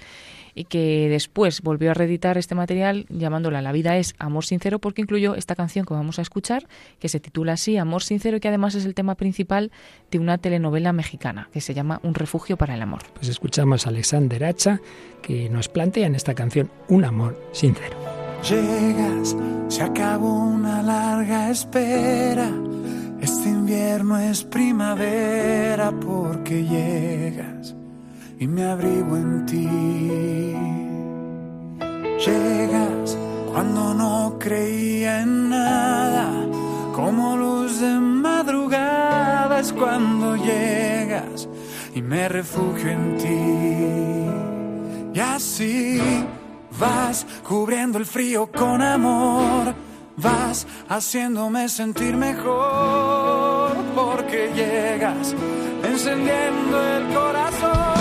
y 0.55 0.65
que 0.65 1.09
después 1.09 1.63
volvió 1.63 1.91
a 1.91 1.95
reeditar 1.95 2.39
este 2.39 2.55
material 2.55 3.07
llamándola 3.09 3.63
La 3.63 3.73
vida 3.73 3.97
es 3.97 4.15
amor 4.19 4.45
sincero 4.45 4.79
porque 4.79 5.03
incluyó 5.03 5.35
esta 5.35 5.55
canción 5.55 5.85
que 5.85 5.95
vamos 5.95 6.19
a 6.19 6.23
escuchar 6.23 6.67
que 6.99 7.09
se 7.09 7.21
titula 7.21 7.55
así 7.55 7.77
Amor 7.77 8.03
sincero 8.03 8.37
y 8.37 8.41
que 8.41 8.49
además 8.49 8.75
es 8.75 8.85
el 8.85 8.95
tema 8.95 9.15
principal 9.15 9.71
de 10.11 10.19
una 10.19 10.39
telenovela 10.39 10.93
mexicana 10.93 11.49
que 11.53 11.61
se 11.61 11.75
llama 11.75 12.01
Un 12.03 12.15
refugio 12.15 12.57
para 12.57 12.75
el 12.75 12.83
amor. 12.83 13.01
Pues 13.15 13.29
escuchamos 13.29 13.87
a 13.87 13.91
Alexander 13.91 14.45
Hacha 14.45 14.81
que 15.23 15.49
nos 15.49 15.69
plantea 15.69 16.07
en 16.07 16.15
esta 16.15 16.35
canción 16.35 16.71
un 16.89 17.05
amor 17.05 17.41
sincero. 17.53 17.97
Llegas, 18.49 19.37
se 19.69 19.83
acabó 19.83 20.45
una 20.45 20.83
larga 20.83 21.51
espera. 21.51 22.51
Este 23.21 23.49
invierno 23.49 24.19
es 24.19 24.45
primavera 24.45 25.91
porque 25.91 26.65
llegas 26.65 27.75
y 28.41 28.47
me 28.47 28.65
abrigo 28.65 29.17
en 29.17 29.47
ti. 29.47 29.69
Llegas 32.25 33.19
cuando 33.53 33.93
no 33.95 34.37
creía 34.39 35.23
en 35.23 35.51
nada, 35.51 36.31
como 36.95 37.37
luz 37.37 37.81
de 37.81 37.95
madrugada 37.95 39.59
es 39.61 39.73
cuando 39.73 40.37
llegas 40.37 41.49
y 41.95 42.03
me 42.03 42.29
refugio 42.29 42.91
en 42.91 43.19
ti. 43.19 43.37
Y 45.15 45.21
así 45.21 46.01
vas 46.79 47.27
cubriendo 47.47 47.99
el 47.99 48.07
frío 48.07 48.51
con 48.53 48.83
amor, 48.83 49.75
vas 50.17 50.67
haciéndome 50.89 51.69
sentir 51.69 52.17
mejor 52.17 53.77
porque 53.95 54.51
llegas 54.55 55.35
encendiendo 55.83 56.97
el 56.97 57.15
corazón. 57.15 57.98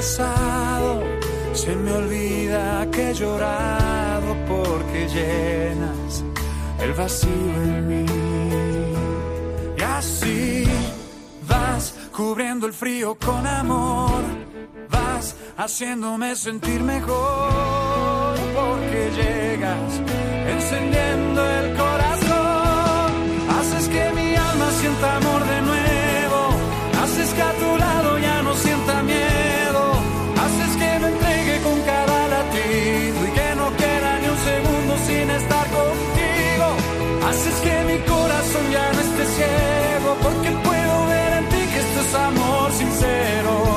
Pasado, 0.00 1.02
se 1.52 1.76
me 1.76 1.92
olvida 1.92 2.88
que 2.90 3.10
he 3.10 3.14
llorado 3.14 4.34
porque 4.48 5.00
llenas 5.14 6.24
el 6.84 6.92
vacío 6.94 7.54
en 7.64 7.88
mí. 7.88 8.06
Y 9.76 9.82
así 9.82 10.64
vas 11.46 11.94
cubriendo 12.16 12.66
el 12.66 12.72
frío 12.72 13.14
con 13.14 13.46
amor, 13.46 14.22
vas 14.88 15.36
haciéndome 15.58 16.34
sentir 16.34 16.80
mejor 16.82 18.38
porque 18.58 19.00
llegas 19.20 19.90
encendiendo 20.54 21.40
el 21.58 21.76
corazón, 21.76 23.08
haces 23.58 23.86
que 23.94 24.04
mi 24.18 24.34
alma 24.34 24.68
sienta 24.80 25.16
amor 25.16 25.42
de 25.52 25.60
nuevo, 25.70 26.40
haces 27.02 27.34
que 27.34 27.42
a 27.42 27.52
tu 27.52 27.79
mi 37.90 37.98
corazón 38.06 38.70
ya 38.70 38.92
no 38.92 39.00
esté 39.00 39.24
ciego, 39.36 40.16
porque 40.22 40.50
puedo 40.50 41.06
ver 41.06 41.32
en 41.38 41.48
ti 41.48 41.62
que 41.72 41.78
esto 41.80 42.00
es 42.00 42.14
amor 42.14 42.72
sincero. 42.72 43.69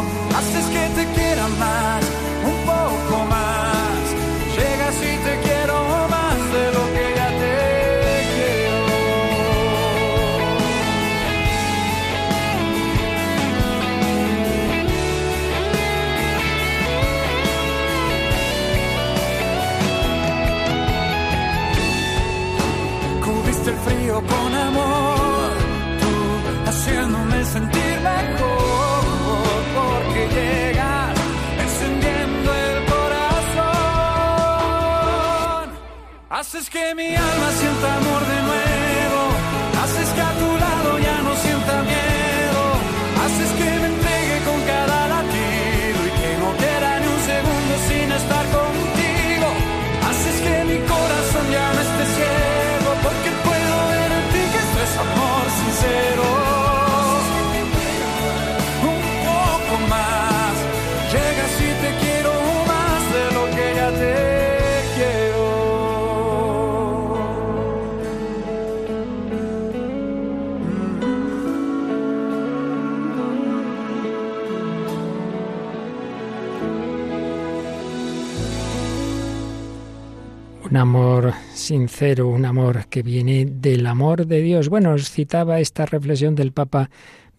Amor 80.84 81.34
sincero, 81.54 82.28
un 82.28 82.44
amor 82.44 82.88
que 82.88 83.04
viene 83.04 83.46
del 83.46 83.88
amor 83.88 84.28
de 84.28 84.42
Dios. 84.42 84.68
Bueno, 84.68 84.92
os 84.92 85.10
citaba 85.10 85.62
esta 85.62 85.86
reflexión 85.86 86.36
del 86.36 86.52
Papa 86.52 86.90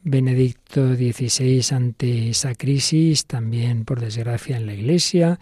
Benedicto 0.02 0.94
XVI 0.94 1.62
ante 1.76 2.30
esa 2.30 2.54
crisis, 2.54 3.26
también 3.26 3.84
por 3.84 4.00
desgracia 4.00 4.56
en 4.56 4.64
la 4.64 4.72
Iglesia, 4.72 5.38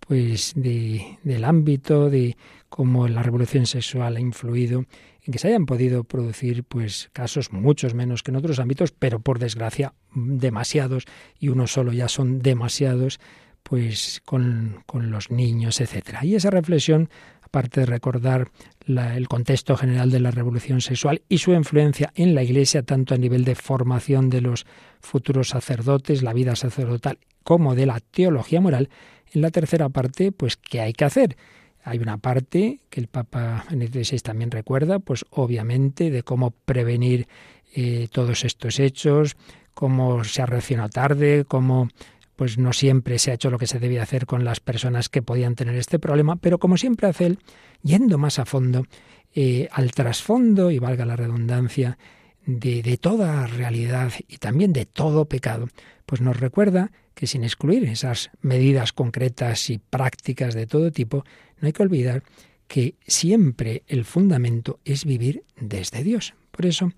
pues 0.00 0.52
de, 0.56 1.18
del 1.22 1.44
ámbito 1.44 2.10
de 2.10 2.36
cómo 2.68 3.06
la 3.06 3.22
revolución 3.22 3.66
sexual 3.66 4.16
ha 4.16 4.20
influido 4.20 4.84
en 5.22 5.32
que 5.32 5.38
se 5.38 5.46
hayan 5.46 5.64
podido 5.64 6.02
producir 6.02 6.64
pues 6.64 7.08
casos 7.12 7.52
muchos 7.52 7.94
menos 7.94 8.24
que 8.24 8.32
en 8.32 8.36
otros 8.36 8.58
ámbitos, 8.58 8.90
pero 8.90 9.20
por 9.20 9.38
desgracia 9.38 9.94
demasiados 10.12 11.04
y 11.38 11.50
uno 11.50 11.68
solo 11.68 11.92
ya 11.92 12.08
son 12.08 12.42
demasiados 12.42 13.20
pues 13.64 14.20
con, 14.24 14.82
con 14.86 15.10
los 15.10 15.30
niños, 15.30 15.80
etcétera. 15.80 16.24
Y 16.24 16.36
esa 16.36 16.50
reflexión, 16.50 17.08
aparte 17.54 17.80
de 17.80 17.86
recordar 17.86 18.48
la- 18.84 19.16
el 19.16 19.28
contexto 19.28 19.76
general 19.76 20.10
de 20.10 20.18
la 20.18 20.32
revolución 20.32 20.80
sexual 20.80 21.22
y 21.28 21.38
su 21.38 21.52
influencia 21.52 22.12
en 22.16 22.34
la 22.34 22.42
Iglesia, 22.42 22.82
tanto 22.82 23.14
a 23.14 23.18
nivel 23.18 23.44
de 23.44 23.54
formación 23.54 24.28
de 24.28 24.40
los 24.40 24.66
futuros 25.00 25.50
sacerdotes, 25.50 26.24
la 26.24 26.32
vida 26.32 26.56
sacerdotal, 26.56 27.18
como 27.44 27.76
de 27.76 27.86
la 27.86 28.00
teología 28.00 28.60
moral, 28.60 28.88
en 29.32 29.40
la 29.40 29.50
tercera 29.50 29.88
parte, 29.88 30.32
pues, 30.32 30.56
¿qué 30.56 30.80
hay 30.80 30.92
que 30.92 31.04
hacer? 31.04 31.36
Hay 31.84 31.98
una 31.98 32.18
parte 32.18 32.80
que 32.90 33.00
el 33.00 33.06
Papa 33.06 33.64
Benedicto 33.70 34.16
también 34.24 34.50
recuerda, 34.50 34.98
pues 34.98 35.24
obviamente, 35.30 36.10
de 36.10 36.24
cómo 36.24 36.50
prevenir 36.50 37.28
eh, 37.76 38.08
todos 38.10 38.44
estos 38.44 38.80
hechos, 38.80 39.36
cómo 39.74 40.24
se 40.24 40.42
ha 40.42 40.46
reaccionado 40.46 40.88
tarde, 40.88 41.44
cómo 41.46 41.88
pues 42.36 42.58
no 42.58 42.72
siempre 42.72 43.18
se 43.18 43.30
ha 43.30 43.34
hecho 43.34 43.50
lo 43.50 43.58
que 43.58 43.66
se 43.66 43.78
debía 43.78 44.02
hacer 44.02 44.26
con 44.26 44.44
las 44.44 44.60
personas 44.60 45.08
que 45.08 45.22
podían 45.22 45.54
tener 45.54 45.76
este 45.76 45.98
problema, 45.98 46.36
pero 46.36 46.58
como 46.58 46.76
siempre 46.76 47.08
hace 47.08 47.26
él, 47.26 47.38
yendo 47.82 48.18
más 48.18 48.38
a 48.38 48.44
fondo, 48.44 48.86
eh, 49.34 49.68
al 49.72 49.92
trasfondo, 49.92 50.70
y 50.70 50.78
valga 50.78 51.04
la 51.04 51.16
redundancia, 51.16 51.98
de, 52.46 52.82
de 52.82 52.96
toda 52.98 53.46
realidad 53.46 54.12
y 54.28 54.36
también 54.36 54.72
de 54.72 54.84
todo 54.84 55.26
pecado, 55.26 55.68
pues 56.06 56.20
nos 56.20 56.38
recuerda 56.38 56.92
que 57.14 57.26
sin 57.26 57.44
excluir 57.44 57.84
esas 57.84 58.30
medidas 58.42 58.92
concretas 58.92 59.70
y 59.70 59.78
prácticas 59.78 60.54
de 60.54 60.66
todo 60.66 60.90
tipo, 60.90 61.24
no 61.60 61.66
hay 61.66 61.72
que 61.72 61.82
olvidar 61.82 62.22
que 62.66 62.96
siempre 63.06 63.82
el 63.86 64.04
fundamento 64.04 64.80
es 64.84 65.04
vivir 65.04 65.44
desde 65.56 66.02
Dios. 66.02 66.34
Por 66.50 66.66
eso, 66.66 66.92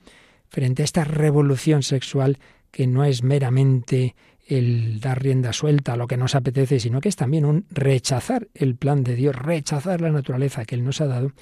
frente 0.48 0.82
a 0.82 0.84
esta 0.84 1.04
revolución 1.04 1.82
sexual 1.82 2.38
que 2.70 2.86
no 2.86 3.04
es 3.04 3.22
meramente 3.22 4.14
el 4.46 5.00
dar 5.00 5.22
rienda 5.22 5.52
suelta 5.52 5.94
a 5.94 5.96
lo 5.96 6.06
que 6.06 6.16
nos 6.16 6.34
apetece, 6.34 6.78
sino 6.78 7.00
que 7.00 7.08
es 7.08 7.16
también 7.16 7.44
un 7.44 7.66
rechazar 7.70 8.48
el 8.54 8.76
plan 8.76 9.02
de 9.02 9.16
Dios, 9.16 9.34
rechazar 9.34 10.00
la 10.00 10.10
naturaleza 10.10 10.64
que 10.64 10.76
Él 10.76 10.84
nos 10.84 11.00
ha 11.00 11.06
dado, 11.06 11.32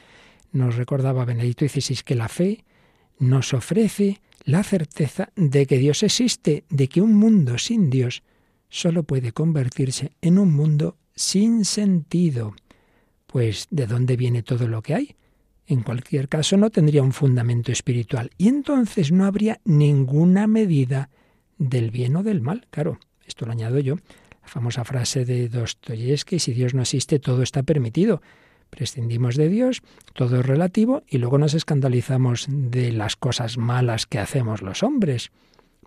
nos 0.52 0.76
recordaba 0.76 1.24
Benedicto 1.24 1.68
XVI 1.68 1.98
que 2.04 2.14
la 2.14 2.28
fe 2.28 2.64
nos 3.18 3.52
ofrece 3.52 4.20
la 4.44 4.62
certeza 4.62 5.30
de 5.36 5.66
que 5.66 5.78
Dios 5.78 6.02
existe, 6.02 6.64
de 6.70 6.88
que 6.88 7.00
un 7.00 7.14
mundo 7.14 7.58
sin 7.58 7.90
Dios 7.90 8.22
solo 8.68 9.02
puede 9.02 9.32
convertirse 9.32 10.12
en 10.20 10.38
un 10.38 10.52
mundo 10.52 10.96
sin 11.14 11.64
sentido. 11.64 12.54
Pues 13.26 13.66
¿de 13.70 13.86
dónde 13.86 14.16
viene 14.16 14.42
todo 14.42 14.68
lo 14.68 14.82
que 14.82 14.94
hay? 14.94 15.16
En 15.66 15.82
cualquier 15.82 16.28
caso 16.28 16.56
no 16.56 16.70
tendría 16.70 17.02
un 17.02 17.12
fundamento 17.12 17.72
espiritual 17.72 18.30
y 18.36 18.48
entonces 18.48 19.12
no 19.12 19.24
habría 19.24 19.60
ninguna 19.64 20.46
medida 20.46 21.10
del 21.58 21.90
bien 21.90 22.16
o 22.16 22.22
del 22.22 22.40
mal. 22.40 22.66
Claro, 22.70 22.98
esto 23.26 23.46
lo 23.46 23.52
añado 23.52 23.78
yo. 23.78 23.96
La 24.42 24.48
famosa 24.48 24.84
frase 24.84 25.24
de 25.24 25.48
Dostoyevsky, 25.48 26.38
si 26.38 26.52
Dios 26.52 26.74
no 26.74 26.82
existe, 26.82 27.18
todo 27.18 27.42
está 27.42 27.62
permitido. 27.62 28.20
Prescindimos 28.70 29.36
de 29.36 29.48
Dios, 29.48 29.82
todo 30.14 30.40
es 30.40 30.46
relativo 30.46 31.02
y 31.08 31.18
luego 31.18 31.38
nos 31.38 31.54
escandalizamos 31.54 32.46
de 32.48 32.92
las 32.92 33.16
cosas 33.16 33.56
malas 33.56 34.06
que 34.06 34.18
hacemos 34.18 34.62
los 34.62 34.82
hombres. 34.82 35.30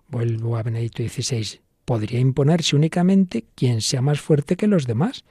Vuelvo 0.08 0.56
a 0.56 0.62
Benedicto 0.62 1.02
XVI. 1.02 1.60
Podría 1.84 2.18
imponerse 2.18 2.76
únicamente 2.76 3.44
quien 3.54 3.82
sea 3.82 4.00
más 4.00 4.20
fuerte 4.20 4.56
que 4.56 4.66
los 4.66 4.86
demás. 4.86 5.24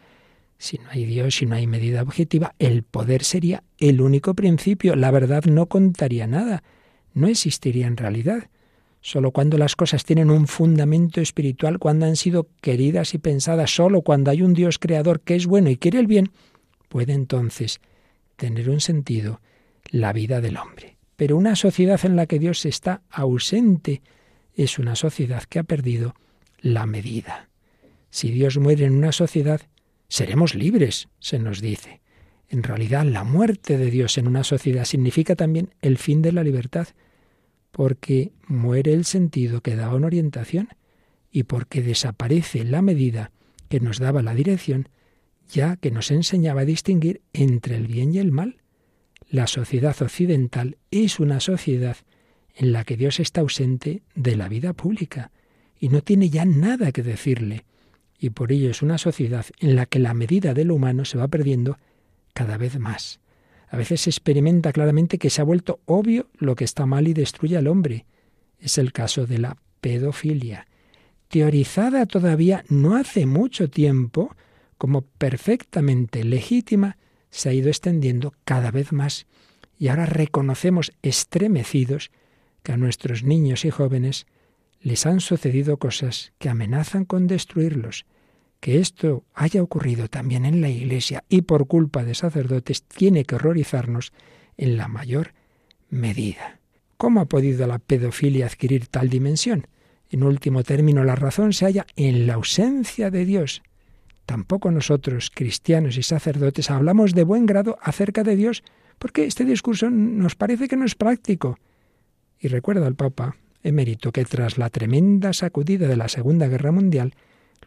Si 0.59 0.77
no 0.77 0.89
hay 0.89 1.05
Dios, 1.05 1.35
si 1.35 1.45
no 1.45 1.55
hay 1.55 1.67
medida 1.67 2.01
objetiva, 2.01 2.55
el 2.59 2.83
poder 2.83 3.23
sería 3.23 3.63
el 3.79 4.01
único 4.01 4.33
principio. 4.33 4.95
La 4.95 5.11
verdad 5.11 5.43
no 5.45 5.67
contaría 5.67 6.27
nada. 6.27 6.63
No 7.13 7.27
existiría 7.27 7.87
en 7.87 7.97
realidad. 7.97 8.49
Solo 9.01 9.31
cuando 9.31 9.57
las 9.57 9.75
cosas 9.75 10.03
tienen 10.03 10.29
un 10.29 10.47
fundamento 10.47 11.21
espiritual, 11.21 11.79
cuando 11.79 12.05
han 12.05 12.15
sido 12.15 12.47
queridas 12.61 13.13
y 13.13 13.19
pensadas, 13.19 13.73
solo 13.73 14.01
cuando 14.01 14.31
hay 14.31 14.41
un 14.41 14.53
Dios 14.53 14.79
creador 14.79 15.21
que 15.21 15.35
es 15.35 15.45
bueno 15.45 15.69
y 15.69 15.77
quiere 15.77 15.99
el 15.99 16.07
bien, 16.07 16.31
puede 16.89 17.13
entonces 17.13 17.79
tener 18.35 18.69
un 18.69 18.81
sentido 18.81 19.41
la 19.89 20.13
vida 20.13 20.41
del 20.41 20.57
hombre. 20.57 20.97
Pero 21.15 21.37
una 21.37 21.55
sociedad 21.55 21.99
en 22.03 22.15
la 22.15 22.27
que 22.27 22.39
Dios 22.39 22.65
está 22.65 23.01
ausente 23.09 24.01
es 24.53 24.79
una 24.79 24.95
sociedad 24.95 25.43
que 25.43 25.59
ha 25.59 25.63
perdido 25.63 26.15
la 26.59 26.85
medida. 26.85 27.49
Si 28.09 28.31
Dios 28.31 28.57
muere 28.57 28.85
en 28.85 28.95
una 28.95 29.11
sociedad, 29.11 29.61
seremos 30.07 30.55
libres, 30.55 31.09
se 31.19 31.39
nos 31.39 31.61
dice. 31.61 32.01
En 32.49 32.63
realidad, 32.63 33.03
la 33.03 33.23
muerte 33.23 33.77
de 33.77 33.91
Dios 33.91 34.17
en 34.17 34.27
una 34.27 34.43
sociedad 34.43 34.85
significa 34.85 35.35
también 35.35 35.73
el 35.81 35.97
fin 35.97 36.21
de 36.21 36.31
la 36.31 36.43
libertad 36.43 36.87
porque 37.71 38.31
muere 38.47 38.93
el 38.93 39.05
sentido 39.05 39.61
que 39.61 39.75
daba 39.75 39.95
una 39.95 40.07
orientación 40.07 40.69
y 41.31 41.43
porque 41.43 41.81
desaparece 41.81 42.63
la 42.63 42.81
medida 42.81 43.31
que 43.69 43.79
nos 43.79 43.99
daba 43.99 44.21
la 44.21 44.33
dirección, 44.33 44.89
ya 45.49 45.75
que 45.75 45.91
nos 45.91 46.11
enseñaba 46.11 46.61
a 46.61 46.65
distinguir 46.65 47.21
entre 47.33 47.75
el 47.75 47.87
bien 47.87 48.13
y 48.13 48.19
el 48.19 48.31
mal. 48.31 48.57
La 49.29 49.47
sociedad 49.47 49.95
occidental 50.01 50.77
es 50.91 51.19
una 51.19 51.39
sociedad 51.39 51.97
en 52.55 52.71
la 52.71 52.83
que 52.83 52.97
Dios 52.97 53.19
está 53.19 53.41
ausente 53.41 54.01
de 54.15 54.35
la 54.35 54.49
vida 54.49 54.73
pública 54.73 55.31
y 55.79 55.89
no 55.89 56.01
tiene 56.01 56.29
ya 56.29 56.45
nada 56.45 56.91
que 56.91 57.03
decirle, 57.03 57.65
y 58.19 58.31
por 58.31 58.51
ello 58.51 58.71
es 58.71 58.81
una 58.81 58.97
sociedad 58.97 59.45
en 59.59 59.75
la 59.75 59.85
que 59.85 59.99
la 59.99 60.13
medida 60.13 60.53
de 60.53 60.65
lo 60.65 60.75
humano 60.75 61.05
se 61.05 61.17
va 61.17 61.27
perdiendo 61.27 61.77
cada 62.33 62.57
vez 62.57 62.79
más. 62.79 63.19
A 63.67 63.77
veces 63.77 64.01
se 64.01 64.09
experimenta 64.09 64.71
claramente 64.71 65.17
que 65.17 65.29
se 65.29 65.41
ha 65.41 65.45
vuelto 65.45 65.81
obvio 65.85 66.29
lo 66.37 66.55
que 66.55 66.63
está 66.63 66.85
mal 66.85 67.07
y 67.07 67.13
destruye 67.13 67.57
al 67.57 67.67
hombre. 67.67 68.05
Es 68.59 68.77
el 68.77 68.93
caso 68.93 69.25
de 69.25 69.39
la 69.39 69.57
pedofilia, 69.81 70.67
teorizada 71.27 72.05
todavía 72.05 72.63
no 72.69 72.95
hace 72.95 73.25
mucho 73.25 73.69
tiempo 73.69 74.35
como 74.77 75.01
perfectamente 75.01 76.23
legítima, 76.23 76.97
se 77.29 77.49
ha 77.49 77.53
ido 77.53 77.69
extendiendo 77.69 78.33
cada 78.45 78.71
vez 78.71 78.91
más. 78.91 79.27
Y 79.77 79.89
ahora 79.89 80.05
reconocemos 80.05 80.93
estremecidos 81.01 82.11
que 82.63 82.71
a 82.71 82.77
nuestros 82.77 83.23
niños 83.23 83.65
y 83.65 83.69
jóvenes 83.69 84.25
les 84.79 85.05
han 85.05 85.19
sucedido 85.19 85.77
cosas 85.77 86.33
que 86.37 86.49
amenazan 86.49 87.05
con 87.05 87.27
destruirlos 87.27 88.05
que 88.59 88.79
esto 88.79 89.23
haya 89.33 89.61
ocurrido 89.61 90.07
también 90.07 90.45
en 90.45 90.61
la 90.61 90.69
Iglesia 90.69 91.23
y 91.29 91.41
por 91.43 91.67
culpa 91.67 92.03
de 92.03 92.15
sacerdotes 92.15 92.83
tiene 92.83 93.25
que 93.25 93.35
horrorizarnos 93.35 94.13
en 94.57 94.77
la 94.77 94.87
mayor 94.87 95.33
medida. 95.89 96.59
¿Cómo 96.97 97.21
ha 97.21 97.25
podido 97.25 97.67
la 97.67 97.79
pedofilia 97.79 98.47
adquirir 98.47 98.87
tal 98.87 99.09
dimensión? 99.09 99.67
En 100.09 100.23
último 100.23 100.63
término, 100.63 101.03
la 101.03 101.15
razón 101.15 101.53
se 101.53 101.65
halla 101.65 101.85
en 101.95 102.27
la 102.27 102.35
ausencia 102.35 103.11
de 103.11 103.25
Dios. 103.25 103.61
Tampoco 104.25 104.71
nosotros, 104.71 105.31
cristianos 105.33 105.97
y 105.97 106.03
sacerdotes, 106.03 106.71
hablamos 106.71 107.13
de 107.13 107.23
buen 107.23 107.45
grado 107.45 107.77
acerca 107.81 108.23
de 108.23 108.35
Dios, 108.35 108.63
porque 108.99 109.25
este 109.25 109.45
discurso 109.45 109.89
nos 109.89 110.35
parece 110.35 110.67
que 110.67 110.75
no 110.75 110.85
es 110.85 110.95
práctico. 110.95 111.59
Y 112.39 112.47
recuerda 112.47 112.87
al 112.87 112.95
Papa 112.95 113.35
emérito 113.63 114.11
que 114.11 114.25
tras 114.25 114.57
la 114.57 114.69
tremenda 114.69 115.33
sacudida 115.33 115.87
de 115.87 115.97
la 115.97 116.07
Segunda 116.07 116.47
Guerra 116.47 116.71
Mundial, 116.71 117.13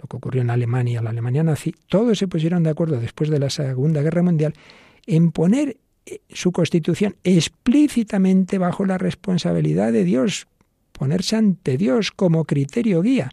lo 0.00 0.06
que 0.08 0.16
ocurrió 0.16 0.42
en 0.42 0.50
Alemania, 0.50 1.02
la 1.02 1.10
Alemania 1.10 1.42
nazi, 1.42 1.74
todos 1.88 2.18
se 2.18 2.28
pusieron 2.28 2.62
de 2.62 2.70
acuerdo 2.70 2.98
después 2.98 3.28
de 3.30 3.38
la 3.38 3.50
Segunda 3.50 4.02
Guerra 4.02 4.22
Mundial 4.22 4.54
en 5.06 5.30
poner 5.30 5.76
eh, 6.06 6.20
su 6.30 6.52
constitución 6.52 7.16
explícitamente 7.22 8.58
bajo 8.58 8.86
la 8.86 8.98
responsabilidad 8.98 9.92
de 9.92 10.04
Dios, 10.04 10.46
ponerse 10.92 11.36
ante 11.36 11.76
Dios 11.76 12.10
como 12.12 12.44
criterio 12.44 13.02
guía. 13.02 13.30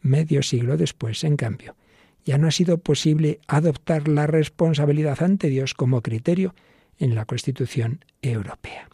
Medio 0.00 0.42
siglo 0.42 0.76
después, 0.76 1.24
en 1.24 1.36
cambio, 1.36 1.76
ya 2.24 2.38
no 2.38 2.46
ha 2.46 2.52
sido 2.52 2.78
posible 2.78 3.40
adoptar 3.48 4.08
la 4.08 4.26
responsabilidad 4.26 5.22
ante 5.22 5.48
Dios 5.48 5.74
como 5.74 6.02
criterio 6.02 6.54
en 6.98 7.14
la 7.14 7.24
Constitución 7.24 8.04
Europea. 8.22 8.88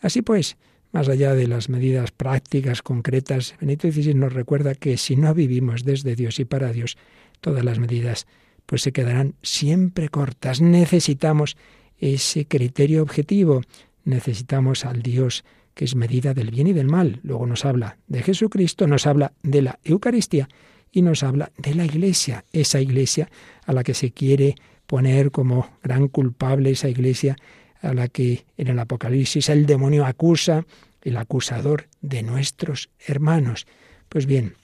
Así 0.00 0.22
pues, 0.22 0.56
más 0.92 1.08
allá 1.08 1.34
de 1.34 1.46
las 1.46 1.68
medidas 1.68 2.10
prácticas, 2.10 2.82
concretas, 2.82 3.54
Benito 3.60 3.90
XVI 3.90 4.14
nos 4.14 4.32
recuerda 4.32 4.74
que 4.74 4.96
si 4.96 5.16
no 5.16 5.34
vivimos 5.34 5.84
desde 5.84 6.16
Dios 6.16 6.38
y 6.40 6.44
para 6.44 6.72
Dios, 6.72 6.96
todas 7.40 7.64
las 7.64 7.78
medidas 7.78 8.26
pues 8.66 8.82
se 8.82 8.92
quedarán 8.92 9.34
siempre 9.42 10.08
cortas. 10.08 10.60
Necesitamos 10.60 11.56
ese 11.98 12.46
criterio 12.46 13.02
objetivo, 13.02 13.62
necesitamos 14.04 14.84
al 14.84 15.02
Dios 15.02 15.44
que 15.74 15.84
es 15.84 15.94
medida 15.94 16.34
del 16.34 16.50
bien 16.50 16.66
y 16.66 16.72
del 16.72 16.88
mal. 16.88 17.20
Luego 17.22 17.46
nos 17.46 17.64
habla 17.64 17.98
de 18.08 18.22
Jesucristo, 18.22 18.86
nos 18.86 19.06
habla 19.06 19.32
de 19.42 19.62
la 19.62 19.78
Eucaristía 19.84 20.48
y 20.90 21.02
nos 21.02 21.22
habla 21.22 21.52
de 21.56 21.74
la 21.74 21.84
Iglesia, 21.84 22.44
esa 22.52 22.80
Iglesia 22.80 23.30
a 23.64 23.72
la 23.72 23.84
que 23.84 23.94
se 23.94 24.10
quiere 24.10 24.56
poner 24.86 25.30
como 25.30 25.70
gran 25.82 26.08
culpable, 26.08 26.70
esa 26.70 26.88
Iglesia 26.88 27.36
a 27.80 27.94
la 27.94 28.08
que 28.08 28.44
en 28.56 28.68
el 28.68 28.78
Apocalipsis 28.78 29.48
el 29.48 29.66
demonio 29.66 30.04
acusa, 30.04 30.66
el 31.02 31.16
acusador 31.16 31.88
de 32.00 32.22
nuestros 32.22 32.90
hermanos. 33.06 33.66
Pues 34.08 34.26
bien, 34.26 34.56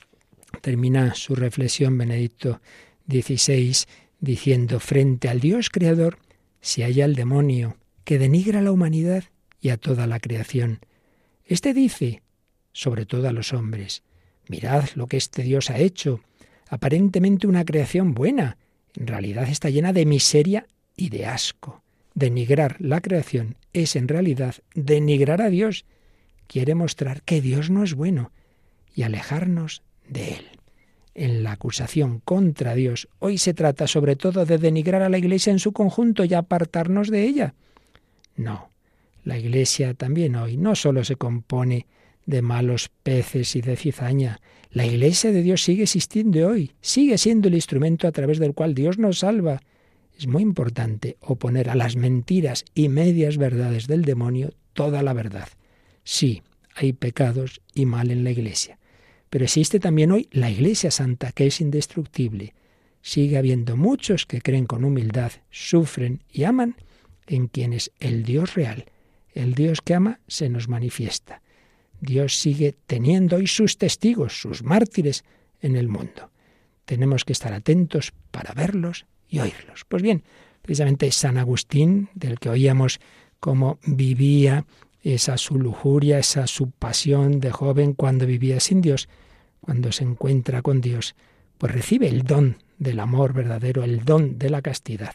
termina 0.60 1.14
su 1.14 1.34
reflexión 1.34 1.96
Benedicto 1.96 2.60
XVI 3.08 3.76
diciendo, 4.20 4.80
frente 4.80 5.28
al 5.28 5.40
Dios 5.40 5.70
creador 5.70 6.18
se 6.60 6.82
halla 6.82 7.04
el 7.04 7.14
demonio, 7.14 7.76
que 8.04 8.18
denigra 8.18 8.60
a 8.60 8.62
la 8.62 8.72
humanidad 8.72 9.24
y 9.60 9.68
a 9.68 9.76
toda 9.76 10.06
la 10.06 10.18
creación. 10.18 10.80
Este 11.44 11.74
dice, 11.74 12.22
sobre 12.72 13.06
todo 13.06 13.28
a 13.28 13.32
los 13.32 13.52
hombres, 13.52 14.02
mirad 14.48 14.88
lo 14.94 15.06
que 15.06 15.18
este 15.18 15.42
Dios 15.42 15.70
ha 15.70 15.78
hecho, 15.78 16.20
aparentemente 16.68 17.46
una 17.46 17.64
creación 17.64 18.14
buena, 18.14 18.56
en 18.94 19.06
realidad 19.06 19.48
está 19.48 19.70
llena 19.70 19.92
de 19.92 20.06
miseria 20.06 20.66
y 20.96 21.10
de 21.10 21.26
asco. 21.26 21.83
Denigrar 22.14 22.76
la 22.78 23.00
creación 23.00 23.56
es 23.72 23.96
en 23.96 24.08
realidad 24.08 24.54
denigrar 24.74 25.42
a 25.42 25.50
Dios. 25.50 25.84
Quiere 26.46 26.74
mostrar 26.74 27.22
que 27.22 27.40
Dios 27.40 27.70
no 27.70 27.82
es 27.82 27.94
bueno 27.94 28.30
y 28.94 29.02
alejarnos 29.02 29.82
de 30.08 30.34
Él. 30.34 30.46
En 31.14 31.42
la 31.42 31.52
acusación 31.52 32.20
contra 32.20 32.74
Dios 32.74 33.08
hoy 33.18 33.38
se 33.38 33.54
trata 33.54 33.86
sobre 33.86 34.16
todo 34.16 34.46
de 34.46 34.58
denigrar 34.58 35.02
a 35.02 35.08
la 35.08 35.18
Iglesia 35.18 35.52
en 35.52 35.58
su 35.58 35.72
conjunto 35.72 36.24
y 36.24 36.34
apartarnos 36.34 37.08
de 37.08 37.24
ella. 37.24 37.54
No, 38.36 38.70
la 39.22 39.38
Iglesia 39.38 39.94
también 39.94 40.36
hoy 40.36 40.56
no 40.56 40.74
solo 40.74 41.04
se 41.04 41.16
compone 41.16 41.86
de 42.26 42.42
malos 42.42 42.90
peces 43.02 43.54
y 43.56 43.60
de 43.60 43.76
cizaña. 43.76 44.40
La 44.70 44.86
Iglesia 44.86 45.30
de 45.30 45.42
Dios 45.42 45.62
sigue 45.62 45.84
existiendo 45.84 46.48
hoy, 46.48 46.72
sigue 46.80 47.16
siendo 47.18 47.48
el 47.48 47.54
instrumento 47.54 48.08
a 48.08 48.12
través 48.12 48.38
del 48.38 48.54
cual 48.54 48.74
Dios 48.74 48.98
nos 48.98 49.20
salva. 49.20 49.62
Es 50.18 50.26
muy 50.26 50.42
importante 50.42 51.16
oponer 51.20 51.70
a 51.70 51.74
las 51.74 51.96
mentiras 51.96 52.64
y 52.74 52.88
medias 52.88 53.36
verdades 53.36 53.86
del 53.86 54.02
demonio 54.02 54.52
toda 54.72 55.02
la 55.02 55.12
verdad. 55.12 55.48
Sí, 56.04 56.42
hay 56.74 56.92
pecados 56.92 57.60
y 57.74 57.86
mal 57.86 58.10
en 58.10 58.24
la 58.24 58.30
Iglesia, 58.30 58.78
pero 59.30 59.44
existe 59.44 59.80
también 59.80 60.12
hoy 60.12 60.28
la 60.30 60.50
Iglesia 60.50 60.90
Santa, 60.90 61.32
que 61.32 61.46
es 61.46 61.60
indestructible. 61.60 62.54
Sigue 63.02 63.38
habiendo 63.38 63.76
muchos 63.76 64.26
que 64.26 64.40
creen 64.40 64.66
con 64.66 64.84
humildad, 64.84 65.32
sufren 65.50 66.22
y 66.30 66.44
aman 66.44 66.76
en 67.26 67.48
quienes 67.48 67.90
el 68.00 68.22
Dios 68.22 68.54
real, 68.54 68.86
el 69.32 69.54
Dios 69.54 69.80
que 69.80 69.94
ama, 69.94 70.20
se 70.28 70.48
nos 70.48 70.68
manifiesta. 70.68 71.42
Dios 72.00 72.38
sigue 72.38 72.74
teniendo 72.86 73.36
hoy 73.36 73.46
sus 73.46 73.78
testigos, 73.78 74.40
sus 74.40 74.62
mártires 74.62 75.24
en 75.60 75.76
el 75.76 75.88
mundo. 75.88 76.30
Tenemos 76.84 77.24
que 77.24 77.32
estar 77.32 77.52
atentos 77.52 78.12
para 78.30 78.52
verlos 78.52 79.06
oírlos. 79.40 79.84
Pues 79.88 80.02
bien, 80.02 80.22
precisamente 80.62 81.10
San 81.12 81.38
Agustín, 81.38 82.08
del 82.14 82.38
que 82.38 82.48
oíamos 82.48 83.00
cómo 83.40 83.78
vivía 83.86 84.64
esa 85.02 85.36
su 85.36 85.58
lujuria, 85.58 86.18
esa 86.18 86.46
su 86.46 86.70
pasión 86.70 87.40
de 87.40 87.50
joven 87.50 87.92
cuando 87.92 88.26
vivía 88.26 88.60
sin 88.60 88.80
Dios, 88.80 89.08
cuando 89.60 89.92
se 89.92 90.04
encuentra 90.04 90.62
con 90.62 90.80
Dios, 90.80 91.14
pues 91.58 91.72
recibe 91.72 92.08
el 92.08 92.22
don 92.22 92.58
del 92.78 93.00
amor 93.00 93.32
verdadero, 93.32 93.84
el 93.84 94.04
don 94.04 94.38
de 94.38 94.50
la 94.50 94.62
castidad, 94.62 95.14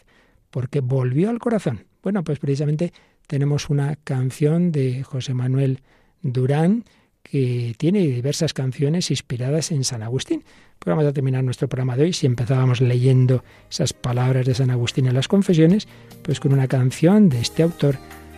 porque 0.50 0.80
volvió 0.80 1.30
al 1.30 1.40
corazón. 1.40 1.86
Bueno, 2.02 2.24
pues 2.24 2.40
precisamente 2.40 2.94
tenemos 3.28 3.70
una 3.70 3.96
canción 3.96 4.72
de 4.72 5.04
José 5.04 5.34
Manuel 5.34 5.82
Durán 6.22 6.86
que 7.32 7.76
tiene 7.78 8.00
diversas 8.00 8.54
canciones 8.54 9.12
inspiradas 9.12 9.72
en 9.72 9.84
San 9.84 10.04
Agustín. 10.04 10.44
Pues 10.80 10.96
vamos 10.96 11.06
a 11.06 11.14
terminar 11.14 11.44
nuestro 11.44 11.68
programa 11.68 11.96
de 11.96 12.04
hoy. 12.04 12.14
Si 12.14 12.26
empezábamos 12.26 12.82
leyendo 12.82 13.44
esas 13.70 13.94
palabras 13.94 14.46
de 14.46 14.56
San 14.56 14.72
Agustín 14.72 15.08
en 15.08 15.14
las 15.14 15.28
confesiones, 15.28 15.88
pues 16.24 16.40
con 16.40 16.54
una 16.54 16.68
canción 16.68 17.30
de 17.30 17.42
este 17.42 17.64
autor, 17.64 17.98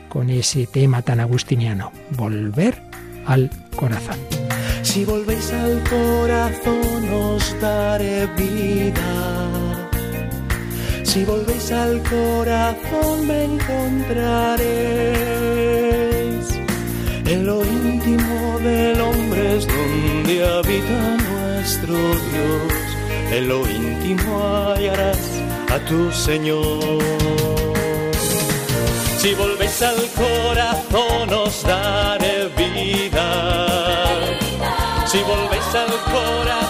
con 0.10 0.30
ese 0.30 0.68
tema 0.68 1.02
tan 1.04 1.20
agustiniano, 1.20 1.92
volver 2.18 2.82
al 3.26 3.50
corazón. 3.76 4.18
Si 4.82 5.06
volvéis 5.06 5.54
al 5.54 5.82
corazón 5.84 7.14
os 7.14 7.56
daré 7.62 8.26
vida. 8.36 9.78
Si 11.04 11.24
volvéis 11.24 11.72
al 11.72 12.02
corazón 12.04 13.28
me 13.28 13.46
encontraréis. 13.46 16.11
En 17.32 17.45
lo 17.45 17.63
íntimo 17.63 18.59
del 18.59 18.99
hombre 18.99 19.55
es 19.55 19.65
donde 19.65 20.45
habita 20.45 21.17
nuestro 21.29 21.95
Dios. 21.95 22.73
En 23.32 23.47
lo 23.47 23.59
íntimo 23.69 24.34
hallarás 24.43 25.21
a 25.69 25.79
tu 25.88 26.11
Señor. 26.11 26.99
Si 29.17 29.34
volvéis 29.34 29.82
al 29.82 30.01
corazón 30.21 31.34
os 31.45 31.63
daré 31.63 32.49
vida. 32.57 33.27
Si 35.05 35.19
volvéis 35.19 35.71
al 35.84 35.93
corazón 36.11 36.61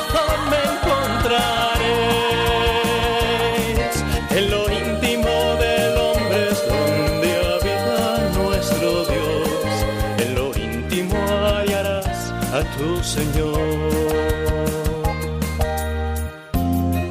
tu 12.81 13.03
Señor. 13.03 13.59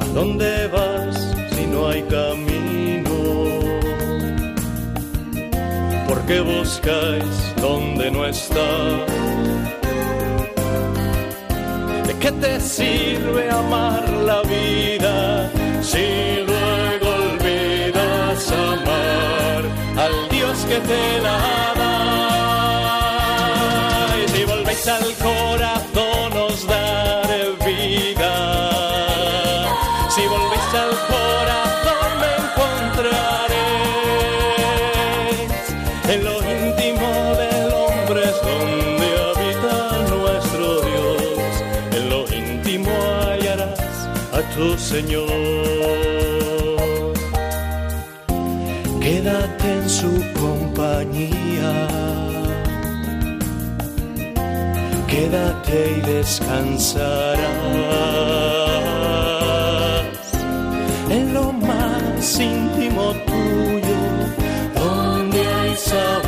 ¿A 0.03 0.05
dónde 0.17 0.67
vas 0.75 1.15
si 1.53 1.63
no 1.73 1.79
hay 1.89 2.01
camino? 2.17 3.17
¿Por 6.09 6.19
qué 6.27 6.39
buscáis 6.41 7.33
donde 7.67 8.11
no 8.11 8.25
está? 8.25 8.69
¿De 12.07 12.13
qué 12.21 12.31
te 12.43 12.53
sirve 12.59 13.43
amar 13.49 14.03
la 14.29 14.39
vida 14.55 15.49
si 15.91 16.07
luego 16.49 17.07
olvidas 17.27 18.39
amar 18.73 19.61
al 20.05 20.15
Dios 20.29 20.57
que 20.69 20.79
te 20.89 21.03
da? 21.27 21.80
Señor. 44.91 45.25
Quédate 48.99 49.67
en 49.79 49.89
su 49.89 50.11
compañía. 50.43 51.73
Quédate 55.07 55.77
y 55.97 56.01
descansarás 56.11 57.39
en 61.09 61.33
lo 61.33 61.53
más 61.53 62.39
íntimo 62.39 63.13
tuyo, 63.29 64.01
donde 64.75 65.39
hay 65.39 65.73
sabor 65.77 66.20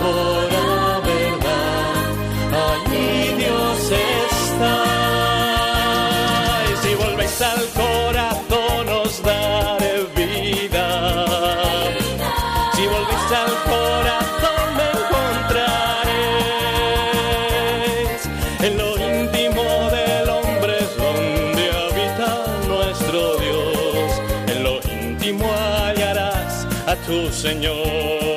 Señor. 27.32 28.33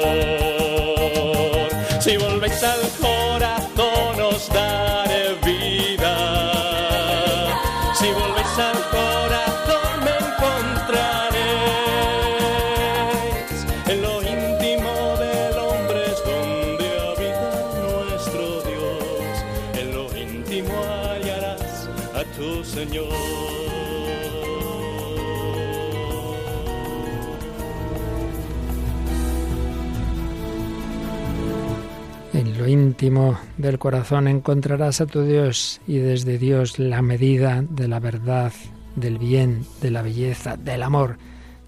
Del 33.58 33.78
corazón 33.78 34.26
encontrarás 34.26 35.02
a 35.02 35.06
tu 35.06 35.22
Dios 35.22 35.82
y 35.86 35.98
desde 35.98 36.38
Dios 36.38 36.78
la 36.78 37.02
medida 37.02 37.62
de 37.68 37.88
la 37.88 38.00
verdad, 38.00 38.52
del 38.94 39.18
bien, 39.18 39.66
de 39.82 39.90
la 39.90 40.00
belleza, 40.00 40.56
del 40.56 40.82
amor. 40.82 41.18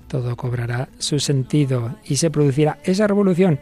Todo 0.07 0.37
cobrará 0.37 0.89
su 0.99 1.21
sentido 1.21 1.97
y 2.03 2.17
se 2.17 2.31
producirá 2.31 2.79
esa 2.83 3.07
revolución 3.07 3.61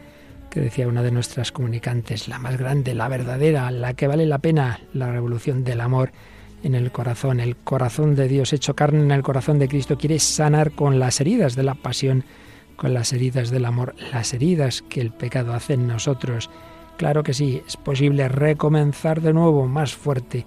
que 0.48 0.60
decía 0.60 0.86
una 0.86 1.02
de 1.02 1.10
nuestras 1.10 1.50
comunicantes, 1.50 2.28
la 2.28 2.38
más 2.38 2.56
grande, 2.56 2.94
la 2.94 3.08
verdadera, 3.08 3.72
la 3.72 3.94
que 3.94 4.06
vale 4.06 4.26
la 4.26 4.38
pena, 4.38 4.78
la 4.94 5.10
revolución 5.10 5.64
del 5.64 5.80
amor 5.80 6.12
en 6.62 6.76
el 6.76 6.92
corazón. 6.92 7.40
El 7.40 7.56
corazón 7.56 8.14
de 8.14 8.28
Dios 8.28 8.52
hecho 8.52 8.76
carne 8.76 9.02
en 9.02 9.10
el 9.10 9.24
corazón 9.24 9.58
de 9.58 9.66
Cristo 9.66 9.98
quiere 9.98 10.20
sanar 10.20 10.70
con 10.70 11.00
las 11.00 11.20
heridas 11.20 11.56
de 11.56 11.64
la 11.64 11.74
pasión, 11.74 12.22
con 12.76 12.94
las 12.94 13.12
heridas 13.12 13.50
del 13.50 13.64
amor, 13.64 13.96
las 14.12 14.32
heridas 14.34 14.82
que 14.82 15.00
el 15.00 15.10
pecado 15.10 15.52
hace 15.52 15.74
en 15.74 15.88
nosotros. 15.88 16.48
Claro 16.96 17.22
que 17.22 17.34
sí, 17.34 17.62
es 17.66 17.76
posible 17.76 18.28
recomenzar 18.28 19.20
de 19.20 19.34
nuevo 19.34 19.66
más 19.66 19.94
fuerte 19.94 20.46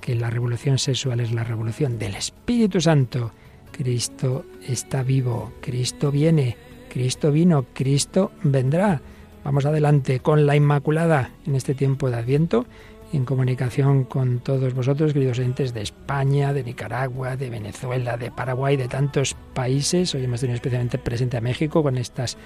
que 0.00 0.14
la 0.14 0.30
revolución 0.30 0.78
sexual 0.78 1.20
es 1.20 1.32
la 1.32 1.42
revolución 1.42 1.98
del 1.98 2.14
Espíritu 2.14 2.80
Santo. 2.80 3.32
Cristo 3.72 4.44
está 4.66 5.02
vivo, 5.02 5.52
Cristo 5.60 6.12
viene, 6.12 6.56
Cristo 6.88 7.32
vino, 7.32 7.66
Cristo 7.74 8.30
vendrá. 8.44 9.02
Vamos 9.44 9.66
adelante 9.66 10.20
con 10.20 10.46
la 10.46 10.54
Inmaculada 10.54 11.32
en 11.46 11.56
este 11.56 11.74
tiempo 11.74 12.10
de 12.10 12.16
Adviento 12.16 12.66
en 13.12 13.24
comunicación 13.24 14.04
con 14.04 14.40
todos 14.40 14.74
vosotros, 14.74 15.12
queridos 15.12 15.38
oyentes 15.38 15.72
de 15.72 15.82
España, 15.82 16.52
de 16.52 16.62
Nicaragua, 16.62 17.36
de 17.36 17.48
Venezuela, 17.50 18.16
de 18.16 18.30
Paraguay, 18.30 18.76
de 18.76 18.88
tantos 18.88 19.34
países. 19.54 20.14
Hoy 20.14 20.24
hemos 20.24 20.40
tenido 20.40 20.56
especialmente 20.56 20.98
presente 20.98 21.38
a 21.38 21.40
México 21.40 21.82
con 21.82 21.96
estas 21.96 22.36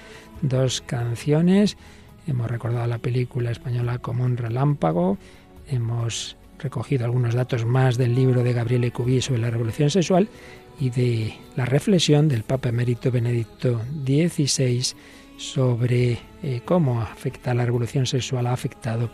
dos 0.41 0.81
canciones. 0.81 1.77
Hemos 2.27 2.49
recordado 2.49 2.87
la 2.87 2.99
película 2.99 3.51
española 3.51 3.97
como 3.97 4.23
un 4.23 4.37
relámpago. 4.37 5.17
Hemos 5.67 6.37
recogido 6.59 7.05
algunos 7.05 7.35
datos 7.35 7.65
más 7.65 7.97
del 7.97 8.15
libro 8.15 8.43
de 8.43 8.53
Gabriele 8.53 8.91
Cubi 8.91 9.21
sobre 9.21 9.41
la 9.41 9.49
revolución 9.49 9.89
sexual 9.89 10.29
y 10.79 10.89
de 10.89 11.35
la 11.55 11.65
reflexión 11.65 12.29
del 12.29 12.43
Papa 12.43 12.69
Emérito 12.69 13.11
Benedicto 13.11 13.81
XVI 14.05 14.95
sobre 15.37 16.19
eh, 16.41 16.61
cómo 16.63 17.01
afecta 17.01 17.53
la 17.53 17.65
revolución 17.65 18.05
sexual, 18.05 18.47
ha 18.47 18.53
afectado 18.53 19.09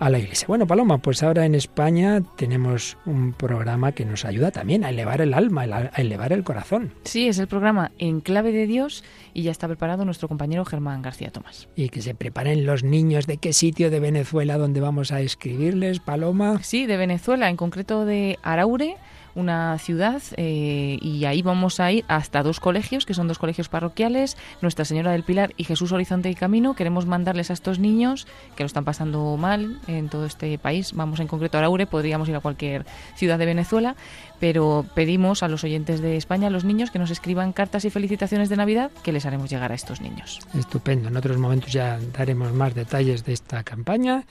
a 0.00 0.10
la 0.10 0.18
Iglesia. 0.18 0.48
Bueno, 0.48 0.66
Paloma, 0.66 0.98
pues 0.98 1.22
ahora 1.22 1.44
en 1.44 1.54
España 1.54 2.22
tenemos 2.36 2.96
un 3.06 3.32
programa 3.32 3.92
que 3.92 4.04
nos 4.04 4.24
ayuda 4.24 4.50
también 4.50 4.82
a 4.82 4.88
elevar 4.88 5.20
el 5.20 5.34
alma, 5.34 5.62
a 5.62 6.00
elevar 6.00 6.32
el 6.32 6.42
corazón. 6.42 6.92
Sí, 7.04 7.28
es 7.28 7.38
el 7.38 7.46
programa 7.46 7.92
En 7.98 8.20
Clave 8.20 8.50
de 8.50 8.66
Dios 8.66 9.04
y 9.34 9.42
ya 9.42 9.50
está 9.50 9.68
preparado 9.68 10.04
nuestro 10.04 10.26
compañero 10.26 10.64
Germán 10.64 11.02
García 11.02 11.30
Tomás. 11.30 11.68
Y 11.76 11.90
que 11.90 12.00
se 12.00 12.14
preparen 12.14 12.64
los 12.66 12.82
niños 12.82 13.26
de 13.26 13.36
qué 13.36 13.52
sitio 13.52 13.90
de 13.90 14.00
Venezuela 14.00 14.56
donde 14.56 14.80
vamos 14.80 15.12
a 15.12 15.20
escribirles, 15.20 16.00
Paloma. 16.00 16.60
Sí, 16.62 16.86
de 16.86 16.96
Venezuela, 16.96 17.50
en 17.50 17.56
concreto 17.56 18.06
de 18.06 18.38
Araure 18.42 18.96
una 19.40 19.78
ciudad 19.78 20.22
eh, 20.36 20.98
y 21.00 21.24
ahí 21.24 21.42
vamos 21.42 21.80
a 21.80 21.90
ir 21.90 22.04
hasta 22.08 22.42
dos 22.42 22.60
colegios, 22.60 23.06
que 23.06 23.14
son 23.14 23.26
dos 23.26 23.38
colegios 23.38 23.68
parroquiales, 23.68 24.36
Nuestra 24.60 24.84
Señora 24.84 25.12
del 25.12 25.22
Pilar 25.22 25.52
y 25.56 25.64
Jesús 25.64 25.92
Horizonte 25.92 26.30
y 26.30 26.34
Camino. 26.34 26.74
Queremos 26.74 27.06
mandarles 27.06 27.50
a 27.50 27.54
estos 27.54 27.78
niños 27.78 28.26
que 28.56 28.62
lo 28.62 28.66
están 28.66 28.84
pasando 28.84 29.36
mal 29.36 29.80
en 29.86 30.08
todo 30.08 30.26
este 30.26 30.58
país. 30.58 30.92
Vamos 30.94 31.20
en 31.20 31.26
concreto 31.26 31.56
a 31.56 31.60
Araure, 31.60 31.86
podríamos 31.86 32.28
ir 32.28 32.36
a 32.36 32.40
cualquier 32.40 32.86
ciudad 33.16 33.38
de 33.38 33.46
Venezuela, 33.46 33.96
pero 34.38 34.84
pedimos 34.94 35.42
a 35.42 35.48
los 35.48 35.64
oyentes 35.64 36.00
de 36.00 36.16
España, 36.16 36.48
a 36.48 36.50
los 36.50 36.64
niños, 36.64 36.90
que 36.90 36.98
nos 36.98 37.10
escriban 37.10 37.52
cartas 37.52 37.84
y 37.84 37.90
felicitaciones 37.90 38.48
de 38.48 38.56
Navidad 38.56 38.90
que 39.02 39.12
les 39.12 39.26
haremos 39.26 39.50
llegar 39.50 39.72
a 39.72 39.74
estos 39.74 40.00
niños. 40.00 40.40
Estupendo. 40.54 41.08
En 41.08 41.16
otros 41.16 41.38
momentos 41.38 41.72
ya 41.72 41.98
daremos 42.16 42.52
más 42.52 42.74
detalles 42.74 43.24
de 43.24 43.32
esta 43.32 43.62
campaña. 43.64 44.24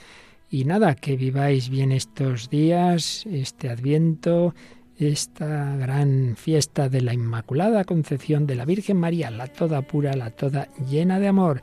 Y 0.52 0.64
nada, 0.64 0.96
que 0.96 1.16
viváis 1.16 1.68
bien 1.68 1.92
estos 1.92 2.50
días, 2.50 3.24
este 3.30 3.70
adviento, 3.70 4.52
esta 5.08 5.76
gran 5.76 6.36
fiesta 6.36 6.88
de 6.88 7.00
la 7.00 7.14
Inmaculada 7.14 7.84
Concepción 7.84 8.46
de 8.46 8.54
la 8.54 8.64
Virgen 8.64 8.98
María, 8.98 9.30
la 9.30 9.46
toda 9.46 9.82
pura, 9.82 10.14
la 10.14 10.30
toda 10.30 10.68
llena 10.88 11.18
de 11.18 11.28
amor. 11.28 11.62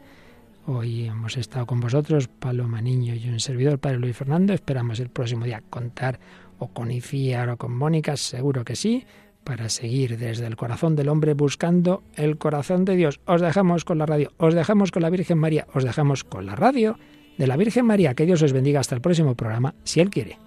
Hoy 0.66 1.06
hemos 1.06 1.38
estado 1.38 1.66
con 1.66 1.80
vosotros, 1.80 2.28
Paloma 2.28 2.82
Niño 2.82 3.14
y 3.14 3.30
un 3.30 3.40
servidor, 3.40 3.80
Padre 3.80 4.00
Luis 4.00 4.18
Fernando. 4.18 4.54
Esperamos 4.54 5.00
el 5.00 5.10
próximo 5.10 5.46
día 5.46 5.62
contar 5.70 6.20
o 6.60 6.68
con 6.68 6.92
Iciar 6.92 7.50
o 7.50 7.58
con 7.58 7.78
Mónica, 7.78 8.18
seguro 8.18 8.66
que 8.66 8.76
sí, 8.76 9.06
para 9.44 9.70
seguir 9.70 10.18
desde 10.18 10.48
el 10.48 10.58
corazón 10.58 10.96
del 10.96 11.08
hombre 11.08 11.34
buscando 11.34 12.04
el 12.16 12.38
corazón 12.38 12.86
de 12.86 12.96
Dios. 12.96 13.22
Os 13.26 13.42
dejamos 13.42 13.86
con 13.86 14.00
la 14.00 14.06
radio, 14.06 14.34
os 14.38 14.56
dejamos 14.56 14.92
con 14.92 15.04
la 15.04 15.10
Virgen 15.10 15.38
María, 15.38 15.68
os 15.74 15.84
dejamos 15.84 16.24
con 16.24 16.46
la 16.46 16.56
radio 16.56 16.98
de 17.38 17.48
la 17.48 17.56
Virgen 17.56 17.86
María. 17.86 18.14
Que 18.16 18.26
Dios 18.26 18.42
os 18.42 18.52
bendiga 18.52 18.80
hasta 18.80 18.96
el 18.96 19.02
próximo 19.02 19.36
programa, 19.36 19.76
si 19.84 20.00
Él 20.00 20.10
quiere. 20.10 20.47